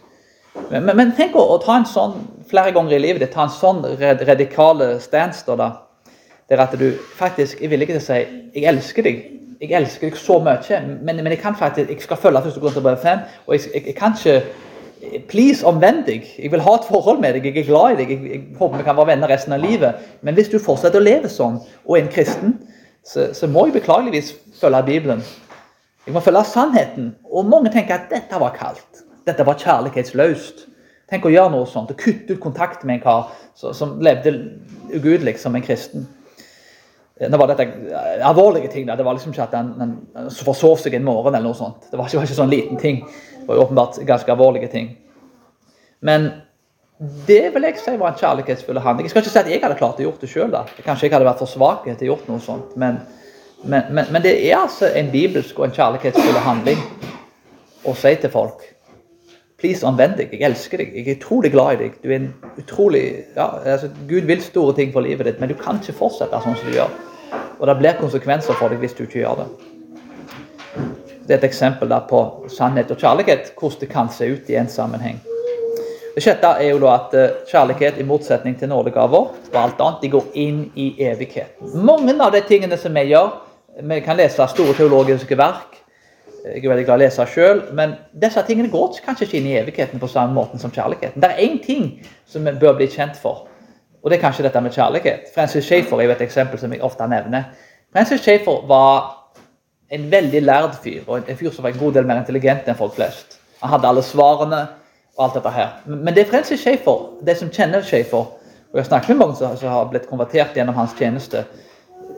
Men, 0.69 0.83
men, 0.83 0.97
men 0.97 1.13
tenk 1.15 1.37
å, 1.39 1.45
å, 1.55 1.61
ta 1.63 1.77
en 1.79 1.87
sånn 1.87 2.17
flere 2.49 2.73
ganger 2.75 2.97
i 2.97 3.01
livet 3.05 3.23
ditt, 3.23 3.31
ta 3.31 3.47
en 3.47 3.53
sånn 3.53 3.79
radikale 4.27 4.97
stance 5.03 5.55
da, 5.55 5.69
der 6.51 6.65
at 6.67 6.75
du 6.79 6.89
faktisk 7.15 7.63
er 7.63 7.71
villig 7.71 7.93
til 7.93 8.01
å 8.01 8.03
si 8.03 8.19
'Jeg 8.19 8.67
elsker 8.73 9.07
deg'. 9.07 9.23
Jeg 9.63 9.77
elsker 9.79 10.09
deg 10.09 10.19
så 10.19 10.41
mye, 10.43 10.79
men, 11.07 11.21
men 11.23 11.31
jeg 11.31 11.39
kan 11.39 11.55
faktisk, 11.55 11.87
jeg 11.89 12.03
skal 12.03 12.19
følge 12.19 12.41
første 12.43 12.59
grunn 12.59 12.73
til 12.75 12.83
brev 12.83 12.97
5. 12.99 13.19
Og 13.47 13.53
jeg, 13.55 13.69
jeg, 13.73 13.83
jeg, 13.87 13.95
kan 13.95 14.17
ikke 14.17 14.41
Please, 15.27 15.65
omvend 15.67 16.05
deg. 16.07 16.27
Jeg 16.39 16.51
vil 16.51 16.61
ha 16.63 16.73
et 16.77 16.85
forhold 16.87 17.19
med 17.19 17.35
deg. 17.35 17.45
Jeg 17.45 17.63
er 17.63 17.67
glad 17.67 17.93
i 17.93 17.97
deg. 17.99 18.11
Jeg, 18.11 18.31
jeg, 18.31 18.41
håper 18.59 18.79
vi 18.79 18.85
kan 18.87 18.95
være 18.95 19.09
venner 19.11 19.31
resten 19.31 19.55
av 19.55 19.59
livet. 19.63 20.03
Men 20.23 20.35
hvis 20.37 20.51
du 20.51 20.55
fortsetter 20.63 21.01
å 21.01 21.03
leve 21.03 21.31
sånn, 21.31 21.57
og 21.83 21.97
er 21.97 22.05
en 22.05 22.11
kristen, 22.11 22.53
så, 23.03 23.29
så 23.35 23.49
må 23.51 23.65
jeg 23.67 23.81
beklageligvis 23.81 24.31
følge 24.59 24.83
Bibelen. 24.87 25.23
Jeg 26.07 26.15
må 26.15 26.23
følge 26.23 26.45
sannheten. 26.47 27.11
Og 27.27 27.47
mange 27.51 27.71
tenker 27.73 27.97
at 27.97 28.07
dette 28.11 28.39
var 28.39 28.55
kaldt. 28.55 29.03
Dette 29.27 29.47
var 29.47 29.59
kjærlighetsløst. 29.59 30.65
Tenk 31.11 31.27
å 31.27 31.33
gjøre 31.33 31.51
noe 31.51 31.67
sånt. 31.69 31.91
Å 31.91 31.99
kutte 31.99 32.37
ut 32.37 32.43
kontakt 32.43 32.83
med 32.87 33.01
en 33.01 33.03
kar 33.03 33.31
som 33.59 33.99
levde 34.03 34.33
ugudelig 34.91 35.35
som 35.43 35.55
en 35.55 35.63
kristen. 35.63 36.07
Nå 37.29 37.37
var 37.39 37.51
dette 37.51 37.67
alvorlige 38.25 38.71
ting. 38.73 38.87
Da. 38.87 38.97
Det 38.99 39.05
var 39.05 39.17
liksom 39.17 39.33
ikke 39.33 39.45
at 39.45 39.55
han, 39.57 39.93
forsov 40.43 40.79
seg 40.81 40.97
en 40.97 41.05
morgen. 41.07 41.35
eller 41.35 41.49
noe 41.49 41.57
sånt. 41.57 41.89
Det 41.91 41.99
var 41.99 42.09
ikke, 42.09 42.21
var 42.21 42.29
ikke 42.29 42.39
sånn 42.39 42.53
liten 42.53 42.81
ting. 42.81 43.03
Det 43.39 43.45
var 43.47 43.65
åpenbart 43.65 44.01
ganske 44.07 44.33
alvorlige 44.33 44.71
ting. 44.73 44.91
Men 46.03 46.31
det 47.27 47.53
vil 47.53 47.65
jeg 47.67 47.79
si 47.81 47.95
var 47.99 48.13
en 48.13 48.19
kjærlighetsfull 48.19 48.79
handling. 48.79 49.07
Jeg 49.07 49.13
skal 49.13 49.23
ikke 49.23 49.33
si 49.33 49.41
at 49.41 49.49
jeg 49.51 49.63
hadde 49.63 49.79
klart 49.79 49.99
å 49.99 50.05
gjort 50.05 50.21
det 50.23 50.29
sjøl. 50.31 50.53
Kanskje 50.85 51.07
jeg 51.07 51.15
hadde 51.15 51.27
vært 51.27 51.41
for 51.41 51.51
svak 51.51 51.87
til 51.87 52.05
å 52.05 52.11
gjort 52.13 52.29
noe 52.29 52.43
sånt. 52.43 52.75
Men, 52.79 53.01
men, 53.63 53.89
men, 53.89 54.11
men, 54.11 54.21
det 54.23 54.35
er 54.37 54.61
altså 54.61 54.91
en 54.91 55.11
bibelsk 55.11 55.59
og 55.59 55.67
en 55.67 55.75
kjærlighetsfull 55.75 56.39
handling 56.45 56.79
å 57.83 57.95
si 57.97 58.15
til 58.21 58.31
folk 58.31 58.69
Please, 59.63 59.85
omvend 59.87 60.17
deg. 60.19 60.33
Jeg 60.35 60.43
elsker 60.43 60.81
deg. 60.81 60.89
Jeg 60.91 61.05
er 61.07 61.15
utrolig 61.21 61.53
glad 61.53 61.77
i 61.77 61.77
deg. 61.85 61.93
Du 62.03 62.09
er 62.09 62.17
en 62.17 62.25
utrolig, 62.59 63.03
ja, 63.31 63.45
altså, 63.63 63.87
Gud 64.09 64.27
vil 64.27 64.41
store 64.43 64.73
ting 64.75 64.89
for 64.91 65.05
livet 65.05 65.29
ditt, 65.29 65.37
men 65.39 65.47
du 65.47 65.55
kan 65.55 65.79
ikke 65.79 65.95
fortsette 66.01 66.41
sånn 66.43 66.57
som 66.59 66.67
du 66.67 66.75
gjør. 66.75 66.91
Og 67.59 67.67
det 67.67 67.77
blir 67.79 67.99
konsekvenser 67.99 68.57
for 68.59 68.73
deg 68.73 68.81
hvis 68.83 68.95
du 68.97 69.03
ikke 69.05 69.21
gjør 69.21 69.43
det. 69.43 69.47
Det 71.23 71.35
er 71.35 71.37
et 71.37 71.47
eksempel 71.47 71.93
på 72.09 72.23
sannhet 72.51 72.91
og 72.91 72.99
kjærlighet, 72.99 73.53
hvordan 73.59 73.79
det 73.79 73.89
kan 73.89 74.09
se 74.11 74.27
ut 74.33 74.49
i 74.51 74.57
en 74.59 74.67
sammenheng. 74.67 75.21
Det 76.15 76.21
sjette 76.21 76.49
er 76.61 76.69
jo 76.69 76.81
da 76.83 76.91
at 76.93 77.13
eh, 77.17 77.37
kjærlighet, 77.49 77.97
i 77.97 78.05
motsetning 78.05 78.57
til 78.59 78.69
nådegaver 78.69 79.31
og 79.31 79.55
alt 79.57 79.79
annet, 79.81 80.01
de 80.01 80.11
går 80.13 80.27
inn 80.37 80.59
i 80.75 80.91
evigheten. 81.01 81.71
Mange 81.85 82.13
av 82.21 82.35
de 82.35 82.43
tingene 82.47 82.77
som 82.77 82.93
vi 82.93 83.09
gjør 83.13 83.39
Vi 83.73 84.03
kan 84.05 84.13
lese 84.13 84.45
store 84.51 84.75
teologiske 84.77 85.33
verk 85.33 85.79
jeg 86.43 86.65
er 86.65 86.73
veldig 86.73 86.83
glad 86.83 86.99
i 86.99 86.99
å 86.99 87.05
lese 87.05 87.25
sjøl, 87.31 87.61
men 87.71 87.93
disse 88.19 88.41
tingene 88.43 88.71
går 88.71 88.97
kanskje 89.05 89.29
ikke 89.29 89.37
inn 89.39 89.45
i 89.47 89.55
evigheten 89.61 90.01
på 90.01 90.09
samme 90.11 90.35
måten 90.35 90.59
som 90.59 90.73
kjærligheten. 90.75 91.21
Det 91.23 91.29
er 91.31 91.39
én 91.39 91.61
ting 91.63 91.85
som 92.27 92.43
vi 92.43 92.51
bør 92.59 92.75
bli 92.75 92.89
kjent 92.91 93.15
for, 93.15 93.45
og 94.03 94.11
det 94.11 94.17
er 94.17 94.21
kanskje 94.21 94.43
dette 94.43 94.61
med 94.61 94.75
kjærlighet. 94.75 95.31
Francis 95.35 95.65
Schaeffer 95.65 95.99
er 95.99 96.09
jo 96.09 96.15
et 96.15 96.21
eksempel 96.25 96.59
som 96.59 96.73
jeg 96.73 96.83
ofte 96.83 97.07
nevner. 97.07 97.43
Francis 97.93 98.21
Schaeffer 98.21 98.67
var 98.67 99.13
en 99.93 100.11
veldig 100.11 100.41
lærd 100.41 100.75
fyr, 100.83 101.01
og 101.07 101.29
en 101.29 101.37
fyr 101.37 101.51
som 101.51 101.63
var 101.63 101.71
en 101.71 101.79
god 101.79 101.93
del 101.93 102.07
mer 102.07 102.19
intelligent 102.19 102.67
enn 102.67 102.77
folk 102.77 102.95
flest. 102.97 103.37
Han 103.61 103.71
hadde 103.71 103.87
alle 103.87 104.03
svarene 104.03 104.61
og 105.15 105.25
alt 105.25 105.37
dette 105.37 105.53
her. 105.55 105.75
Men 105.85 106.13
det 106.13 106.25
er 106.25 106.31
Francis 106.31 106.59
Schaeffer, 106.59 107.05
de 107.25 107.35
som 107.35 107.51
kjenner 107.53 107.85
Schaeffer, 107.85 108.25
og 108.73 108.79
jeg 108.79 108.83
har 108.83 108.89
snakket 108.89 109.13
med 109.13 109.21
mange 109.21 109.37
som 109.37 109.69
har 109.69 109.87
blitt 109.91 110.09
konvertert 110.09 110.57
gjennom 110.57 110.75
hans 110.75 110.95
tjeneste, 110.99 111.45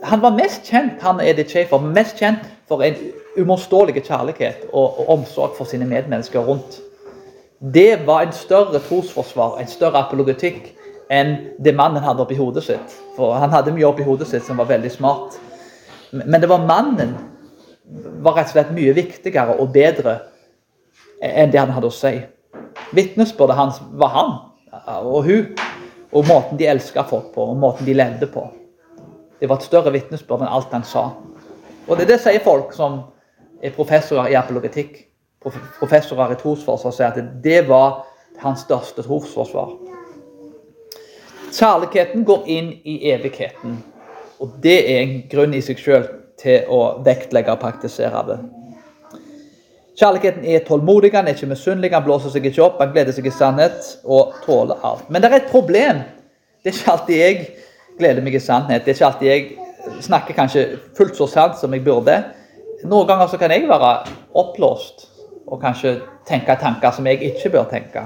han 0.02 0.20
var 0.20 0.34
mest 0.36 0.66
kjent 0.68 1.02
han 1.02 1.20
Edith 1.20 1.50
Schaefer, 1.50 1.80
mest 1.80 2.18
kjent 2.18 2.44
for 2.68 2.82
en 2.84 2.96
uimotståelig 3.36 4.02
kjærlighet 4.02 4.66
og, 4.72 4.98
og, 5.00 5.08
omsorg 5.18 5.56
for 5.58 5.68
sine 5.68 5.86
medmennesker 5.88 6.40
rundt. 6.40 6.80
Det 7.60 8.06
var 8.06 8.26
en 8.26 8.32
større 8.32 8.80
trosforsvar, 8.88 9.58
en 9.60 9.68
større 9.68 10.02
apologetikk, 10.04 10.74
enn 11.12 11.36
det 11.62 11.74
mannen 11.76 12.02
hadde 12.02 12.24
oppi 12.24 12.36
hodet 12.38 12.64
sitt. 12.66 12.96
For 13.16 13.36
han 13.38 13.52
hadde 13.54 13.74
mye 13.74 13.88
oppi 13.88 14.06
hodet 14.06 14.28
sitt 14.30 14.46
som 14.46 14.58
var 14.60 14.70
veldig 14.70 14.90
smart. 14.92 15.38
Men 16.10 16.40
det 16.40 16.50
var 16.50 16.64
mannen 16.66 17.14
var 18.22 18.34
rett 18.34 18.50
og 18.50 18.56
slett 18.56 18.74
mye 18.74 18.94
viktigere 18.96 19.54
og 19.60 19.70
bedre 19.74 20.18
enn 21.22 21.52
det 21.52 21.60
han 21.60 21.72
hadde 21.74 21.90
å 21.90 21.94
si. 21.94 22.18
Vitnesbyrdet 22.96 23.58
hans 23.58 23.80
var 23.98 24.12
han 24.14 24.34
og 25.06 25.24
hun, 25.24 25.54
og 26.12 26.26
måten 26.28 26.58
de 26.58 26.68
elska 26.68 27.06
folk 27.08 27.32
på, 27.34 27.44
og 27.50 27.58
måten 27.58 27.86
de 27.86 27.94
levde 27.96 28.28
på. 28.30 28.44
Det 29.40 29.48
var 29.48 29.60
et 29.60 29.66
større 29.66 29.92
vitnesbyrd 29.94 30.44
enn 30.44 30.52
alt 30.52 30.72
han 30.74 30.84
sa. 30.86 31.08
Og 31.86 31.98
det, 31.98 32.08
det 32.10 32.20
sier 32.22 32.42
folk 32.44 32.74
som 32.76 33.00
er 33.62 33.74
professorer 33.76 34.32
i 34.32 34.38
apologetikk, 34.38 34.98
professorer 35.78 36.34
i 36.34 36.38
trosforsvar, 36.40 36.94
sier 36.94 37.12
at 37.12 37.42
det 37.42 37.62
var 37.68 38.04
hans 38.42 38.66
største 38.66 39.04
trosforsvar. 39.06 39.74
Kjærligheten 41.52 42.24
går 42.26 42.46
inn 42.50 42.72
i 42.84 42.98
evigheten, 43.10 43.78
og 44.40 44.56
det 44.62 44.78
er 44.90 45.02
en 45.02 45.16
grunn 45.30 45.54
i 45.54 45.62
seg 45.64 45.80
sjøl 45.80 46.06
til 46.40 46.68
å 46.72 46.80
vektlegge 47.06 47.54
og 47.54 47.62
praktisere 47.62 48.22
det. 48.28 48.38
Kjærligheten 49.96 50.44
er 50.44 50.64
tålmodig, 50.66 51.14
han 51.14 51.28
er 51.28 51.36
ikke 51.38 51.48
misunnelig, 51.48 51.94
han 51.94 52.04
blåser 52.04 52.34
seg 52.34 52.44
ikke 52.50 52.64
opp, 52.66 52.82
han 52.82 52.92
gleder 52.92 53.16
seg 53.16 53.30
i 53.30 53.32
sannhet 53.32 53.94
og 54.04 54.34
tåler 54.44 54.82
alt. 54.84 55.06
Men 55.08 55.24
det 55.24 55.30
er 55.30 55.38
et 55.38 55.48
problem. 55.52 56.02
Det 56.60 56.72
er 56.72 56.76
ikke 56.76 56.92
alltid 56.92 57.22
jeg 57.22 57.38
gleder 57.96 58.26
meg 58.26 58.36
i 58.36 58.42
sannhet. 58.42 58.84
Det 58.84 58.92
er 58.92 58.98
ikke 58.98 59.08
alltid 59.08 59.30
jeg 59.30 60.02
snakker 60.04 60.36
kanskje 60.36 60.66
fullt 60.98 61.16
så 61.16 61.30
sant 61.32 61.56
som 61.60 61.72
jeg 61.72 61.84
burde. 61.86 62.18
Noen 62.84 63.08
ganger 63.08 63.30
så 63.32 63.40
kan 63.40 63.54
jeg 63.54 63.64
være 63.70 63.92
oppblåst 64.36 65.06
og 65.46 65.62
kanskje 65.62 65.94
tenke 66.28 66.58
tanker 66.60 66.92
som 66.92 67.06
jeg 67.08 67.22
ikke 67.30 67.54
bør 67.54 67.70
tenke. 67.70 68.02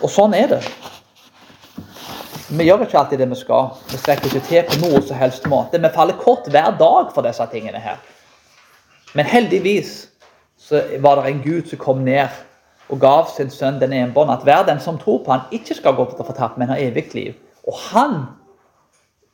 Og 0.00 0.10
sånn 0.10 0.34
er 0.34 0.56
det. 0.56 0.62
Vi 2.50 2.64
gjør 2.66 2.82
ikke 2.82 2.98
alltid 2.98 3.20
det 3.22 3.28
vi 3.30 3.36
skal. 3.38 3.68
Vi 3.92 3.98
strekker 4.00 4.26
ikke 4.26 4.46
til 4.48 4.64
på 4.66 4.78
noe 4.82 5.00
som 5.06 5.18
helst 5.20 5.44
måte. 5.50 5.78
Vi 5.78 5.90
faller 5.94 6.18
kort 6.18 6.48
hver 6.50 6.72
dag 6.78 7.12
for 7.14 7.22
disse 7.22 7.46
tingene 7.52 7.78
her. 7.78 8.00
Men 9.14 9.28
heldigvis 9.30 10.08
så 10.58 10.82
var 11.02 11.20
det 11.20 11.30
en 11.30 11.42
Gud 11.44 11.70
som 11.70 11.78
kom 11.78 12.02
ned 12.06 12.28
og 12.90 12.98
gav 13.00 13.30
sin 13.30 13.52
sønn 13.54 13.78
den 13.78 13.94
enbånd 13.94 14.32
at 14.34 14.42
hver 14.46 14.64
den 14.66 14.82
som 14.82 14.98
tror 14.98 15.22
på 15.24 15.30
han 15.30 15.54
ikke 15.54 15.76
skal 15.78 15.94
gå 15.94 16.08
til 16.10 16.26
fortapt, 16.26 16.58
men 16.58 16.72
ha 16.72 16.78
evig 16.78 17.06
liv. 17.14 17.34
Og 17.66 17.78
han 17.92 18.16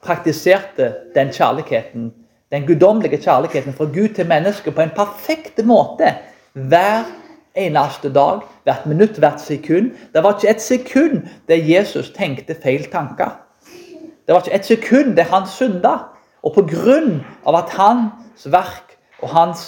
praktiserte 0.04 0.92
den 1.14 1.32
kjærligheten, 1.32 2.10
den 2.52 2.66
guddommelige 2.68 3.22
kjærligheten 3.24 3.74
fra 3.74 3.88
Gud 3.88 4.12
til 4.14 4.28
mennesket 4.28 4.74
på 4.74 4.84
en 4.84 4.92
perfekt 4.96 5.64
måte 5.64 6.12
hver 6.52 7.08
eneste 7.56 8.12
dag, 8.12 8.42
hvert 8.64 8.86
minutt, 8.86 9.18
hvert 9.18 9.40
sekund. 9.40 9.90
Det 10.14 10.22
var 10.22 10.36
ikke 10.36 10.50
et 10.50 10.62
sekund 10.62 11.22
der 11.48 11.62
Jesus 11.62 12.10
tenkte 12.14 12.56
feil 12.62 12.84
tanker. 12.92 13.36
Det 14.26 14.34
var 14.34 14.42
ikke 14.44 14.54
et 14.54 14.66
sekund 14.66 15.16
der 15.16 15.30
han 15.30 15.48
synda. 15.48 15.96
Og 16.42 16.54
på 16.54 16.66
grunn 16.70 17.24
av 17.46 17.58
at 17.58 17.72
hans 17.74 18.46
verk 18.46 18.96
og 19.22 19.32
hans 19.32 19.64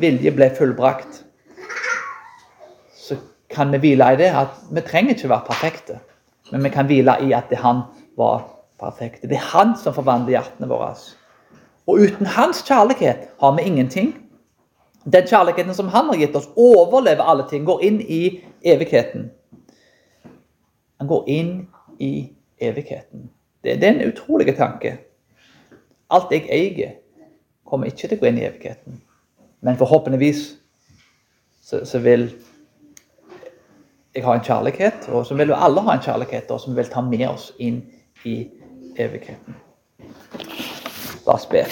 vilje 0.00 0.32
ble 0.34 0.48
fullbrakt, 0.56 1.20
så 2.96 3.18
kan 3.52 3.72
vi 3.72 3.82
hvile 3.82 4.14
i 4.14 4.18
det 4.18 4.30
at 4.32 4.56
vi 4.72 4.82
trenger 4.86 5.14
ikke 5.14 5.28
være 5.28 5.48
perfekte, 5.50 5.98
men 6.52 6.64
vi 6.64 6.72
kan 6.72 6.88
hvile 6.88 7.18
i 7.26 7.34
at 7.36 7.50
det 7.50 7.60
han 7.60 7.84
var 8.16 8.46
perfekte. 8.80 9.28
Det 9.28 9.36
er 9.36 9.50
han 9.52 9.74
som 9.76 9.94
forvandler 9.96 10.38
hjertene 10.38 10.70
våre. 10.70 10.94
Og 11.86 12.00
uten 12.00 12.26
hans 12.26 12.62
kjærlighet 12.64 13.28
har 13.40 13.56
vi 13.56 13.66
ingenting. 13.68 14.14
Den 15.04 15.26
kjærligheten 15.28 15.74
som 15.74 15.88
han 15.88 16.06
har 16.06 16.16
gitt 16.16 16.36
oss, 16.36 16.48
overlever 16.56 17.24
alle 17.24 17.44
ting, 17.48 17.64
går 17.66 17.82
inn 17.84 18.00
i 18.00 18.40
evigheten. 18.64 19.30
Han 20.98 21.08
går 21.08 21.24
inn 21.28 21.54
i 21.98 22.32
evigheten. 22.58 23.30
Det, 23.64 23.84
er 23.84 23.92
en 23.92 24.08
utrolig 24.08 24.56
tanke. 24.56 24.96
Alt 26.10 26.32
jeg 26.32 26.48
eier, 26.52 26.96
kommer 27.64 27.88
ikke 27.88 28.08
til 28.08 28.18
å 28.18 28.20
gå 28.22 28.28
inn 28.30 28.40
i 28.40 28.46
evigheten. 28.48 29.00
Men 29.64 29.80
forhåpentligvis 29.80 30.42
så, 31.64 31.80
så 31.84 31.98
vil 32.04 32.28
jeg 34.14 34.24
ha 34.24 34.36
en 34.36 34.44
kjærlighet, 34.44 35.08
og 35.08 35.26
så 35.26 35.34
vil 35.34 35.52
jo 35.52 35.58
alle 35.58 35.84
ha 35.84 35.96
en 35.96 36.04
kjærlighet 36.04 36.52
og 36.54 36.60
som 36.60 36.74
vi 36.74 36.82
vil 36.82 36.92
ta 36.92 37.02
med 37.02 37.26
oss 37.28 37.50
inn 37.58 37.82
i 38.24 38.38
evigheten. 39.00 39.56
La 41.26 41.34
oss 41.34 41.48
be. 41.50 41.64